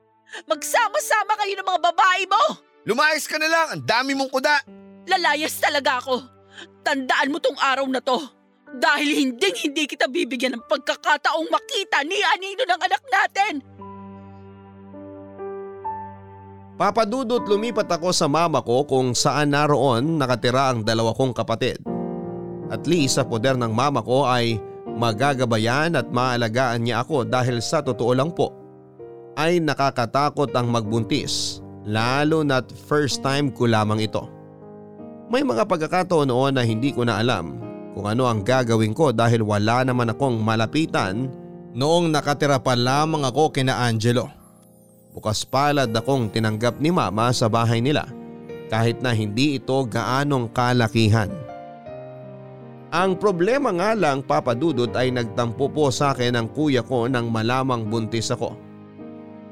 Magsama-sama 0.49 1.37
kayo 1.41 1.55
ng 1.61 1.69
mga 1.69 1.81
babae 1.93 2.23
mo! 2.29 2.43
Lumayas 2.89 3.29
ka 3.29 3.37
na 3.37 3.49
lang, 3.49 3.67
ang 3.77 3.83
dami 3.85 4.17
mong 4.17 4.33
kuda. 4.33 4.65
Lalayas 5.09 5.61
talaga 5.61 6.01
ako. 6.01 6.25
Tandaan 6.85 7.33
mo 7.33 7.41
tong 7.41 7.57
araw 7.61 7.85
na 7.89 8.01
to. 8.01 8.17
Dahil 8.69 9.17
hinding 9.17 9.57
hindi 9.69 9.89
kita 9.89 10.09
bibigyan 10.09 10.57
ng 10.57 10.65
pagkakataong 10.69 11.49
makita 11.49 12.05
ni 12.05 12.21
Anino 12.37 12.65
ng 12.69 12.81
anak 12.81 13.03
natin. 13.09 13.55
Papadudot 16.79 17.43
lumipat 17.43 17.91
ako 17.91 18.15
sa 18.15 18.31
mama 18.31 18.63
ko 18.63 18.87
kung 18.87 19.11
saan 19.11 19.51
naroon 19.51 20.15
nakatira 20.15 20.71
ang 20.71 20.87
dalawa 20.87 21.11
kong 21.11 21.35
kapatid. 21.35 21.83
At 22.71 22.87
least 22.87 23.19
sa 23.19 23.27
poder 23.27 23.59
ng 23.59 23.75
mama 23.75 23.99
ko 23.99 24.23
ay 24.23 24.63
magagabayan 24.87 25.99
at 25.99 26.07
maalagaan 26.15 26.87
niya 26.87 27.03
ako 27.03 27.27
dahil 27.27 27.59
sa 27.59 27.83
totoo 27.83 28.15
lang 28.15 28.31
po 28.31 28.55
ay 29.35 29.59
nakakatakot 29.59 30.55
ang 30.55 30.71
magbuntis 30.71 31.59
lalo 31.83 32.47
na't 32.47 32.71
first 32.87 33.27
time 33.27 33.51
ko 33.51 33.67
lamang 33.67 34.07
ito. 34.07 34.31
May 35.35 35.43
mga 35.43 35.67
pagkakataon 35.67 36.31
noon 36.31 36.55
na 36.55 36.63
hindi 36.63 36.95
ko 36.95 37.03
na 37.03 37.19
alam 37.19 37.59
kung 37.99 38.07
ano 38.07 38.31
ang 38.31 38.47
gagawin 38.47 38.95
ko 38.95 39.11
dahil 39.11 39.43
wala 39.43 39.83
naman 39.83 40.15
akong 40.15 40.39
malapitan 40.39 41.27
noong 41.75 42.15
nakatira 42.15 42.63
pa 42.63 42.79
lamang 42.79 43.27
ako 43.27 43.51
kina 43.51 43.83
Angelo. 43.83 44.38
Bukas 45.19 45.43
palad 45.43 45.91
akong 45.91 46.31
tinanggap 46.31 46.79
ni 46.79 46.95
mama 46.95 47.35
sa 47.35 47.51
bahay 47.51 47.83
nila 47.83 48.07
kahit 48.71 49.03
na 49.03 49.11
hindi 49.11 49.59
ito 49.59 49.75
gaanong 49.83 50.47
kalakihan. 50.55 51.27
Ang 52.95 53.19
problema 53.19 53.75
nga 53.75 53.99
lang 53.99 54.23
papadudot 54.23 54.95
ay 54.95 55.11
nagtampo 55.11 55.75
po 55.75 55.91
sa 55.91 56.15
akin 56.15 56.39
ang 56.39 56.47
kuya 56.47 56.87
ko 56.87 57.11
nang 57.11 57.35
malamang 57.35 57.83
buntis 57.91 58.31
ako. 58.31 58.55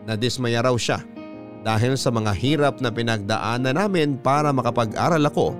Nadismaya 0.06 0.62
raw 0.62 0.76
siya 0.78 1.02
dahil 1.66 1.98
sa 1.98 2.14
mga 2.14 2.30
hirap 2.38 2.78
na 2.78 2.94
pinagdaanan 2.94 3.74
namin 3.74 4.22
para 4.22 4.54
makapag-aral 4.54 5.26
ako 5.26 5.58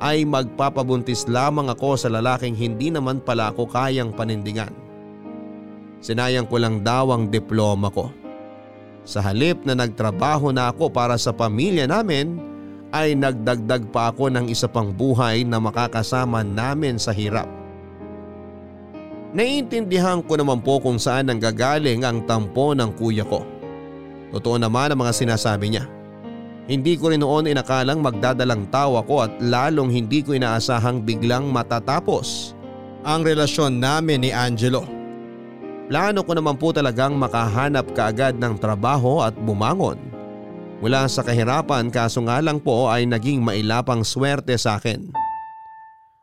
ay 0.00 0.24
magpapabuntis 0.24 1.28
lamang 1.28 1.68
ako 1.68 2.00
sa 2.00 2.08
lalaking 2.08 2.56
hindi 2.56 2.88
naman 2.88 3.20
pala 3.20 3.52
ako 3.52 3.68
kayang 3.68 4.08
panindigan. 4.16 4.72
Sinayang 6.00 6.48
ko 6.48 6.56
lang 6.56 6.80
daw 6.80 7.12
ang 7.12 7.28
diploma 7.28 7.92
ko. 7.92 8.23
Sa 9.04 9.20
halip 9.20 9.60
na 9.68 9.76
nagtrabaho 9.76 10.48
na 10.48 10.72
ako 10.72 10.88
para 10.88 11.20
sa 11.20 11.28
pamilya 11.30 11.84
namin 11.84 12.40
ay 12.88 13.12
nagdagdag 13.12 13.92
pa 13.92 14.08
ako 14.08 14.32
ng 14.32 14.48
isa 14.48 14.64
pang 14.64 14.88
buhay 14.88 15.44
na 15.44 15.60
makakasama 15.60 16.40
namin 16.40 16.96
sa 16.96 17.12
hirap. 17.12 17.44
Naiintindihan 19.34 20.22
ko 20.24 20.38
naman 20.38 20.62
po 20.62 20.78
kung 20.78 20.96
saan 20.96 21.26
nanggagaling 21.26 22.06
ang 22.06 22.22
tampo 22.24 22.70
ng 22.72 22.94
kuya 22.94 23.26
ko. 23.26 23.42
Totoo 24.30 24.56
naman 24.62 24.94
ang 24.94 25.02
mga 25.02 25.12
sinasabi 25.12 25.74
niya. 25.74 25.84
Hindi 26.64 26.96
ko 26.96 27.12
rin 27.12 27.20
noon 27.20 27.50
inakalang 27.50 28.00
magdadalang 28.00 28.72
tawa 28.72 29.04
ko 29.04 29.26
at 29.26 29.36
lalong 29.42 29.92
hindi 29.92 30.24
ko 30.24 30.32
inaasahang 30.32 31.04
biglang 31.04 31.50
matatapos 31.52 32.56
ang 33.04 33.20
relasyon 33.20 33.84
namin 33.84 34.24
ni 34.24 34.30
Angelo. 34.32 35.03
Plano 35.84 36.24
ko 36.24 36.32
naman 36.32 36.56
po 36.56 36.72
talagang 36.72 37.20
makahanap 37.20 37.92
kaagad 37.92 38.40
ng 38.40 38.56
trabaho 38.56 39.20
at 39.20 39.36
bumangon. 39.36 40.00
Mula 40.80 41.04
sa 41.08 41.20
kahirapan 41.20 41.92
kaso 41.92 42.24
nga 42.24 42.40
lang 42.40 42.60
po 42.60 42.88
ay 42.88 43.04
naging 43.04 43.44
mailapang 43.44 44.00
swerte 44.00 44.56
sa 44.56 44.80
akin. 44.80 45.12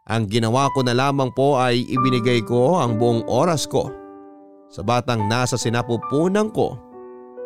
Ang 0.10 0.26
ginawa 0.28 0.66
ko 0.74 0.82
na 0.82 0.98
lamang 0.98 1.30
po 1.38 1.62
ay 1.62 1.86
ibinigay 1.86 2.42
ko 2.42 2.82
ang 2.82 2.98
buong 2.98 3.22
oras 3.30 3.70
ko 3.70 3.94
sa 4.74 4.82
batang 4.82 5.30
nasa 5.30 5.62
sinapupunan 5.62 6.50
ko 6.50 6.74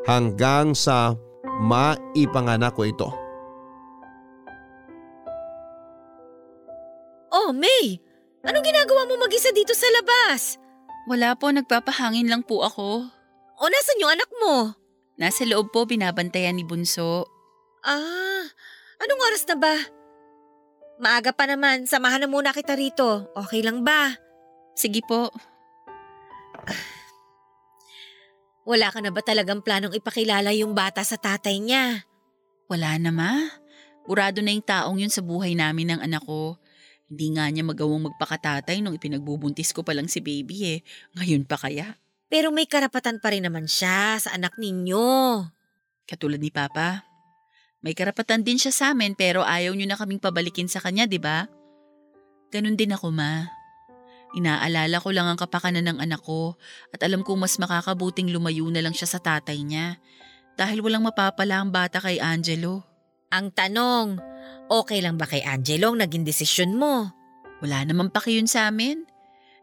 hanggang 0.08 0.72
sa 0.72 1.14
maipanganak 1.60 2.72
ko 2.74 2.88
ito. 2.88 3.10
Oh, 7.36 7.52
May! 7.52 8.00
Anong 8.46 8.64
ginagawa 8.64 9.04
mo 9.04 9.20
mag-isa 9.20 9.52
dito 9.52 9.76
sa 9.76 9.90
labas? 10.00 10.65
Wala 11.06 11.38
po, 11.38 11.54
nagpapahangin 11.54 12.26
lang 12.26 12.42
po 12.42 12.66
ako. 12.66 13.06
O 13.62 13.64
nasan 13.70 14.02
yung 14.02 14.12
anak 14.14 14.30
mo? 14.42 14.74
Nasa 15.22 15.46
loob 15.46 15.70
po 15.70 15.86
binabantayan 15.86 16.58
ni 16.58 16.66
Bunso. 16.66 17.30
Ah, 17.86 18.44
anong 19.00 19.22
oras 19.22 19.46
na 19.46 19.56
ba? 19.56 19.76
Maaga 20.98 21.30
pa 21.32 21.46
naman, 21.46 21.86
samahan 21.86 22.26
na 22.26 22.28
muna 22.28 22.52
kita 22.52 22.74
rito. 22.74 23.30
Okay 23.38 23.62
lang 23.62 23.86
ba? 23.86 24.18
Sige 24.74 25.06
po. 25.06 25.30
Wala 28.70 28.90
ka 28.90 28.98
na 28.98 29.14
ba 29.14 29.22
talagang 29.22 29.62
planong 29.62 29.94
ipakilala 29.94 30.50
yung 30.58 30.74
bata 30.74 31.06
sa 31.06 31.22
tatay 31.22 31.62
niya? 31.62 32.02
Wala 32.66 32.98
na 32.98 33.14
ma. 33.14 33.32
Burado 34.10 34.42
na 34.42 34.50
yung 34.50 34.66
taong 34.66 34.98
yun 34.98 35.14
sa 35.14 35.22
buhay 35.22 35.54
namin 35.54 35.94
ng 35.94 36.02
anak 36.02 36.26
ko. 36.26 36.58
Hindi 37.06 37.38
nga 37.38 37.46
niya 37.50 37.62
magawang 37.62 38.10
magpakatatay 38.10 38.82
nung 38.82 38.98
ipinagbubuntis 38.98 39.70
ko 39.72 39.86
pa 39.86 39.94
lang 39.94 40.10
si 40.10 40.22
baby 40.26 40.78
eh. 40.78 40.80
Ngayon 41.18 41.46
pa 41.46 41.58
kaya? 41.62 42.02
Pero 42.26 42.50
may 42.50 42.66
karapatan 42.66 43.22
pa 43.22 43.30
rin 43.30 43.46
naman 43.46 43.70
siya 43.70 44.18
sa 44.18 44.34
anak 44.34 44.58
ninyo. 44.58 45.46
Katulad 46.10 46.42
ni 46.42 46.50
Papa. 46.50 47.06
May 47.86 47.94
karapatan 47.94 48.42
din 48.42 48.58
siya 48.58 48.74
sa 48.74 48.86
amin 48.98 49.14
pero 49.14 49.46
ayaw 49.46 49.78
niyo 49.78 49.86
na 49.86 49.98
kaming 49.98 50.18
pabalikin 50.18 50.66
sa 50.66 50.82
kanya, 50.82 51.06
di 51.06 51.22
ba? 51.22 51.46
Ganon 52.50 52.74
din 52.74 52.90
ako, 52.98 53.14
ma. 53.14 53.46
Inaalala 54.34 54.98
ko 54.98 55.14
lang 55.14 55.30
ang 55.30 55.38
kapakanan 55.38 55.86
ng 55.86 55.98
anak 56.02 56.26
ko 56.26 56.58
at 56.90 57.00
alam 57.06 57.22
kong 57.22 57.46
mas 57.46 57.56
makakabuting 57.62 58.34
lumayo 58.34 58.68
na 58.74 58.82
lang 58.82 58.92
siya 58.92 59.08
sa 59.08 59.20
tatay 59.22 59.62
niya 59.62 60.02
dahil 60.58 60.82
walang 60.82 61.06
mapapala 61.06 61.62
ang 61.62 61.70
bata 61.70 62.02
kay 62.02 62.18
Angelo. 62.18 62.84
Ang 63.30 63.54
tanong, 63.54 64.20
okay 64.68 65.00
lang 65.04 65.16
ba 65.16 65.30
kay 65.30 65.46
Angelo 65.46 65.94
ang 65.94 66.02
naging 66.02 66.26
desisyon 66.26 66.78
mo? 66.78 67.12
Wala 67.64 67.86
naman 67.88 68.12
pa 68.12 68.22
yun 68.28 68.46
sa 68.46 68.70
amin. 68.70 69.08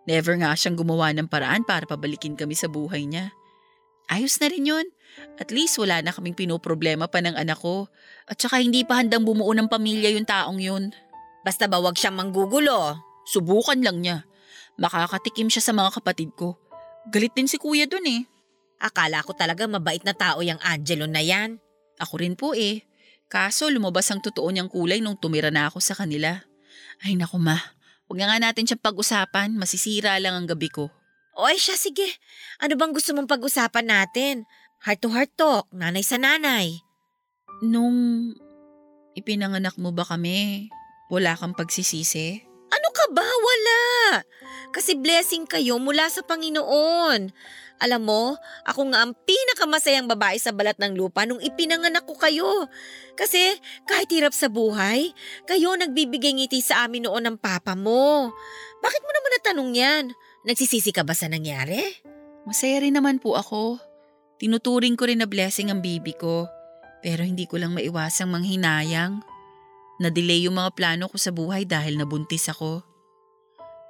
Never 0.08 0.34
nga 0.40 0.54
siyang 0.58 0.74
gumawa 0.74 1.14
ng 1.14 1.30
paraan 1.30 1.62
para 1.62 1.86
pabalikin 1.86 2.34
kami 2.34 2.58
sa 2.58 2.66
buhay 2.66 3.06
niya. 3.06 3.30
Ayos 4.10 4.34
na 4.42 4.50
rin 4.50 4.66
yun. 4.66 4.86
At 5.38 5.54
least 5.54 5.78
wala 5.78 6.02
na 6.02 6.10
kaming 6.10 6.34
pinoproblema 6.34 7.06
pa 7.06 7.22
ng 7.22 7.38
anak 7.38 7.62
ko. 7.62 7.86
At 8.26 8.40
saka 8.42 8.58
hindi 8.58 8.82
pa 8.82 8.98
handang 8.98 9.22
bumuo 9.22 9.54
ng 9.54 9.70
pamilya 9.70 10.10
yung 10.10 10.26
taong 10.26 10.58
yun. 10.58 10.90
Basta 11.46 11.70
ba 11.70 11.78
wag 11.78 11.94
siyang 11.94 12.18
manggugulo? 12.18 12.98
Subukan 13.28 13.78
lang 13.78 14.02
niya. 14.02 14.26
Makakatikim 14.80 15.46
siya 15.46 15.62
sa 15.62 15.72
mga 15.76 16.02
kapatid 16.02 16.34
ko. 16.34 16.58
Galit 17.10 17.34
din 17.34 17.46
si 17.46 17.58
kuya 17.58 17.86
dun 17.86 18.06
eh. 18.06 18.26
Akala 18.82 19.22
ko 19.22 19.30
talaga 19.36 19.70
mabait 19.70 20.02
na 20.02 20.14
tao 20.14 20.42
yung 20.42 20.58
Angelo 20.58 21.06
na 21.06 21.22
yan. 21.22 21.62
Ako 22.02 22.18
rin 22.18 22.34
po 22.34 22.54
eh. 22.58 22.82
Kaso 23.32 23.72
lumabas 23.72 24.12
ang 24.12 24.20
totoo 24.20 24.52
niyang 24.52 24.68
kulay 24.68 25.00
nung 25.00 25.16
tumira 25.16 25.48
na 25.48 25.72
ako 25.72 25.80
sa 25.80 25.96
kanila. 25.96 26.44
Ay 27.00 27.16
naku 27.16 27.40
ma, 27.40 27.56
huwag 28.04 28.20
na 28.20 28.28
nga 28.28 28.52
natin 28.52 28.68
siyang 28.68 28.84
pag-usapan. 28.84 29.56
Masisira 29.56 30.20
lang 30.20 30.36
ang 30.36 30.44
gabi 30.44 30.68
ko. 30.68 30.92
O 31.32 31.48
ay 31.48 31.56
siya, 31.56 31.80
sige. 31.80 32.04
Ano 32.60 32.76
bang 32.76 32.92
gusto 32.92 33.16
mong 33.16 33.32
pag-usapan 33.32 33.88
natin? 33.88 34.44
Heart 34.84 35.00
to 35.00 35.08
heart 35.08 35.32
talk, 35.32 35.64
nanay 35.72 36.04
sa 36.04 36.20
nanay. 36.20 36.76
Nung 37.64 38.28
ipinanganak 39.16 39.80
mo 39.80 39.96
ba 39.96 40.04
kami, 40.04 40.68
wala 41.08 41.32
kang 41.32 41.56
pagsisisi? 41.56 42.44
Ano 42.68 42.88
ka 42.92 43.04
ba? 43.16 43.24
Wala. 43.24 43.80
Kasi 44.76 44.92
blessing 45.00 45.48
kayo 45.48 45.80
mula 45.80 46.12
sa 46.12 46.20
Panginoon. 46.20 47.32
Alam 47.82 48.06
mo, 48.06 48.22
ako 48.62 48.94
nga 48.94 49.02
ang 49.02 49.12
pinakamasayang 49.26 50.06
babae 50.06 50.38
sa 50.38 50.54
balat 50.54 50.78
ng 50.78 50.94
lupa 50.94 51.26
nung 51.26 51.42
ipinanganak 51.42 52.06
ko 52.06 52.14
kayo. 52.14 52.70
Kasi 53.18 53.58
kahit 53.90 54.06
hirap 54.14 54.30
sa 54.30 54.46
buhay, 54.46 55.10
kayo 55.50 55.74
nagbibigay 55.74 56.30
ngiti 56.38 56.62
sa 56.62 56.86
amin 56.86 57.10
noon 57.10 57.26
ng 57.26 57.36
papa 57.42 57.74
mo. 57.74 58.30
Bakit 58.78 59.02
mo 59.02 59.10
naman 59.10 59.30
natanong 59.34 59.70
yan? 59.74 60.04
Nagsisisi 60.46 60.94
ka 60.94 61.02
ba 61.02 61.10
sa 61.10 61.26
nangyari? 61.26 61.82
Masaya 62.46 62.86
rin 62.86 62.94
naman 62.94 63.18
po 63.18 63.34
ako. 63.34 63.82
Tinuturing 64.38 64.94
ko 64.94 65.10
rin 65.10 65.18
na 65.18 65.26
blessing 65.26 65.74
ang 65.74 65.82
bibi 65.82 66.14
ko. 66.14 66.46
Pero 67.02 67.26
hindi 67.26 67.50
ko 67.50 67.58
lang 67.58 67.74
maiwasang 67.74 68.30
manghinayang. 68.30 69.18
Na-delay 69.98 70.46
yung 70.46 70.54
mga 70.54 70.70
plano 70.78 71.10
ko 71.10 71.18
sa 71.18 71.34
buhay 71.34 71.66
dahil 71.66 71.98
nabuntis 71.98 72.46
ako. 72.46 72.86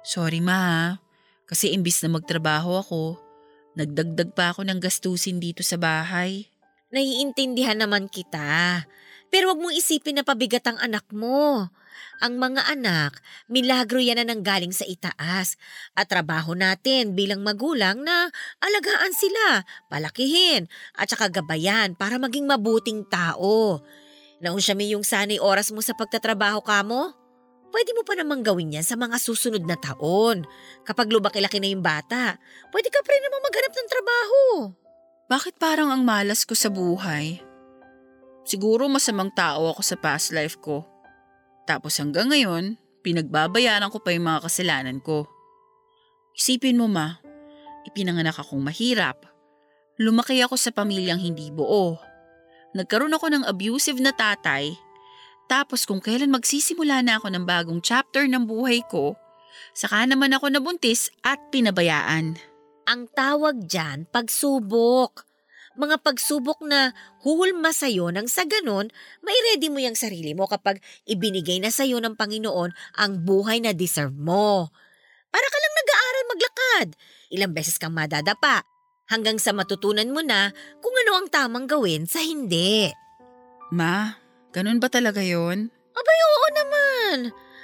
Sorry 0.01 0.41
ma 0.41 0.97
kasi 1.47 1.69
imbis 1.75 2.01
na 2.01 2.17
magtrabaho 2.17 2.81
ako, 2.81 3.01
nagdagdag 3.77 4.33
pa 4.33 4.53
ako 4.53 4.65
ng 4.67 4.79
gastusin 4.81 5.41
dito 5.41 5.61
sa 5.65 5.77
bahay. 5.77 6.49
Naiintindihan 6.93 7.77
naman 7.77 8.05
kita. 8.05 8.85
Pero 9.33 9.49
wag 9.49 9.59
mong 9.61 9.73
isipin 9.73 10.21
na 10.21 10.23
pabigat 10.25 10.61
ang 10.69 10.77
anak 10.77 11.09
mo. 11.09 11.73
Ang 12.21 12.37
mga 12.37 12.69
anak, 12.69 13.17
milagro 13.49 13.97
yan 13.97 14.21
na 14.21 14.29
nanggaling 14.29 14.69
sa 14.69 14.85
itaas. 14.85 15.57
At 15.97 16.13
trabaho 16.13 16.53
natin 16.53 17.17
bilang 17.17 17.41
magulang 17.41 18.05
na 18.05 18.29
alagaan 18.61 19.13
sila, 19.17 19.65
palakihin, 19.89 20.69
at 20.93 21.09
saka 21.09 21.33
gabayan 21.33 21.97
para 21.97 22.21
maging 22.21 22.45
mabuting 22.45 23.09
tao. 23.09 23.81
Naunsya 24.43 24.77
mi 24.77 24.93
yung 24.93 25.01
sanay 25.01 25.41
oras 25.41 25.73
mo 25.73 25.81
sa 25.81 25.97
pagtatrabaho 25.97 26.61
ka 26.61 26.85
mo? 26.85 27.22
Pwede 27.73 27.89
mo 27.97 28.05
pa 28.05 28.13
namang 28.13 28.45
gawin 28.45 28.77
yan 28.77 28.85
sa 28.85 28.93
mga 28.93 29.17
susunod 29.17 29.65
na 29.65 29.73
taon. 29.73 30.45
Kapag 30.85 31.09
lumaki-laki 31.09 31.57
na 31.57 31.73
yung 31.73 31.81
bata, 31.81 32.37
pwede 32.69 32.93
ka 32.93 33.01
pa 33.01 33.09
rin 33.09 33.23
namang 33.25 33.43
maghanap 33.49 33.73
ng 33.73 33.89
trabaho. 33.89 34.41
Bakit 35.25 35.57
parang 35.57 35.89
ang 35.89 36.05
malas 36.05 36.45
ko 36.45 36.53
sa 36.53 36.69
buhay? 36.69 37.41
Siguro 38.45 38.85
masamang 38.85 39.33
tao 39.33 39.73
ako 39.73 39.81
sa 39.81 39.97
past 39.97 40.29
life 40.29 40.61
ko. 40.61 40.85
Tapos 41.65 41.97
hanggang 41.97 42.29
ngayon, 42.29 42.77
pinagbabayaran 43.01 43.89
ko 43.89 43.97
pa 43.97 44.13
yung 44.13 44.29
mga 44.29 44.45
kasalanan 44.45 45.01
ko. 45.01 45.25
Isipin 46.37 46.77
mo 46.77 46.85
ma, 46.85 47.17
ipinanganak 47.89 48.37
akong 48.37 48.61
mahirap. 48.61 49.25
Lumaki 49.97 50.45
ako 50.45 50.61
sa 50.61 50.69
pamilyang 50.69 51.17
hindi 51.17 51.49
buo. 51.49 51.97
Nagkaroon 52.77 53.17
ako 53.17 53.33
ng 53.33 53.43
abusive 53.49 53.97
na 53.97 54.13
tatay. 54.13 54.77
Tapos 55.51 55.85
kung 55.85 55.99
kailan 55.99 56.33
magsisimula 56.33 57.03
na 57.03 57.19
ako 57.19 57.27
ng 57.33 57.45
bagong 57.45 57.81
chapter 57.83 58.25
ng 58.25 58.47
buhay 58.47 58.81
ko, 58.87 59.15
saka 59.75 60.07
naman 60.07 60.33
ako 60.33 60.49
nabuntis 60.49 61.13
at 61.21 61.39
pinabayaan. 61.53 62.39
Ang 62.83 63.01
tawag 63.15 63.67
dyan, 63.67 64.09
pagsubok. 64.11 65.23
Mga 65.73 66.05
pagsubok 66.05 66.61
na 66.61 66.93
huhulma 67.25 67.73
sa'yo 67.73 68.13
nang 68.13 68.29
sa 68.29 68.45
ganon, 68.45 68.93
may 69.25 69.33
ready 69.49 69.73
mo 69.73 69.81
yung 69.81 69.97
sarili 69.97 70.37
mo 70.37 70.45
kapag 70.45 70.77
ibinigay 71.09 71.57
na 71.57 71.73
sa'yo 71.73 71.97
ng 71.97 72.13
Panginoon 72.13 72.69
ang 72.99 73.11
buhay 73.25 73.57
na 73.57 73.73
deserve 73.73 74.13
mo. 74.13 74.69
Para 75.33 75.47
ka 75.49 75.57
lang 75.57 75.73
nag-aaral 75.73 76.23
maglakad. 76.29 76.87
Ilang 77.33 77.51
beses 77.57 77.81
kang 77.81 77.97
madadapa 77.97 78.61
hanggang 79.09 79.41
sa 79.41 79.49
matutunan 79.49 80.13
mo 80.13 80.21
na 80.21 80.53
kung 80.77 80.93
ano 80.93 81.11
ang 81.17 81.27
tamang 81.33 81.65
gawin 81.65 82.05
sa 82.05 82.21
hindi. 82.21 82.93
Ma, 83.73 84.13
ganun 84.53 84.77
ba 84.77 84.87
talaga 84.87 85.19
yon? 85.19 85.73
Abay, 85.93 86.19
oo 86.23 86.47
naman. 86.53 87.17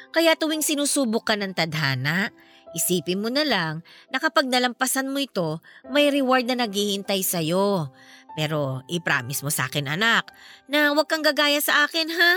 Kaya 0.10 0.34
tuwing 0.34 0.66
sinusubok 0.66 1.30
ka 1.30 1.38
ng 1.38 1.54
tadhana, 1.54 2.34
isipin 2.74 3.22
mo 3.22 3.30
na 3.30 3.46
lang 3.46 3.86
na 4.10 4.18
kapag 4.18 4.50
nalampasan 4.50 5.10
mo 5.10 5.22
ito, 5.22 5.62
may 5.90 6.10
reward 6.10 6.50
na 6.50 6.66
naghihintay 6.66 7.22
sa'yo. 7.22 7.94
Pero 8.34 8.86
i-promise 8.90 9.42
mo 9.46 9.54
sa 9.54 9.70
akin 9.70 9.90
anak 9.90 10.34
na 10.70 10.94
huwag 10.94 11.10
kang 11.10 11.26
gagaya 11.26 11.62
sa 11.62 11.86
akin 11.86 12.10
ha. 12.14 12.32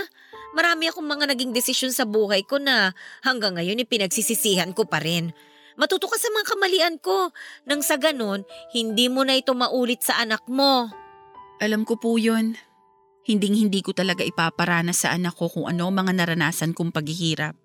Marami 0.53 0.89
akong 0.89 1.05
mga 1.05 1.33
naging 1.33 1.53
desisyon 1.53 1.89
sa 1.89 2.05
buhay 2.05 2.45
ko 2.45 2.61
na 2.61 2.93
hanggang 3.25 3.57
ngayon 3.57 3.81
ipinagsisisihan 3.81 4.73
ko 4.77 4.85
pa 4.85 5.01
rin. 5.01 5.33
Matuto 5.73 6.05
ka 6.05 6.17
sa 6.21 6.29
mga 6.29 6.45
kamalian 6.53 6.95
ko 7.01 7.33
nang 7.65 7.81
sa 7.81 7.97
ganon 7.97 8.45
hindi 8.69 9.09
mo 9.09 9.25
na 9.25 9.33
ito 9.33 9.57
maulit 9.57 10.05
sa 10.05 10.21
anak 10.21 10.45
mo. 10.45 10.93
Alam 11.57 11.85
ko 11.85 11.97
po 11.97 12.21
yun. 12.21 12.53
Hinding 13.23 13.55
hindi 13.55 13.79
ko 13.79 13.95
talaga 13.95 14.23
ipaparana 14.23 14.91
sa 14.91 15.15
anak 15.15 15.39
ko 15.39 15.47
kung 15.47 15.65
ano 15.71 15.87
mga 15.87 16.11
naranasan 16.11 16.75
kong 16.75 16.91
paghihirap. 16.91 17.55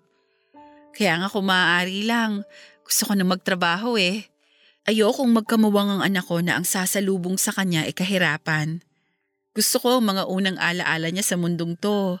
Kaya 0.95 1.19
nga 1.19 1.27
kung 1.27 1.47
maaari 1.47 2.07
lang, 2.07 2.47
gusto 2.87 3.11
ko 3.11 3.13
na 3.13 3.27
magtrabaho 3.27 3.99
eh. 3.99 4.27
Ayokong 4.87 5.29
magkamuwang 5.35 5.99
ang 5.99 6.01
anak 6.01 6.25
ko 6.25 6.39
na 6.39 6.57
ang 6.57 6.65
sasalubong 6.65 7.35
sa 7.35 7.51
kanya 7.51 7.83
ay 7.83 7.93
kahirapan. 7.93 8.81
Gusto 9.53 9.83
ko 9.83 9.99
ang 9.99 10.07
mga 10.07 10.23
unang 10.31 10.57
alaala 10.57 11.11
niya 11.11 11.21
sa 11.21 11.35
mundong 11.35 11.75
to. 11.75 12.17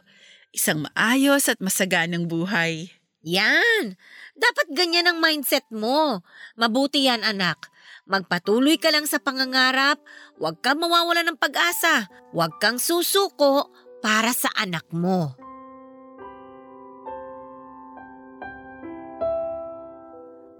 Isang 0.51 0.85
maayos 0.85 1.47
at 1.47 1.63
masaganang 1.63 2.27
buhay. 2.27 2.91
Yan! 3.23 3.95
Dapat 4.35 4.67
ganyan 4.71 5.07
ang 5.07 5.19
mindset 5.19 5.67
mo. 5.71 6.23
Mabuti 6.55 7.07
yan 7.07 7.23
anak. 7.23 7.67
Magpatuloy 8.09 8.81
ka 8.81 8.89
lang 8.89 9.05
sa 9.05 9.21
pangangarap. 9.21 10.01
Huwag 10.39 10.63
kang 10.63 10.79
mawawala 10.79 11.27
ng 11.27 11.35
pag-asa. 11.35 12.07
Huwag 12.31 12.63
kang 12.63 12.79
susuko 12.79 13.75
para 13.99 14.31
sa 14.31 14.47
anak 14.55 14.87
mo. 14.95 15.35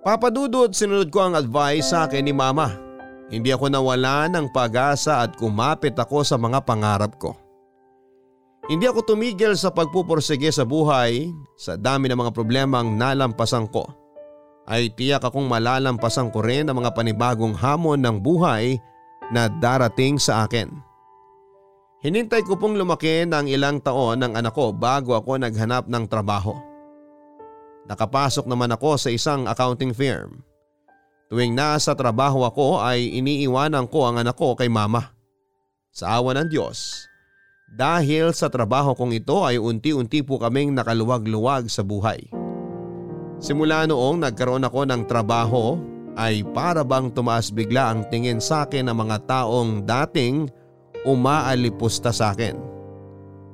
Papadudot 0.03 0.75
sinunod 0.75 1.07
ko 1.07 1.31
ang 1.31 1.39
advice 1.39 1.95
sa 1.95 2.11
akin 2.11 2.27
ni 2.27 2.35
mama. 2.35 2.75
Hindi 3.31 3.55
ako 3.55 3.71
nawala 3.71 4.27
ng 4.27 4.51
pag-asa 4.51 5.23
at 5.23 5.39
kumapit 5.39 5.95
ako 5.95 6.27
sa 6.27 6.35
mga 6.35 6.59
pangarap 6.67 7.15
ko. 7.15 7.39
Hindi 8.67 8.83
ako 8.83 9.15
tumigil 9.15 9.55
sa 9.55 9.71
pagpupursige 9.71 10.51
sa 10.51 10.67
buhay 10.67 11.31
sa 11.55 11.79
dami 11.79 12.11
ng 12.11 12.19
mga 12.19 12.35
problemang 12.35 12.99
nalampasan 12.99 13.69
ko. 13.71 13.87
Ay 14.67 14.91
tiyak 14.91 15.23
akong 15.23 15.47
malalampasan 15.47 16.29
ko 16.35 16.43
rin 16.43 16.67
ang 16.67 16.83
mga 16.83 16.93
panibagong 16.93 17.55
hamon 17.55 18.01
ng 18.01 18.17
buhay 18.21 18.77
na 19.29 19.47
darating 19.49 20.17
sa 20.17 20.45
akin. 20.45 20.69
Hinintay 21.99 22.47
ko 22.47 22.55
pong 22.55 22.79
lumaki 22.79 23.27
ng 23.27 23.51
ilang 23.51 23.83
taon 23.83 24.23
ng 24.23 24.33
anak 24.39 24.55
ko 24.55 24.71
bago 24.71 25.19
ako 25.19 25.35
naghanap 25.35 25.85
ng 25.91 26.07
trabaho. 26.07 26.55
Nakapasok 27.91 28.47
naman 28.47 28.71
ako 28.71 28.95
sa 28.95 29.09
isang 29.11 29.49
accounting 29.49 29.91
firm. 29.91 30.39
Tuwing 31.27 31.53
nasa 31.53 31.93
trabaho 31.93 32.47
ako 32.47 32.79
ay 32.81 33.19
iniiwanan 33.19 33.85
ko 33.91 34.07
ang 34.07 34.21
anak 34.23 34.33
ko 34.39 34.55
kay 34.55 34.71
mama. 34.71 35.11
Sa 35.91 36.09
awa 36.15 36.37
ng 36.37 36.47
Diyos, 36.47 37.05
dahil 37.69 38.33
sa 38.33 38.49
trabaho 38.49 38.97
kong 38.97 39.13
ito 39.13 39.45
ay 39.45 39.61
unti-unti 39.61 40.25
po 40.25 40.41
kaming 40.41 40.73
nakaluwag-luwag 40.73 41.69
sa 41.69 41.85
buhay. 41.85 42.29
Simula 43.37 43.85
noong 43.85 44.25
nagkaroon 44.25 44.65
ako 44.65 44.89
ng 44.89 45.01
trabaho 45.05 45.77
ay 46.19 46.43
para 46.51 46.83
bang 46.83 47.07
tumaas 47.07 47.47
bigla 47.47 47.95
ang 47.95 48.03
tingin 48.11 48.43
sa 48.43 48.67
akin 48.67 48.91
ng 48.91 48.97
mga 49.07 49.17
taong 49.23 49.87
dating 49.87 50.51
umaalipusta 51.07 52.11
sa 52.11 52.35
akin. 52.35 52.59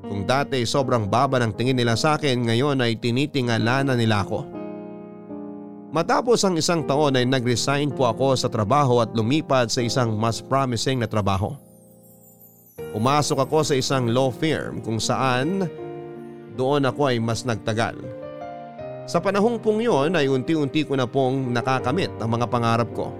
Kung 0.05 0.25
dati 0.25 0.65
sobrang 0.65 1.05
baba 1.05 1.37
ng 1.41 1.53
tingin 1.53 1.77
nila 1.77 1.93
sa 1.93 2.17
akin 2.17 2.49
ngayon 2.49 2.81
ay 2.81 2.97
tinitingala 2.97 3.85
na 3.85 3.93
nila 3.93 4.25
ako. 4.25 4.49
Matapos 5.93 6.41
ang 6.41 6.57
isang 6.57 6.83
taon 6.83 7.15
ay 7.15 7.23
nag-resign 7.29 7.93
po 7.93 8.09
ako 8.09 8.33
sa 8.33 8.49
trabaho 8.49 8.99
at 8.99 9.13
lumipad 9.13 9.69
sa 9.69 9.85
isang 9.85 10.17
mas 10.17 10.41
promising 10.41 10.99
na 10.99 11.07
trabaho. 11.07 11.53
Umasok 12.97 13.45
ako 13.45 13.63
sa 13.63 13.75
isang 13.77 14.11
law 14.11 14.33
firm 14.33 14.81
kung 14.81 14.99
saan 14.99 15.69
doon 16.55 16.83
ako 16.87 17.13
ay 17.13 17.17
mas 17.21 17.47
nagtagal. 17.47 17.95
Sa 19.05 19.21
panahong 19.21 19.61
pong 19.61 19.85
yon 19.85 20.17
ay 20.17 20.25
unti-unti 20.25 20.81
ko 20.81 20.97
na 20.97 21.05
pong 21.05 21.53
nakakamit 21.53 22.09
ang 22.17 22.29
mga 22.33 22.49
pangarap 22.49 22.89
ko. 22.97 23.13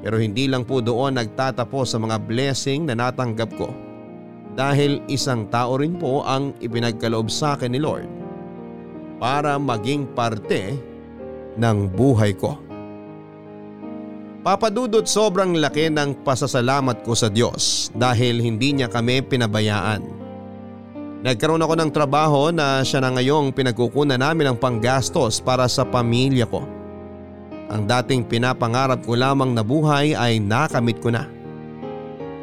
Pero 0.00 0.16
hindi 0.16 0.48
lang 0.48 0.64
po 0.64 0.80
doon 0.80 1.20
nagtatapos 1.20 1.92
sa 1.92 1.98
mga 2.00 2.16
blessing 2.24 2.88
na 2.88 2.96
natanggap 2.96 3.52
ko 3.60 3.68
dahil 4.56 5.04
isang 5.12 5.52
tao 5.52 5.76
rin 5.76 6.00
po 6.00 6.24
ang 6.24 6.56
ipinagkaloob 6.64 7.28
sa 7.28 7.60
akin 7.60 7.76
ni 7.76 7.80
Lord 7.80 8.08
para 9.20 9.60
maging 9.60 10.08
parte 10.16 10.80
ng 11.60 11.76
buhay 11.92 12.32
ko. 12.32 12.56
Papadudot 14.40 15.04
sobrang 15.04 15.58
laki 15.58 15.92
ng 15.92 16.24
pasasalamat 16.24 17.04
ko 17.04 17.12
sa 17.12 17.28
Diyos 17.28 17.90
dahil 17.92 18.40
hindi 18.40 18.78
niya 18.78 18.88
kami 18.88 19.20
pinabayaan. 19.26 20.25
Nagkaroon 21.24 21.64
ako 21.64 21.74
ng 21.80 21.90
trabaho 21.92 22.52
na 22.52 22.84
siya 22.84 23.00
na 23.00 23.08
ngayong 23.16 23.56
pinagkukunan 23.56 24.20
namin 24.20 24.52
ng 24.52 24.58
panggastos 24.60 25.40
para 25.40 25.64
sa 25.64 25.86
pamilya 25.88 26.44
ko. 26.44 26.60
Ang 27.72 27.88
dating 27.88 28.28
pinapangarap 28.28 29.00
ko 29.02 29.16
lamang 29.16 29.56
na 29.56 29.64
buhay 29.64 30.12
ay 30.12 30.38
nakamit 30.38 31.00
ko 31.00 31.08
na. 31.08 31.24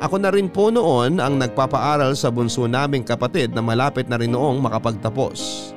Ako 0.04 0.20
na 0.20 0.34
rin 0.34 0.52
po 0.52 0.68
noon 0.68 1.22
ang 1.22 1.40
nagpapaaral 1.40 2.12
sa 2.18 2.28
bunso 2.28 2.68
naming 2.68 3.08
kapatid 3.08 3.56
na 3.56 3.64
malapit 3.64 4.10
na 4.10 4.20
rin 4.20 4.36
noong 4.36 4.60
makapagtapos. 4.60 5.72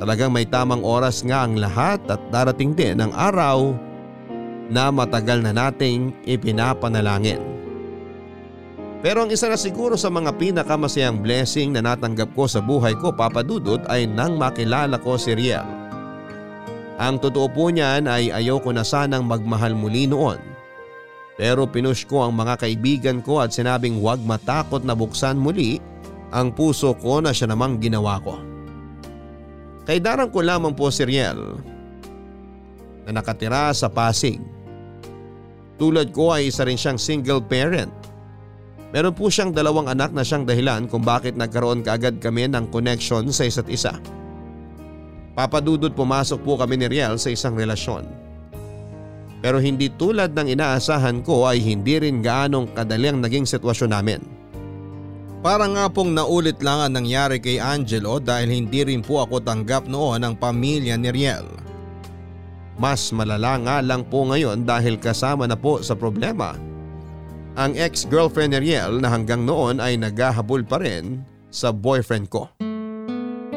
Talagang 0.00 0.32
may 0.32 0.48
tamang 0.48 0.80
oras 0.80 1.20
nga 1.22 1.44
ang 1.44 1.60
lahat 1.60 2.00
at 2.08 2.18
darating 2.32 2.72
din 2.74 2.98
ang 2.98 3.12
araw 3.12 3.76
na 4.72 4.88
matagal 4.88 5.44
na 5.44 5.52
nating 5.52 6.16
ipinapanalangin. 6.24 7.59
Pero 9.00 9.24
ang 9.24 9.32
isa 9.32 9.48
na 9.48 9.56
siguro 9.56 9.96
sa 9.96 10.12
mga 10.12 10.36
pinakamasayang 10.36 11.24
blessing 11.24 11.72
na 11.72 11.80
natanggap 11.80 12.28
ko 12.36 12.44
sa 12.44 12.60
buhay 12.60 12.92
ko 13.00 13.12
papadudot 13.16 13.80
ay 13.88 14.04
nang 14.04 14.36
makilala 14.36 15.00
ko 15.00 15.16
si 15.16 15.32
Riel. 15.32 15.64
Ang 17.00 17.16
totoo 17.16 17.48
po 17.48 17.72
niyan 17.72 18.04
ay 18.04 18.28
ayaw 18.28 18.60
ko 18.60 18.76
na 18.76 18.84
sanang 18.84 19.24
magmahal 19.24 19.72
muli 19.72 20.04
noon 20.04 20.50
pero 21.40 21.64
pinush 21.64 22.04
ko 22.04 22.28
ang 22.28 22.36
mga 22.36 22.60
kaibigan 22.60 23.24
ko 23.24 23.40
at 23.40 23.48
sinabing 23.48 23.96
huwag 23.96 24.20
matakot 24.20 24.84
na 24.84 24.92
buksan 24.92 25.40
muli 25.40 25.80
ang 26.36 26.52
puso 26.52 26.92
ko 27.00 27.24
na 27.24 27.32
siya 27.32 27.48
namang 27.48 27.80
ginawa 27.80 28.20
ko. 28.20 28.36
Kaidaran 29.88 30.28
ko 30.28 30.44
lamang 30.44 30.76
po 30.76 30.92
si 30.92 31.00
Riel 31.08 31.56
na 33.08 33.16
nakatira 33.16 33.72
sa 33.72 33.88
Pasig. 33.88 34.36
Tulad 35.80 36.12
ko 36.12 36.36
ay 36.36 36.52
isa 36.52 36.68
rin 36.68 36.76
siyang 36.76 37.00
single 37.00 37.40
parent. 37.40 37.88
Meron 38.90 39.14
po 39.14 39.30
siyang 39.30 39.54
dalawang 39.54 39.86
anak 39.86 40.10
na 40.10 40.26
siyang 40.26 40.42
dahilan 40.42 40.90
kung 40.90 41.06
bakit 41.06 41.38
nagkaroon 41.38 41.86
kaagad 41.86 42.18
kami 42.18 42.50
ng 42.50 42.74
connection 42.74 43.30
sa 43.30 43.46
isa't 43.46 43.70
isa. 43.70 43.94
Papadudot 45.38 45.94
pumasok 45.94 46.42
po 46.42 46.58
kami 46.58 46.74
ni 46.74 46.90
Riel 46.90 47.14
sa 47.14 47.30
isang 47.30 47.54
relasyon. 47.54 48.02
Pero 49.40 49.62
hindi 49.62 49.88
tulad 49.88 50.36
ng 50.36 50.52
inaasahan 50.52 51.22
ko 51.24 51.48
ay 51.48 51.62
hindi 51.62 52.02
rin 52.02 52.20
gaanong 52.20 52.74
kadali 52.76 53.08
ang 53.08 53.22
naging 53.24 53.46
sitwasyon 53.46 53.90
namin. 53.94 54.20
Para 55.40 55.64
nga 55.64 55.88
pong 55.88 56.12
naulit 56.12 56.60
lang 56.60 56.84
ang 56.84 56.92
nangyari 57.00 57.40
kay 57.40 57.56
Angelo 57.56 58.20
dahil 58.20 58.52
hindi 58.52 58.84
rin 58.84 59.00
po 59.00 59.24
ako 59.24 59.40
tanggap 59.40 59.88
noon 59.88 60.20
ang 60.20 60.36
pamilya 60.36 61.00
ni 61.00 61.08
Riel. 61.08 61.48
Mas 62.76 63.08
malala 63.16 63.56
nga 63.64 63.76
lang 63.80 64.04
po 64.04 64.28
ngayon 64.28 64.68
dahil 64.68 65.00
kasama 65.00 65.48
na 65.48 65.56
po 65.56 65.80
sa 65.80 65.96
problema. 65.96 66.52
Ang 67.58 67.74
ex-girlfriend 67.74 68.54
ni 68.54 68.70
Riel 68.70 69.02
na 69.02 69.10
hanggang 69.10 69.42
noon 69.42 69.82
ay 69.82 69.98
naghahabol 69.98 70.62
pa 70.62 70.78
rin 70.78 71.26
sa 71.50 71.74
boyfriend 71.74 72.30
ko. 72.30 72.46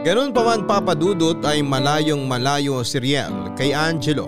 Ganun 0.04 0.36
pa 0.36 0.42
man 0.44 0.66
papadudot 0.68 1.40
ay 1.46 1.64
malayong 1.64 2.26
malayo 2.28 2.82
si 2.84 3.00
Riel 3.00 3.54
kay 3.56 3.72
Angelo 3.72 4.28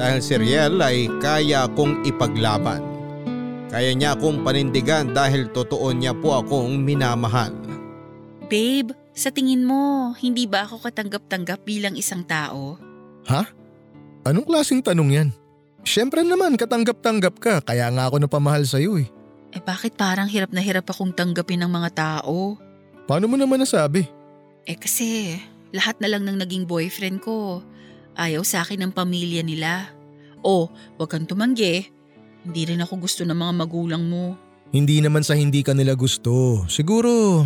dahil 0.00 0.18
si 0.24 0.34
Riel 0.34 0.80
ay 0.80 1.06
kaya 1.20 1.68
kong 1.76 2.08
ipaglaban. 2.08 2.80
Kaya 3.70 3.94
niya 3.94 4.18
akong 4.18 4.42
panindigan 4.42 5.14
dahil 5.14 5.52
totoo 5.52 5.94
niya 5.94 6.10
po 6.16 6.40
akong 6.40 6.74
minamahal. 6.74 7.54
Babe, 8.50 8.90
sa 9.14 9.30
tingin 9.30 9.62
mo, 9.62 10.10
hindi 10.18 10.50
ba 10.50 10.66
ako 10.66 10.82
katanggap-tanggap 10.82 11.62
bilang 11.62 11.94
isang 11.94 12.26
tao? 12.26 12.74
Ha? 13.30 13.46
Anong 14.26 14.42
klaseng 14.42 14.82
tanong 14.82 15.10
yan? 15.14 15.28
Siyempre 15.82 16.22
naman 16.22 16.54
katanggap-tanggap 16.60 17.34
ka 17.40 17.54
kaya 17.64 17.88
nga 17.90 18.06
ako 18.06 18.22
napamahal 18.22 18.62
sa'yo 18.62 19.00
eh. 19.00 19.08
Eh 19.50 19.62
bakit 19.64 19.98
parang 19.98 20.30
hirap 20.30 20.54
na 20.54 20.62
hirap 20.62 20.86
akong 20.86 21.10
tanggapin 21.10 21.64
ng 21.66 21.70
mga 21.70 21.90
tao? 21.96 22.54
Paano 23.10 23.26
mo 23.26 23.34
naman 23.34 23.58
nasabi? 23.58 24.06
Eh 24.68 24.78
kasi 24.78 25.34
lahat 25.74 25.98
na 25.98 26.06
lang 26.06 26.22
ng 26.22 26.38
naging 26.38 26.68
boyfriend 26.70 27.18
ko 27.18 27.64
Ayaw 28.18 28.42
sa 28.42 28.60
akin 28.60 28.84
ng 28.84 28.92
pamilya 28.92 29.40
nila. 29.40 29.92
O, 30.44 30.68
wag 31.00 31.08
kang 31.08 31.28
tumanggi. 31.28 31.88
Hindi 32.44 32.62
rin 32.68 32.84
ako 32.84 33.08
gusto 33.08 33.22
ng 33.24 33.36
mga 33.36 33.52
magulang 33.54 34.04
mo. 34.04 34.36
Hindi 34.76 35.00
naman 35.00 35.24
sa 35.24 35.36
hindi 35.36 35.60
ka 35.60 35.72
nila 35.72 35.96
gusto. 35.96 36.64
Siguro, 36.68 37.44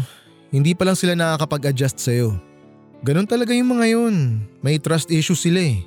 hindi 0.54 0.74
pa 0.74 0.86
lang 0.86 0.98
sila 0.98 1.14
nakakapag-adjust 1.14 1.98
sa'yo. 1.98 2.34
Ganon 3.06 3.28
talaga 3.30 3.52
yung 3.52 3.70
mga 3.74 3.86
yun. 3.94 4.44
May 4.66 4.82
trust 4.82 5.14
issues 5.14 5.46
sila 5.46 5.60
eh. 5.60 5.84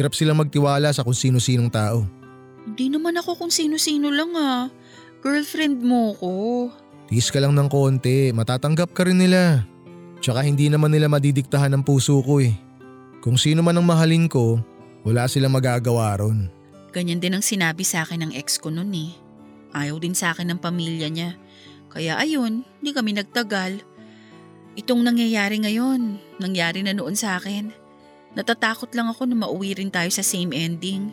Hirap 0.00 0.16
silang 0.16 0.40
magtiwala 0.40 0.96
sa 0.96 1.04
kung 1.04 1.12
sino-sinong 1.12 1.68
tao. 1.68 2.08
Hindi 2.64 2.88
naman 2.88 3.20
ako 3.20 3.36
kung 3.36 3.52
sino-sino 3.52 4.08
lang 4.08 4.32
ah. 4.32 4.72
Girlfriend 5.20 5.84
mo 5.84 6.16
ko. 6.16 6.32
Tiis 7.12 7.28
ka 7.28 7.36
lang 7.36 7.52
ng 7.52 7.68
konti, 7.68 8.32
matatanggap 8.32 8.96
ka 8.96 9.04
rin 9.04 9.20
nila. 9.20 9.68
Tsaka 10.24 10.40
hindi 10.40 10.72
naman 10.72 10.96
nila 10.96 11.12
madidiktahan 11.12 11.68
ng 11.76 11.84
puso 11.84 12.16
ko 12.24 12.40
eh. 12.40 12.56
Kung 13.20 13.36
sino 13.36 13.60
man 13.60 13.76
ang 13.76 13.84
mahalin 13.84 14.24
ko, 14.24 14.64
wala 15.04 15.28
silang 15.28 15.52
magagawa 15.52 16.16
ron. 16.16 16.48
Ganyan 16.96 17.20
din 17.20 17.36
ang 17.36 17.44
sinabi 17.44 17.84
sa 17.84 18.00
akin 18.00 18.24
ng 18.24 18.32
ex 18.32 18.56
ko 18.56 18.72
noon 18.72 18.96
eh. 18.96 19.12
Ayaw 19.76 20.00
din 20.00 20.16
sa 20.16 20.32
akin 20.32 20.48
ng 20.48 20.64
pamilya 20.64 21.12
niya. 21.12 21.36
Kaya 21.92 22.16
ayun, 22.16 22.64
hindi 22.80 22.90
kami 22.96 23.20
nagtagal. 23.20 23.84
Itong 24.80 25.04
nangyayari 25.04 25.60
ngayon, 25.60 26.16
nangyari 26.40 26.80
na 26.80 26.96
noon 26.96 27.20
sa 27.20 27.36
akin. 27.36 27.89
Natatakot 28.34 28.90
lang 28.94 29.10
ako 29.10 29.26
na 29.26 29.46
mauwi 29.46 29.74
rin 29.74 29.90
tayo 29.90 30.08
sa 30.14 30.22
same 30.22 30.54
ending. 30.54 31.10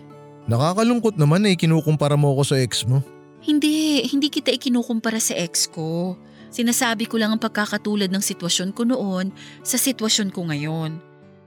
Nakakalungkot 0.48 1.18
naman 1.18 1.44
eh 1.50 1.58
kinukumpara 1.58 2.16
mo 2.16 2.32
ako 2.38 2.54
sa 2.54 2.56
ex 2.62 2.86
mo. 2.88 3.04
Hindi, 3.44 4.06
hindi 4.08 4.28
kita 4.32 4.54
ikinukumpara 4.54 5.20
sa 5.20 5.36
ex 5.36 5.68
ko. 5.68 6.16
Sinasabi 6.48 7.06
ko 7.10 7.20
lang 7.20 7.36
ang 7.36 7.42
pagkakatulad 7.42 8.08
ng 8.08 8.24
sitwasyon 8.24 8.72
ko 8.72 8.88
noon 8.88 9.36
sa 9.62 9.76
sitwasyon 9.76 10.32
ko 10.32 10.48
ngayon. 10.48 10.98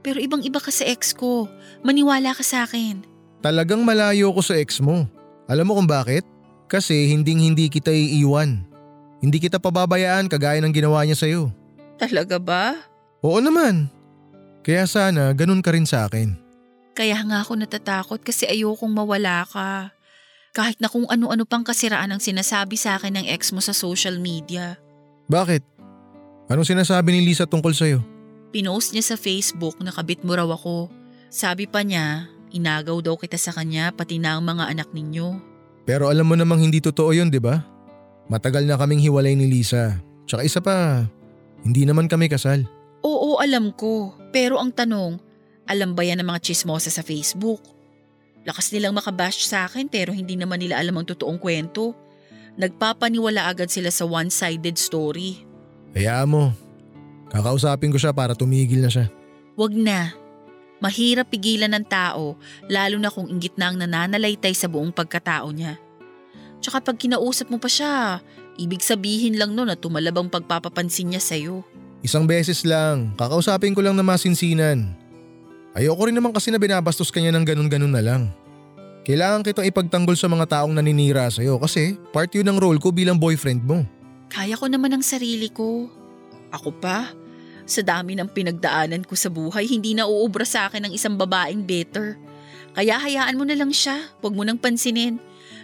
Pero 0.04 0.20
ibang 0.20 0.44
iba 0.44 0.60
ka 0.60 0.68
sa 0.68 0.84
ex 0.84 1.16
ko. 1.16 1.48
Maniwala 1.80 2.36
ka 2.36 2.44
sa 2.44 2.64
akin. 2.68 3.04
Talagang 3.40 3.80
malayo 3.84 4.32
ko 4.36 4.40
sa 4.44 4.56
ex 4.56 4.80
mo. 4.80 5.08
Alam 5.48 5.72
mo 5.72 5.72
kung 5.80 5.88
bakit? 5.88 6.24
Kasi 6.68 7.08
hinding 7.08 7.40
hindi 7.40 7.72
kita 7.72 7.90
iiwan. 7.90 8.62
Hindi 9.20 9.36
kita 9.40 9.60
pababayaan 9.60 10.28
kagaya 10.28 10.60
ng 10.62 10.72
ginawa 10.72 11.04
niya 11.04 11.16
sa'yo. 11.18 11.52
Talaga 12.00 12.40
ba? 12.40 12.76
Oo 13.20 13.40
naman. 13.40 13.92
Kaya 14.60 14.84
sana 14.84 15.32
ganun 15.32 15.64
ka 15.64 15.72
rin 15.72 15.88
sa 15.88 16.04
akin. 16.08 16.36
Kaya 16.92 17.16
nga 17.24 17.40
ako 17.40 17.56
natatakot 17.56 18.20
kasi 18.20 18.44
ayokong 18.44 18.92
mawala 18.92 19.48
ka. 19.48 19.94
Kahit 20.50 20.82
na 20.82 20.90
kung 20.90 21.06
ano-ano 21.06 21.46
pang 21.46 21.62
kasiraan 21.62 22.10
ang 22.10 22.20
sinasabi 22.20 22.74
sa 22.74 22.98
akin 22.98 23.22
ng 23.22 23.26
ex 23.30 23.54
mo 23.54 23.62
sa 23.62 23.70
social 23.70 24.18
media. 24.18 24.76
Bakit? 25.30 25.62
Anong 26.50 26.66
sinasabi 26.66 27.14
ni 27.14 27.22
Lisa 27.22 27.46
tungkol 27.46 27.70
sa'yo? 27.70 28.02
Pinost 28.50 28.90
niya 28.90 29.14
sa 29.14 29.16
Facebook 29.16 29.78
na 29.78 29.94
kabit 29.94 30.26
mo 30.26 30.34
raw 30.34 30.50
ako. 30.50 30.90
Sabi 31.30 31.70
pa 31.70 31.86
niya, 31.86 32.26
inagaw 32.50 32.98
daw 32.98 33.14
kita 33.14 33.38
sa 33.38 33.54
kanya 33.54 33.94
pati 33.94 34.18
na 34.18 34.34
ang 34.34 34.42
mga 34.42 34.74
anak 34.74 34.90
ninyo. 34.90 35.38
Pero 35.86 36.10
alam 36.10 36.26
mo 36.26 36.34
namang 36.34 36.58
hindi 36.58 36.82
totoo 36.82 37.14
yun, 37.14 37.30
di 37.30 37.38
ba? 37.38 37.62
Matagal 38.26 38.66
na 38.66 38.74
kaming 38.74 38.98
hiwalay 38.98 39.38
ni 39.38 39.46
Lisa. 39.46 40.02
Tsaka 40.26 40.42
isa 40.42 40.58
pa, 40.58 41.06
hindi 41.62 41.86
naman 41.86 42.10
kami 42.10 42.26
kasal. 42.26 42.66
Oo, 43.00 43.40
alam 43.40 43.72
ko. 43.72 44.12
Pero 44.30 44.60
ang 44.60 44.70
tanong, 44.72 45.20
alam 45.64 45.96
ba 45.96 46.02
yan 46.04 46.20
ng 46.20 46.28
mga 46.28 46.42
chismosa 46.44 46.92
sa 46.92 47.00
Facebook? 47.00 47.62
Lakas 48.44 48.72
nilang 48.72 48.96
makabash 48.96 49.44
sa 49.44 49.68
akin 49.68 49.88
pero 49.92 50.16
hindi 50.16 50.34
naman 50.36 50.64
nila 50.64 50.80
alam 50.80 50.96
ang 50.96 51.06
totoong 51.08 51.36
kwento. 51.36 51.92
Nagpapaniwala 52.56 53.48
agad 53.48 53.68
sila 53.68 53.92
sa 53.92 54.08
one-sided 54.08 54.76
story. 54.80 55.44
Hayaan 55.96 56.28
mo. 56.28 56.44
Kakausapin 57.30 57.94
ko 57.94 57.98
siya 58.00 58.10
para 58.10 58.34
tumigil 58.34 58.82
na 58.82 58.90
siya. 58.90 59.06
Wag 59.54 59.72
na. 59.76 60.10
Mahirap 60.80 61.28
pigilan 61.28 61.70
ng 61.76 61.86
tao 61.86 62.40
lalo 62.66 62.96
na 62.96 63.12
kung 63.12 63.28
inggit 63.28 63.54
na 63.60 63.68
ang 63.68 63.76
nananalaytay 63.76 64.56
sa 64.56 64.66
buong 64.66 64.90
pagkatao 64.90 65.52
niya. 65.52 65.76
Tsaka 66.64 66.80
pag 66.80 66.96
kinausap 66.96 67.52
mo 67.52 67.60
pa 67.60 67.68
siya, 67.68 68.24
ibig 68.56 68.80
sabihin 68.80 69.36
lang 69.36 69.52
no 69.52 69.68
na 69.68 69.76
tumalab 69.76 70.16
ang 70.16 70.28
pagpapapansin 70.32 71.12
niya 71.12 71.20
sa'yo. 71.20 71.64
Isang 72.00 72.24
beses 72.24 72.64
lang, 72.64 73.12
kakausapin 73.20 73.76
ko 73.76 73.84
lang 73.84 73.92
na 73.92 74.00
masinsinan. 74.00 74.96
Ayoko 75.76 76.08
rin 76.08 76.16
naman 76.16 76.32
kasi 76.32 76.48
na 76.48 76.56
binabastos 76.56 77.12
kanya 77.12 77.36
ng 77.36 77.44
ganun-ganun 77.44 77.92
na 77.92 78.00
lang. 78.00 78.32
Kailangan 79.04 79.44
kitang 79.44 79.68
ipagtanggol 79.68 80.16
sa 80.16 80.28
mga 80.28 80.48
taong 80.48 80.72
naninira 80.72 81.28
sa'yo 81.28 81.60
kasi 81.60 82.00
part 82.08 82.32
yun 82.32 82.48
ng 82.48 82.56
role 82.56 82.80
ko 82.80 82.88
bilang 82.88 83.20
boyfriend 83.20 83.60
mo. 83.64 83.84
Kaya 84.32 84.56
ko 84.56 84.64
naman 84.68 84.96
ang 84.96 85.04
sarili 85.04 85.52
ko. 85.52 85.92
Ako 86.50 86.72
pa, 86.80 87.12
sa 87.68 87.84
dami 87.84 88.16
ng 88.16 88.32
pinagdaanan 88.32 89.04
ko 89.04 89.14
sa 89.14 89.28
buhay, 89.28 89.68
hindi 89.68 89.92
na 89.92 90.08
uubra 90.08 90.42
sa 90.48 90.66
akin 90.72 90.88
ng 90.88 90.92
isang 90.96 91.14
babaeng 91.20 91.62
better. 91.62 92.16
Kaya 92.74 92.96
hayaan 92.96 93.36
mo 93.36 93.44
na 93.44 93.54
lang 93.54 93.70
siya, 93.70 94.10
huwag 94.24 94.34
mo 94.34 94.42
nang 94.42 94.58
pansinin. 94.58 95.20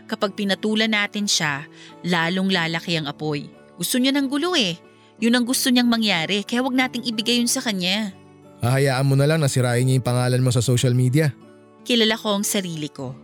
Kapag 0.07 0.39
pinatulan 0.39 0.93
natin 0.93 1.27
siya, 1.27 1.67
lalong 2.07 2.53
lalaki 2.53 2.95
ang 2.95 3.11
apoy. 3.11 3.51
Gusto 3.75 3.99
niya 3.99 4.15
ng 4.15 4.27
gulo 4.31 4.55
eh. 4.55 4.79
Yun 5.17 5.33
ang 5.33 5.45
gusto 5.49 5.73
niyang 5.73 5.89
mangyari, 5.89 6.45
kaya 6.45 6.61
wag 6.61 6.77
nating 6.77 7.09
ibigay 7.09 7.41
yun 7.41 7.49
sa 7.49 7.65
kanya. 7.65 8.13
Hahayaan 8.61 9.07
mo 9.09 9.15
na 9.17 9.25
lang 9.25 9.41
na 9.41 9.49
sirain 9.49 9.85
niya 9.85 10.01
yung 10.01 10.09
pangalan 10.09 10.45
mo 10.45 10.53
sa 10.53 10.61
social 10.61 10.93
media. 10.93 11.33
Kilala 11.89 12.21
ko 12.21 12.37
ang 12.37 12.45
sarili 12.45 12.93
ko. 12.93 13.17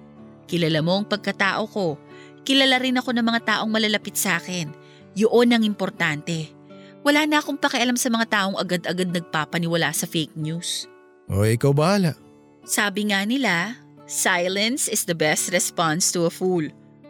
Kilala 0.48 0.80
mo 0.80 1.00
ang 1.00 1.06
pagkatao 1.08 1.64
ko. 1.68 2.00
Kilala 2.44 2.80
rin 2.80 2.96
ako 2.96 3.12
ng 3.16 3.26
mga 3.26 3.40
taong 3.44 3.70
malalapit 3.70 4.16
sa 4.16 4.40
akin. 4.40 4.72
Yun 5.12 5.52
ang 5.52 5.64
importante. 5.64 6.52
Wala 7.02 7.26
na 7.26 7.42
akong 7.42 7.58
pakialam 7.58 7.98
sa 7.98 8.08
mga 8.08 8.26
taong 8.30 8.56
agad-agad 8.56 9.10
nagpapaniwala 9.10 9.90
sa 9.90 10.06
fake 10.06 10.38
news. 10.38 10.86
O 11.26 11.42
ikaw 11.42 11.74
bahala. 11.74 12.14
Sabi 12.62 13.10
nga 13.10 13.26
nila, 13.26 13.74
silence 14.06 14.86
is 14.86 15.02
the 15.04 15.16
best 15.16 15.50
response 15.50 16.14
to 16.14 16.24
a 16.24 16.32
fool. 16.32 16.62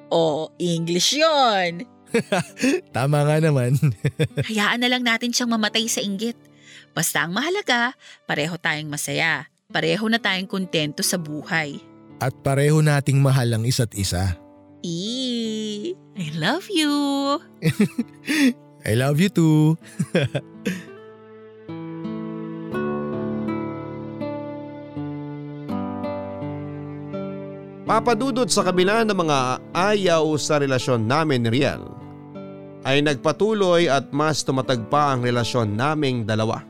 O, 0.09 0.49
English 0.57 1.13
yon. 1.17 1.85
Tama 2.97 3.25
nga 3.25 3.37
naman. 3.41 3.77
Hayaan 4.49 4.81
na 4.81 4.89
lang 4.91 5.05
natin 5.05 5.33
siyang 5.33 5.53
mamatay 5.53 5.89
sa 5.89 6.05
inggit. 6.05 6.37
Basta 6.93 7.25
ang 7.25 7.33
mahalaga, 7.33 7.97
pareho 8.29 8.55
tayong 8.61 8.89
masaya. 8.89 9.49
Pareho 9.73 10.05
na 10.13 10.21
tayong 10.21 10.49
kontento 10.49 11.01
sa 11.01 11.17
buhay. 11.17 11.81
At 12.21 12.37
pareho 12.45 12.85
nating 12.85 13.19
mahal 13.19 13.57
ang 13.57 13.65
isa't 13.65 13.97
isa. 13.97 14.37
Eee, 14.85 15.97
I 16.15 16.29
love 16.37 16.69
you. 16.69 16.93
I 18.89 18.93
love 18.99 19.23
you 19.23 19.31
too. 19.33 19.79
Papadudot 27.93 28.49
sa 28.49 28.65
kabila 28.65 29.05
ng 29.05 29.13
mga 29.13 29.39
ayaw 29.77 30.25
sa 30.41 30.57
relasyon 30.57 31.05
namin 31.05 31.45
ni 31.45 31.61
Riel, 31.61 31.83
ay 32.83 33.03
nagpatuloy 33.03 33.87
at 33.87 34.11
mas 34.11 34.43
tumatag 34.43 34.87
pa 34.91 35.15
ang 35.15 35.23
relasyon 35.23 35.75
naming 35.75 36.27
dalawa. 36.27 36.63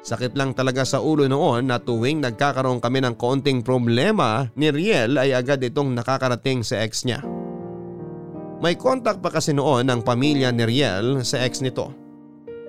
Sakit 0.00 0.32
lang 0.38 0.56
talaga 0.56 0.88
sa 0.88 1.04
ulo 1.04 1.28
noon 1.28 1.68
na 1.68 1.76
tuwing 1.76 2.24
nagkakaroon 2.24 2.80
kami 2.80 3.04
ng 3.04 3.14
konting 3.18 3.60
problema 3.60 4.48
ni 4.56 4.72
Riel 4.72 5.20
ay 5.20 5.36
agad 5.36 5.60
itong 5.60 5.92
nakakarating 5.92 6.64
sa 6.64 6.80
ex 6.80 7.04
niya. 7.04 7.20
May 8.58 8.74
kontak 8.74 9.20
pa 9.20 9.28
kasi 9.28 9.52
noon 9.52 9.86
ang 9.86 10.00
pamilya 10.00 10.48
ni 10.50 10.64
Riel 10.64 11.22
sa 11.22 11.44
ex 11.44 11.60
nito 11.60 11.92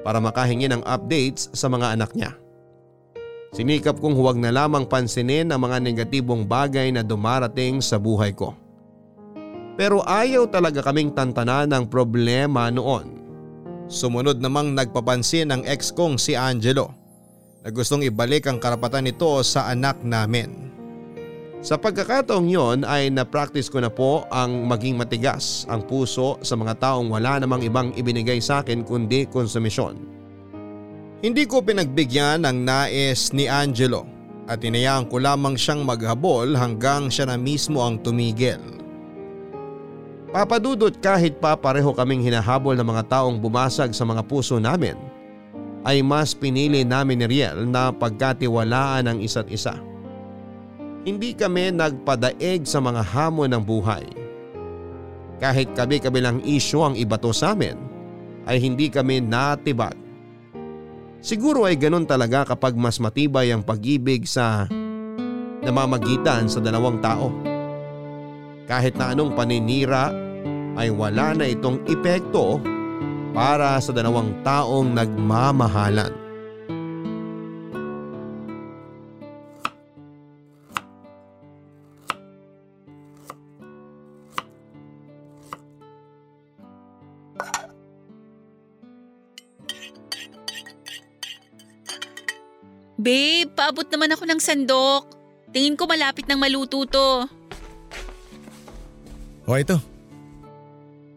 para 0.03 0.19
makahingi 0.19 0.67
ng 0.67 0.83
updates 0.83 1.53
sa 1.55 1.71
mga 1.71 1.95
anak 1.95 2.11
niya. 2.11 2.35
Sinikap 3.49 3.97
kong 3.97 4.13
huwag 4.13 4.37
na 4.37 4.53
lamang 4.53 4.85
pansinin 4.85 5.49
ang 5.49 5.65
mga 5.65 5.81
negatibong 5.81 6.45
bagay 6.45 6.93
na 6.93 7.01
dumarating 7.01 7.81
sa 7.81 7.97
buhay 7.97 8.29
ko. 8.35 8.53
Pero 9.79 10.03
ayaw 10.03 10.51
talaga 10.51 10.83
kaming 10.83 11.15
tantanan 11.15 11.71
ng 11.71 11.87
problema 11.87 12.67
noon. 12.67 13.15
Sumunod 13.87 14.43
namang 14.43 14.75
nagpapansin 14.75 15.55
ang 15.55 15.63
ex 15.63 15.95
kong 15.95 16.19
si 16.19 16.35
Angelo 16.35 16.91
na 17.63 17.71
gustong 17.71 18.03
ibalik 18.03 18.43
ang 18.51 18.59
karapatan 18.59 19.07
nito 19.07 19.39
sa 19.39 19.71
anak 19.71 20.03
namin. 20.03 20.67
Sa 21.63 21.79
pagkakataong 21.79 22.47
yon 22.51 22.83
ay 22.83 23.07
na-practice 23.07 23.71
ko 23.71 23.79
na 23.79 23.87
po 23.87 24.27
ang 24.31 24.67
maging 24.67 24.99
matigas 24.99 25.63
ang 25.71 25.87
puso 25.87 26.35
sa 26.43 26.59
mga 26.59 26.75
taong 26.75 27.07
wala 27.07 27.39
namang 27.39 27.63
ibang 27.63 27.95
ibinigay 27.95 28.43
sa 28.43 28.59
akin 28.59 28.83
kundi 28.83 29.31
konsumisyon. 29.31 29.95
Hindi 31.23 31.43
ko 31.47 31.63
pinagbigyan 31.63 32.43
ng 32.43 32.57
nais 32.67 33.31
ni 33.31 33.47
Angelo 33.47 34.03
at 34.47 34.59
inayaan 34.59 35.07
ko 35.07 35.23
lamang 35.23 35.55
siyang 35.55 35.87
maghabol 35.87 36.51
hanggang 36.55 37.07
siya 37.07 37.31
na 37.31 37.35
mismo 37.39 37.79
ang 37.79 37.99
tumigil. 37.99 38.78
Papadudot 40.29 40.93
kahit 41.01 41.41
pa 41.41 41.57
pareho 41.57 41.89
kaming 41.89 42.21
hinahabol 42.21 42.77
ng 42.77 42.85
mga 42.85 43.03
taong 43.09 43.41
bumasag 43.41 43.97
sa 43.97 44.05
mga 44.05 44.21
puso 44.29 44.61
namin, 44.61 44.93
ay 45.81 46.05
mas 46.05 46.37
pinili 46.37 46.85
namin 46.85 47.23
ni 47.23 47.25
Riel 47.25 47.65
na 47.65 47.89
pagkatiwalaan 47.89 49.09
ang 49.09 49.17
isa't 49.23 49.49
isa. 49.49 49.73
Hindi 51.01 51.33
kami 51.33 51.73
nagpadaig 51.73 52.67
sa 52.67 52.77
mga 52.77 53.01
hamon 53.01 53.49
ng 53.55 53.63
buhay. 53.63 54.05
Kahit 55.39 55.71
kabi-kabilang 55.73 56.43
isyo 56.43 56.83
ang 56.83 56.99
ibato 56.99 57.31
sa 57.33 57.55
amin, 57.55 57.79
ay 58.45 58.59
hindi 58.59 58.91
kami 58.91 59.23
natibag 59.23 59.95
Siguro 61.19 61.67
ay 61.67 61.75
ganun 61.75 62.07
talaga 62.07 62.55
kapag 62.55 62.79
mas 62.79 62.95
matibay 62.95 63.51
ang 63.51 63.59
pag-ibig 63.59 64.23
sa 64.23 64.71
namamagitan 65.59 66.47
sa 66.47 66.63
dalawang 66.63 67.03
tao. 67.03 67.48
Kahit 68.69 69.01
na 69.01 69.17
anong 69.17 69.33
paninira 69.33 70.13
ay 70.77 70.93
wala 70.93 71.33
na 71.33 71.49
itong 71.49 71.81
epekto 71.89 72.61
para 73.33 73.81
sa 73.81 73.89
dalawang 73.89 74.45
taong 74.45 74.93
nagmamahalan. 74.93 76.13
Babe, 92.99 93.49
paabot 93.55 93.87
naman 93.89 94.13
ako 94.13 94.27
ng 94.29 94.37
sandok. 94.43 95.09
Tingin 95.49 95.73
ko 95.73 95.89
malapit 95.89 96.29
nang 96.29 96.37
maluto 96.37 96.85
to. 96.85 97.38
O 99.49 99.57
ito. 99.57 99.81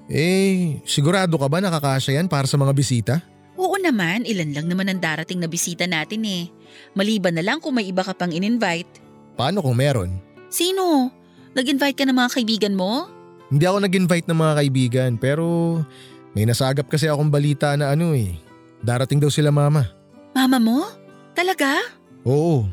Eh, 0.09 0.81
sigurado 0.89 1.37
ka 1.37 1.47
ba 1.53 1.61
nakakasya 1.61 2.17
yan 2.17 2.33
para 2.33 2.49
sa 2.49 2.57
mga 2.57 2.73
bisita? 2.73 3.15
Oo 3.61 3.77
naman, 3.77 4.25
ilan 4.25 4.57
lang 4.57 4.67
naman 4.73 4.89
ang 4.89 5.01
darating 5.05 5.37
na 5.37 5.53
bisita 5.53 5.85
natin 5.85 6.25
eh. 6.25 6.49
Maliban 6.97 7.37
na 7.37 7.45
lang 7.45 7.61
kung 7.61 7.77
may 7.77 7.85
iba 7.85 8.01
ka 8.01 8.17
pang 8.17 8.33
in-invite. 8.33 8.89
Paano 9.37 9.61
kung 9.61 9.77
meron? 9.77 10.17
Sino? 10.49 11.13
Nag-invite 11.53 11.93
ka 12.01 12.09
ng 12.09 12.17
mga 12.17 12.33
kaibigan 12.41 12.73
mo? 12.73 13.05
Hindi 13.53 13.69
ako 13.69 13.85
nag-invite 13.85 14.25
ng 14.25 14.39
mga 14.41 14.55
kaibigan 14.65 15.11
pero 15.21 15.45
may 16.33 16.49
nasagap 16.49 16.89
kasi 16.89 17.13
akong 17.13 17.29
balita 17.29 17.77
na 17.77 17.93
ano 17.93 18.17
eh. 18.17 18.33
Darating 18.81 19.21
daw 19.21 19.29
sila 19.29 19.53
mama. 19.53 19.93
Mama 20.33 20.57
mo? 20.57 20.89
Talaga? 21.37 21.85
Oo. 22.25 22.65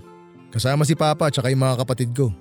Kasama 0.56 0.88
si 0.88 0.96
Papa 0.96 1.28
at 1.28 1.36
saka 1.36 1.52
yung 1.52 1.68
mga 1.68 1.84
kapatid 1.84 2.16
ko. 2.16 2.32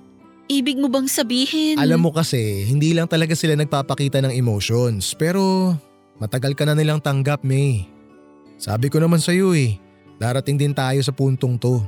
Ibig 0.49 0.81
mo 0.81 0.89
bang 0.89 1.05
sabihin? 1.05 1.77
Alam 1.77 2.09
mo 2.09 2.11
kasi, 2.11 2.65
hindi 2.65 2.97
lang 2.97 3.05
talaga 3.05 3.37
sila 3.37 3.53
nagpapakita 3.53 4.17
ng 4.25 4.33
emotions 4.33 5.13
pero 5.13 5.77
matagal 6.17 6.57
ka 6.57 6.65
na 6.65 6.73
nilang 6.73 6.97
tanggap, 6.97 7.45
May. 7.45 7.85
Sabi 8.57 8.89
ko 8.89 8.97
naman 8.97 9.21
sa'yo 9.21 9.53
eh, 9.53 9.77
darating 10.17 10.57
din 10.57 10.73
tayo 10.73 10.97
sa 11.05 11.13
puntong 11.13 11.61
to. 11.61 11.85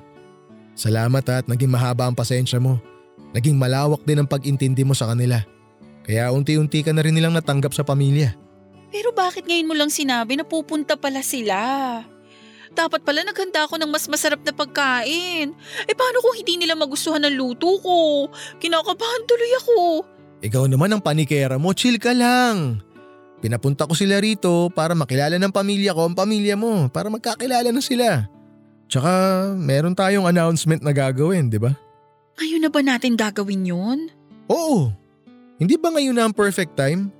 Salamat 0.78 1.26
at 1.34 1.50
naging 1.50 1.74
mahaba 1.74 2.06
ang 2.06 2.14
pasensya 2.14 2.62
mo. 2.62 2.78
Naging 3.34 3.58
malawak 3.58 4.06
din 4.06 4.22
ang 4.22 4.30
pag-intindi 4.30 4.86
mo 4.86 4.94
sa 4.94 5.10
kanila. 5.10 5.42
Kaya 6.06 6.30
unti-unti 6.30 6.86
ka 6.86 6.94
na 6.94 7.02
rin 7.02 7.18
nilang 7.18 7.34
natanggap 7.34 7.74
sa 7.74 7.82
pamilya. 7.82 8.38
Pero 8.94 9.10
bakit 9.10 9.50
ngayon 9.50 9.70
mo 9.72 9.74
lang 9.74 9.90
sinabi 9.90 10.38
na 10.38 10.46
pupunta 10.46 10.94
pala 11.02 11.26
sila? 11.26 11.58
Dapat 12.72 13.04
pala 13.04 13.28
naghanda 13.28 13.68
ako 13.68 13.76
ng 13.78 13.92
mas 13.92 14.08
masarap 14.08 14.40
na 14.48 14.56
pagkain. 14.56 15.52
Eh 15.86 15.96
paano 15.96 16.24
kung 16.24 16.36
hindi 16.40 16.56
nila 16.56 16.80
magustuhan 16.80 17.20
ng 17.28 17.36
luto 17.36 17.76
ko? 17.84 18.32
Kinakabahan 18.64 19.28
tuloy 19.28 19.52
ako. 19.60 19.78
Ikaw 20.42 20.64
naman 20.72 20.96
ang 20.96 21.04
panikera 21.04 21.60
mo, 21.60 21.76
chill 21.76 22.00
ka 22.00 22.16
lang. 22.16 22.80
Pinapunta 23.44 23.86
ko 23.86 23.94
sila 23.94 24.22
rito 24.22 24.72
para 24.72 24.96
makilala 24.96 25.36
ng 25.38 25.54
pamilya 25.54 25.92
ko 25.98 26.08
ang 26.08 26.16
pamilya 26.16 26.56
mo, 26.56 26.88
para 26.94 27.10
magkakilala 27.10 27.74
na 27.74 27.82
sila. 27.82 28.30
Tsaka 28.88 29.12
meron 29.58 29.98
tayong 29.98 30.30
announcement 30.30 30.82
na 30.82 30.94
gagawin, 30.94 31.50
di 31.50 31.58
ba? 31.58 31.74
Ngayon 32.38 32.62
na 32.62 32.70
ba 32.70 32.82
natin 32.82 33.18
gagawin 33.18 33.68
yun? 33.68 34.00
Oo. 34.50 34.94
Hindi 35.62 35.78
ba 35.78 35.94
ngayon 35.94 36.16
na 36.18 36.26
ang 36.30 36.36
perfect 36.36 36.74
time? 36.74 37.14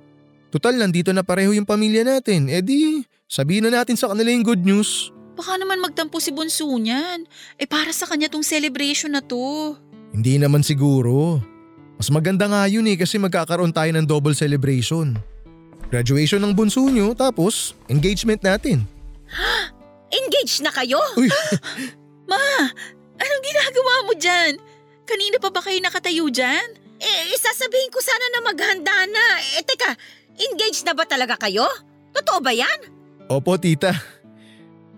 Total, 0.52 0.74
nandito 0.76 1.14
na 1.14 1.24
pareho 1.24 1.54
yung 1.54 1.64
pamilya 1.64 2.04
natin. 2.04 2.50
E 2.50 2.60
di, 2.60 3.06
sabihin 3.24 3.70
na 3.70 3.82
natin 3.82 3.96
sa 3.96 4.10
kanila 4.12 4.28
yung 4.34 4.44
good 4.44 4.62
news. 4.66 5.14
Baka 5.32 5.56
naman 5.56 5.80
magtampo 5.80 6.20
si 6.20 6.28
Bunso 6.28 6.68
niyan. 6.68 7.24
Eh 7.56 7.64
para 7.64 7.90
sa 7.90 8.04
kanya 8.04 8.28
tong 8.28 8.44
celebration 8.44 9.12
na 9.12 9.24
to. 9.24 9.74
Hindi 10.12 10.36
naman 10.36 10.60
siguro. 10.60 11.40
Mas 11.96 12.12
maganda 12.12 12.44
nga 12.50 12.68
yun 12.68 12.84
eh 12.90 12.98
kasi 12.98 13.16
magkakaroon 13.16 13.72
tayo 13.72 13.88
ng 13.96 14.04
double 14.04 14.36
celebration. 14.36 15.16
Graduation 15.88 16.40
ng 16.40 16.52
bunso 16.56 16.84
nyo 16.88 17.12
tapos 17.12 17.76
engagement 17.88 18.40
natin. 18.40 18.84
Engaged 20.12 20.60
na 20.60 20.72
kayo? 20.72 21.00
Uy, 21.16 21.28
Ma, 22.30 22.40
anong 23.16 23.42
ginagawa 23.44 23.94
mo 24.04 24.12
dyan? 24.12 24.60
Kanina 25.08 25.40
pa 25.40 25.48
ba 25.48 25.64
kayo 25.64 25.80
nakatayo 25.80 26.28
dyan? 26.28 26.68
Eh, 27.00 27.32
sasabihin 27.34 27.88
ko 27.88 27.98
sana 28.04 28.26
na 28.28 28.40
maghanda 28.44 28.96
na. 29.08 29.26
Eh, 29.56 29.64
teka, 29.64 29.96
engaged 30.36 30.84
na 30.84 30.92
ba 30.92 31.08
talaga 31.08 31.40
kayo? 31.40 31.64
Totoo 32.12 32.44
ba 32.44 32.52
yan? 32.52 32.92
opo 33.32 33.56
tita. 33.56 33.96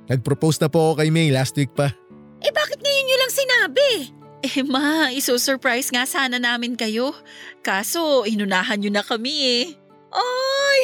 Nag-propose 0.08 0.60
na 0.60 0.68
po 0.68 0.92
ako 0.92 1.00
kay 1.00 1.08
May 1.08 1.32
last 1.32 1.56
week 1.56 1.72
pa. 1.72 1.92
Eh, 2.44 2.52
bakit 2.52 2.76
ngayon 2.80 3.04
nyo 3.08 3.16
lang 3.16 3.32
sinabi? 3.32 3.88
Eh 4.44 4.60
ma, 4.60 5.08
iso-surprise 5.08 5.88
nga 5.88 6.04
sana 6.04 6.36
namin 6.36 6.76
kayo. 6.76 7.16
Kaso, 7.64 8.28
inunahan 8.28 8.76
nyo 8.76 8.92
na 8.92 9.00
kami 9.00 9.64
eh. 9.64 9.66
Oy! 10.12 10.80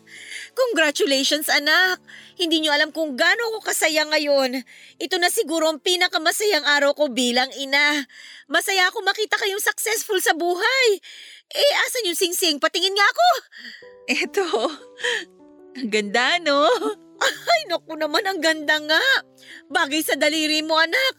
Congratulations 0.60 1.48
anak! 1.48 2.04
Hindi 2.36 2.60
nyo 2.60 2.76
alam 2.76 2.92
kung 2.92 3.16
gaano 3.16 3.56
ako 3.56 3.72
kasaya 3.72 4.04
ngayon. 4.04 4.60
Ito 5.00 5.16
na 5.16 5.32
siguro 5.32 5.72
ang 5.72 5.80
pinakamasayang 5.80 6.68
araw 6.68 6.92
ko 6.92 7.08
bilang 7.08 7.48
ina. 7.56 8.04
Masaya 8.52 8.92
ako 8.92 9.00
makita 9.00 9.40
kayong 9.40 9.64
successful 9.64 10.20
sa 10.20 10.36
buhay. 10.36 10.88
Eh, 11.48 11.72
asan 11.88 12.12
yung 12.12 12.20
singsing? 12.20 12.60
Patingin 12.60 12.92
nga 12.92 13.08
ako! 13.08 13.28
Eto, 14.10 14.46
ang 15.80 15.88
ganda 15.88 16.36
no? 16.44 16.68
Ay, 17.52 17.62
naku 17.68 17.94
naman, 17.96 18.24
ang 18.24 18.40
ganda 18.40 18.80
nga. 18.80 19.04
Bagay 19.68 20.00
sa 20.00 20.16
daliri 20.16 20.64
mo, 20.64 20.76
anak. 20.80 21.14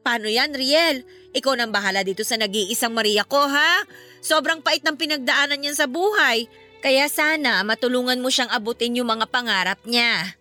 Paano 0.00 0.30
yan, 0.30 0.54
Riel? 0.56 1.04
Ikaw 1.36 1.54
nang 1.58 1.74
bahala 1.74 2.02
dito 2.02 2.24
sa 2.24 2.40
nag-iisang 2.40 2.94
Maria 2.94 3.22
ko, 3.26 3.44
ha? 3.44 3.84
Sobrang 4.24 4.64
pait 4.64 4.82
ng 4.82 4.96
pinagdaanan 4.96 5.60
niyan 5.60 5.76
sa 5.76 5.86
buhay. 5.86 6.48
Kaya 6.80 7.12
sana 7.12 7.60
matulungan 7.60 8.18
mo 8.24 8.32
siyang 8.32 8.48
abutin 8.48 8.96
yung 8.96 9.12
mga 9.12 9.28
pangarap 9.28 9.80
niya. 9.84 10.40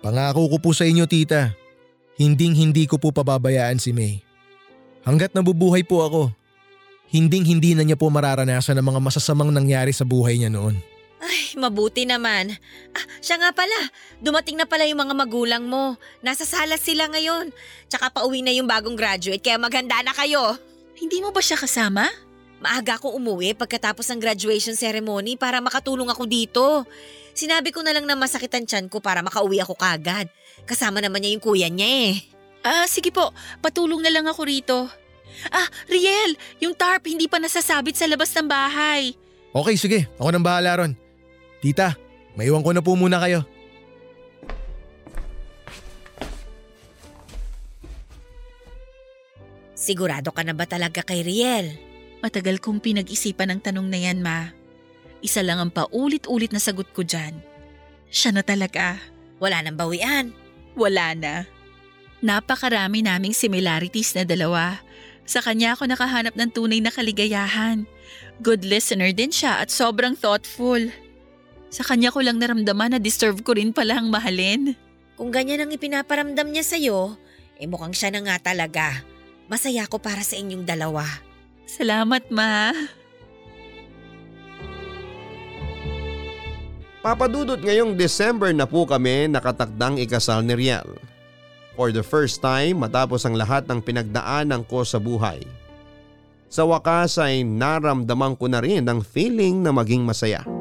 Pangako 0.00 0.56
ko 0.56 0.56
po 0.60 0.70
sa 0.72 0.88
inyo 0.88 1.04
tita. 1.04 1.52
Hinding 2.16 2.56
hindi 2.56 2.88
ko 2.88 2.96
po 2.96 3.12
pababayaan 3.12 3.76
si 3.76 3.92
May. 3.92 4.24
Hanggat 5.04 5.36
nabubuhay 5.36 5.84
po 5.84 6.00
ako, 6.00 6.22
hinding 7.12 7.44
hindi 7.44 7.76
na 7.76 7.84
niya 7.84 8.00
po 8.00 8.08
mararanasan 8.08 8.80
ang 8.80 8.86
mga 8.88 9.00
masasamang 9.04 9.52
nangyari 9.52 9.92
sa 9.92 10.08
buhay 10.08 10.40
niya 10.40 10.48
noon. 10.48 10.80
Ay, 11.24 11.56
mabuti 11.56 12.04
naman. 12.04 12.52
Ah, 12.92 13.06
siya 13.24 13.40
nga 13.40 13.48
pala. 13.56 13.88
Dumating 14.20 14.60
na 14.60 14.68
pala 14.68 14.84
yung 14.84 15.00
mga 15.00 15.16
magulang 15.16 15.64
mo. 15.64 15.96
Nasa 16.20 16.44
sala 16.44 16.76
sila 16.76 17.08
ngayon. 17.08 17.48
Tsaka 17.88 18.12
pauwi 18.12 18.44
na 18.44 18.52
yung 18.52 18.68
bagong 18.68 18.92
graduate 18.92 19.40
kaya 19.40 19.56
maghanda 19.56 20.04
na 20.04 20.12
kayo. 20.12 20.60
Hindi 21.00 21.24
mo 21.24 21.32
ba 21.32 21.40
siya 21.40 21.56
kasama? 21.56 22.04
Maaga 22.60 23.00
akong 23.00 23.16
umuwi 23.16 23.56
pagkatapos 23.56 24.04
ng 24.12 24.20
graduation 24.20 24.76
ceremony 24.76 25.40
para 25.40 25.64
makatulong 25.64 26.12
ako 26.12 26.28
dito. 26.28 26.64
Sinabi 27.32 27.72
ko 27.72 27.80
na 27.80 27.96
lang 27.96 28.04
na 28.04 28.20
masakit 28.20 28.52
ang 28.52 28.68
tiyan 28.68 28.86
ko 28.92 29.00
para 29.00 29.24
makauwi 29.24 29.64
ako 29.64 29.74
kagad. 29.80 30.28
Kasama 30.68 31.00
naman 31.00 31.24
niya 31.24 31.34
yung 31.34 31.44
kuya 31.44 31.68
niya 31.72 31.88
eh. 32.12 32.14
Ah, 32.64 32.84
sige 32.84 33.08
po. 33.08 33.32
Patulong 33.64 34.04
na 34.04 34.12
lang 34.12 34.28
ako 34.28 34.44
rito. 34.44 34.78
Ah, 35.48 35.68
Riel, 35.88 36.36
yung 36.60 36.76
tarp 36.76 37.08
hindi 37.08 37.32
pa 37.32 37.40
nasasabit 37.40 37.96
sa 37.96 38.04
labas 38.04 38.32
ng 38.36 38.48
bahay. 38.48 39.16
Okay 39.56 39.76
sige, 39.80 39.98
ako 40.20 40.28
nang 40.30 40.44
bahala 40.44 40.84
ron. 40.84 41.03
Tita, 41.64 41.96
maiwan 42.36 42.60
ko 42.60 42.76
na 42.76 42.84
po 42.84 42.92
muna 42.92 43.16
kayo. 43.24 43.40
Sigurado 49.72 50.28
ka 50.28 50.44
na 50.44 50.52
ba 50.52 50.68
talaga 50.68 51.00
kay 51.00 51.24
Riel? 51.24 51.72
Matagal 52.20 52.60
kong 52.60 52.84
pinag-isipan 52.84 53.48
ang 53.48 53.60
tanong 53.64 53.88
na 53.88 53.96
yan, 53.96 54.20
ma. 54.20 54.52
Isa 55.24 55.40
lang 55.40 55.56
ang 55.56 55.72
paulit-ulit 55.72 56.52
na 56.52 56.60
sagot 56.60 56.92
ko 56.92 57.00
dyan. 57.00 57.40
Siya 58.12 58.36
na 58.36 58.44
talaga. 58.44 59.00
Wala 59.40 59.64
nang 59.64 59.80
bawian. 59.80 60.36
Wala 60.76 61.16
na. 61.16 61.48
Napakarami 62.20 63.00
naming 63.00 63.32
similarities 63.32 64.12
na 64.12 64.28
dalawa. 64.28 64.84
Sa 65.24 65.40
kanya 65.40 65.72
ako 65.72 65.88
nakahanap 65.88 66.36
ng 66.36 66.52
tunay 66.52 66.84
na 66.84 66.92
kaligayahan. 66.92 67.88
Good 68.44 68.68
listener 68.68 69.16
din 69.16 69.32
siya 69.32 69.64
at 69.64 69.72
sobrang 69.72 70.12
thoughtful. 70.12 71.03
Sa 71.74 71.82
kanya 71.82 72.14
ko 72.14 72.22
lang 72.22 72.38
naramdaman 72.38 72.94
na 72.94 73.00
deserve 73.02 73.42
ko 73.42 73.58
rin 73.58 73.74
palang 73.74 74.06
mahalin. 74.06 74.78
Kung 75.18 75.34
ganyan 75.34 75.66
ang 75.66 75.74
ipinaparamdam 75.74 76.54
niya 76.54 76.62
sa'yo, 76.62 77.18
eh 77.58 77.66
mukhang 77.66 77.90
siya 77.90 78.14
na 78.14 78.22
nga 78.22 78.54
talaga. 78.54 79.02
Masaya 79.50 79.90
ko 79.90 79.98
para 79.98 80.22
sa 80.22 80.38
inyong 80.38 80.62
dalawa. 80.62 81.02
Salamat, 81.66 82.30
ma. 82.30 82.70
Papadudot 87.02 87.58
ngayong 87.58 87.98
December 87.98 88.54
na 88.54 88.70
po 88.70 88.86
kami 88.86 89.26
nakatakdang 89.26 89.98
ikasal 89.98 90.46
ni 90.46 90.54
Riel. 90.54 90.86
For 91.74 91.90
the 91.90 92.06
first 92.06 92.38
time 92.38 92.86
matapos 92.86 93.26
ang 93.26 93.34
lahat 93.34 93.66
ng 93.66 93.82
pinagdaanan 93.82 94.62
ko 94.70 94.86
sa 94.86 95.02
buhay. 95.02 95.42
Sa 96.46 96.70
wakas 96.70 97.18
ay 97.18 97.42
naramdaman 97.42 98.38
ko 98.38 98.46
na 98.46 98.62
rin 98.62 98.86
ang 98.86 99.02
feeling 99.02 99.58
na 99.58 99.74
maging 99.74 100.06
masaya. 100.06 100.53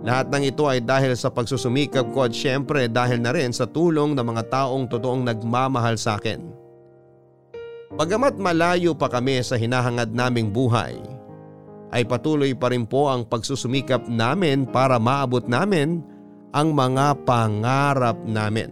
Lahat 0.00 0.32
ng 0.32 0.48
ito 0.48 0.64
ay 0.64 0.80
dahil 0.80 1.12
sa 1.12 1.28
pagsusumikap 1.28 2.08
ko 2.16 2.24
at 2.24 2.32
syempre 2.32 2.88
dahil 2.88 3.20
na 3.20 3.36
rin 3.36 3.52
sa 3.52 3.68
tulong 3.68 4.16
ng 4.16 4.24
mga 4.24 4.48
taong 4.48 4.88
totoong 4.88 5.28
nagmamahal 5.28 6.00
sa 6.00 6.16
akin. 6.16 6.40
Pagamat 7.90 8.40
malayo 8.40 8.96
pa 8.96 9.12
kami 9.12 9.44
sa 9.44 9.60
hinahangad 9.60 10.14
naming 10.14 10.48
buhay, 10.48 10.96
ay 11.90 12.06
patuloy 12.06 12.54
pa 12.54 12.70
rin 12.70 12.86
po 12.86 13.10
ang 13.10 13.26
pagsusumikap 13.26 14.06
namin 14.06 14.64
para 14.64 14.96
maabot 14.96 15.44
namin 15.44 16.00
ang 16.54 16.70
mga 16.70 17.18
pangarap 17.26 18.16
namin. 18.24 18.70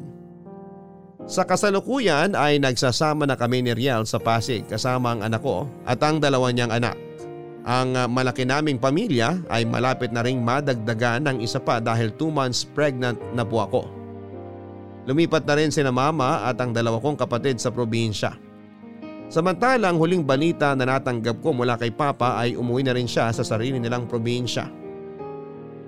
Sa 1.28 1.44
kasalukuyan 1.44 2.32
ay 2.32 2.56
nagsasama 2.56 3.28
na 3.28 3.36
kami 3.36 3.60
ni 3.60 3.76
Riel 3.76 4.08
sa 4.08 4.16
Pasig 4.16 4.64
kasama 4.64 5.12
ang 5.12 5.20
anak 5.20 5.44
ko 5.44 5.68
at 5.84 6.00
ang 6.00 6.22
dalawa 6.22 6.48
niyang 6.48 6.72
anak. 6.72 7.07
Ang 7.68 8.00
uh, 8.00 8.08
malaki 8.08 8.48
naming 8.48 8.80
pamilya 8.80 9.44
ay 9.52 9.68
malapit 9.68 10.08
na 10.08 10.24
ring 10.24 10.40
madagdagan 10.40 11.28
ng 11.28 11.36
isa 11.44 11.60
pa 11.60 11.76
dahil 11.84 12.08
2 12.16 12.32
months 12.32 12.64
pregnant 12.64 13.20
na 13.36 13.44
po 13.44 13.60
ako. 13.60 13.82
Lumipat 15.04 15.44
na 15.44 15.52
rin 15.60 15.68
sina 15.68 15.92
mama 15.92 16.48
at 16.48 16.56
ang 16.64 16.72
dalawa 16.72 16.96
kong 16.96 17.20
kapatid 17.20 17.60
sa 17.60 17.68
probinsya. 17.68 18.32
Samantalang 19.28 20.00
huling 20.00 20.24
balita 20.24 20.72
na 20.72 20.96
natanggap 20.96 21.44
ko 21.44 21.52
mula 21.52 21.76
kay 21.76 21.92
Papa 21.92 22.40
ay 22.40 22.56
umuwi 22.56 22.88
na 22.88 22.96
rin 22.96 23.04
siya 23.04 23.28
sa 23.36 23.44
sarili 23.44 23.76
nilang 23.76 24.08
probinsya. 24.08 24.64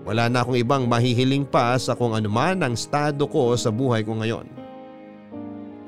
Wala 0.04 0.28
na 0.28 0.44
akong 0.44 0.60
ibang 0.60 0.84
mahihiling 0.84 1.48
pa 1.48 1.80
sa 1.80 1.96
kung 1.96 2.12
anuman 2.12 2.60
ang 2.60 2.76
estado 2.76 3.24
ko 3.24 3.56
sa 3.56 3.72
buhay 3.72 4.04
ko 4.04 4.20
ngayon. 4.20 4.44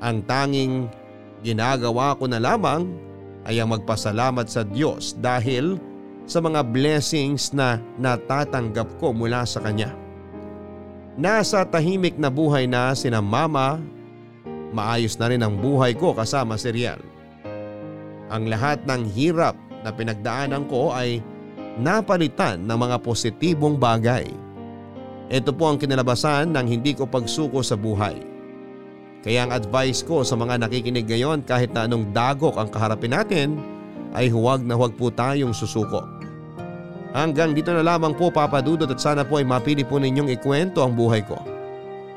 Ang 0.01 0.17
tanging 0.25 0.89
ginagawa 1.45 2.17
ko 2.17 2.25
na 2.25 2.41
lamang 2.41 3.12
ay 3.43 3.59
ang 3.59 3.75
magpasalamat 3.75 4.47
sa 4.47 4.63
Diyos 4.63 5.15
dahil 5.19 5.79
sa 6.23 6.39
mga 6.39 6.63
blessings 6.71 7.51
na 7.51 7.79
natatanggap 7.99 8.87
ko 8.99 9.11
mula 9.11 9.43
sa 9.43 9.59
kanya. 9.59 9.91
Nasa 11.13 11.61
tahimik 11.67 12.17
na 12.17 12.31
buhay 12.31 12.65
na 12.65 12.95
sina 12.97 13.21
mama, 13.21 13.77
maayos 14.73 15.19
na 15.19 15.29
rin 15.29 15.43
ang 15.45 15.53
buhay 15.53 15.93
ko 15.93 16.15
kasama 16.15 16.57
si 16.57 16.73
Riel. 16.73 16.97
Ang 18.33 18.49
lahat 18.49 18.81
ng 18.89 19.05
hirap 19.13 19.53
na 19.85 19.93
pinagdaanan 19.93 20.65
ko 20.65 20.89
ay 20.89 21.21
napalitan 21.77 22.65
ng 22.65 22.77
mga 22.79 22.97
positibong 23.05 23.77
bagay. 23.77 24.25
Ito 25.29 25.53
po 25.53 25.69
ang 25.69 25.77
kinalabasan 25.77 26.49
ng 26.49 26.65
hindi 26.65 26.97
ko 26.97 27.05
pagsuko 27.05 27.61
sa 27.61 27.77
buhay. 27.77 28.32
Kaya 29.23 29.47
ang 29.47 29.55
advice 29.55 30.03
ko 30.03 30.27
sa 30.27 30.35
mga 30.35 30.59
nakikinig 30.59 31.07
ngayon 31.07 31.47
kahit 31.47 31.71
na 31.71 31.87
anong 31.87 32.11
dagok 32.11 32.59
ang 32.59 32.67
kaharapin 32.67 33.15
natin 33.15 33.55
ay 34.11 34.27
huwag 34.27 34.67
na 34.67 34.75
huwag 34.75 34.93
po 34.99 35.07
tayong 35.07 35.55
susuko. 35.55 36.03
Hanggang 37.15 37.55
dito 37.55 37.71
na 37.71 37.85
lamang 37.85 38.11
po 38.19 38.27
papadudot 38.33 38.89
at 38.89 38.99
sana 38.99 39.23
po 39.23 39.39
ay 39.39 39.47
mapili 39.47 39.87
po 39.87 39.95
ninyong 39.95 40.33
ikwento 40.35 40.83
ang 40.83 40.91
buhay 40.97 41.23
ko. 41.23 41.39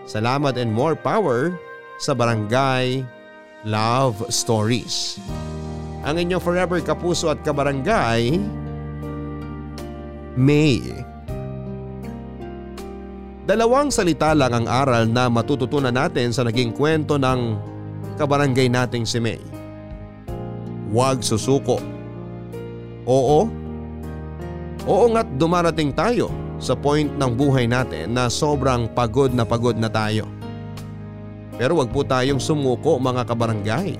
Salamat 0.09 0.59
and 0.59 0.73
more 0.75 0.99
power 0.99 1.55
sa 2.03 2.11
Barangay 2.11 3.07
Love 3.63 4.27
Stories. 4.33 5.23
Ang 6.03 6.27
inyong 6.27 6.43
forever 6.43 6.79
kapuso 6.83 7.31
at 7.31 7.43
kabarangay, 7.47 8.39
May. 10.37 11.06
Dalawang 13.47 13.95
salita 13.95 14.35
lang 14.35 14.51
ang 14.51 14.67
aral 14.67 15.07
na 15.07 15.31
matututunan 15.31 15.95
natin 15.95 16.35
sa 16.35 16.43
naging 16.43 16.75
kwento 16.75 17.15
ng 17.15 17.55
kabarangay 18.19 18.67
nating 18.67 19.07
si 19.07 19.23
May. 19.23 19.39
Huwag 20.91 21.23
susuko. 21.23 21.79
Oo, 23.07 23.47
Oo 24.87 25.11
nga't 25.11 25.35
dumarating 25.35 25.91
tayo 25.91 26.31
sa 26.63 26.79
point 26.79 27.11
ng 27.11 27.33
buhay 27.35 27.67
natin 27.67 28.15
na 28.15 28.31
sobrang 28.31 28.87
pagod 28.95 29.35
na 29.35 29.43
pagod 29.43 29.75
na 29.75 29.91
tayo. 29.91 30.31
Pero 31.59 31.83
wag 31.83 31.91
po 31.91 32.07
tayong 32.07 32.39
sumuko 32.39 32.95
mga 33.03 33.27
kabarangay. 33.27 33.99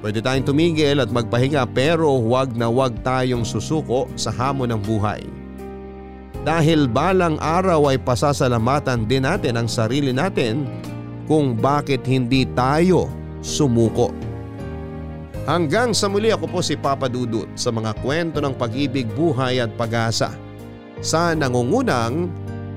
Pwede 0.00 0.24
tayong 0.24 0.48
tumigil 0.48 0.96
at 0.96 1.12
magpahinga 1.12 1.68
pero 1.76 2.08
huwag 2.08 2.56
na 2.56 2.72
huwag 2.72 3.04
tayong 3.04 3.44
susuko 3.44 4.08
sa 4.16 4.32
hamon 4.32 4.72
ng 4.72 4.80
buhay. 4.80 5.20
Dahil 6.42 6.90
balang 6.90 7.38
araw 7.38 7.94
ay 7.94 8.02
pasasalamatan 8.02 9.06
din 9.06 9.22
natin 9.22 9.54
ang 9.54 9.70
sarili 9.70 10.10
natin 10.10 10.66
kung 11.30 11.54
bakit 11.54 12.02
hindi 12.02 12.42
tayo 12.50 13.06
sumuko. 13.38 14.10
Hanggang 15.46 15.90
sa 15.90 16.06
muli 16.06 16.30
ako 16.30 16.46
po 16.50 16.58
si 16.62 16.78
Papa 16.78 17.10
Dudut 17.10 17.50
sa 17.58 17.74
mga 17.74 17.98
kwento 18.02 18.38
ng 18.38 18.54
pag-ibig, 18.54 19.10
buhay 19.14 19.58
at 19.58 19.74
pag-asa 19.74 20.34
sa 21.02 21.34
nangungunang 21.34 22.30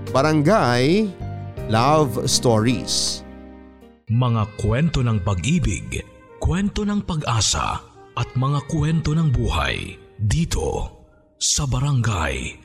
Barangay 0.10 1.10
Love 1.70 2.26
Stories. 2.26 3.22
Mga 4.10 4.44
kwento 4.62 5.02
ng 5.02 5.22
pag-ibig, 5.22 6.06
kwento 6.42 6.86
ng 6.86 7.02
pag-asa 7.06 7.82
at 8.14 8.30
mga 8.38 8.66
kwento 8.70 9.18
ng 9.18 9.30
buhay 9.30 9.98
dito 10.18 10.90
sa 11.38 11.70
Barangay 11.70 12.65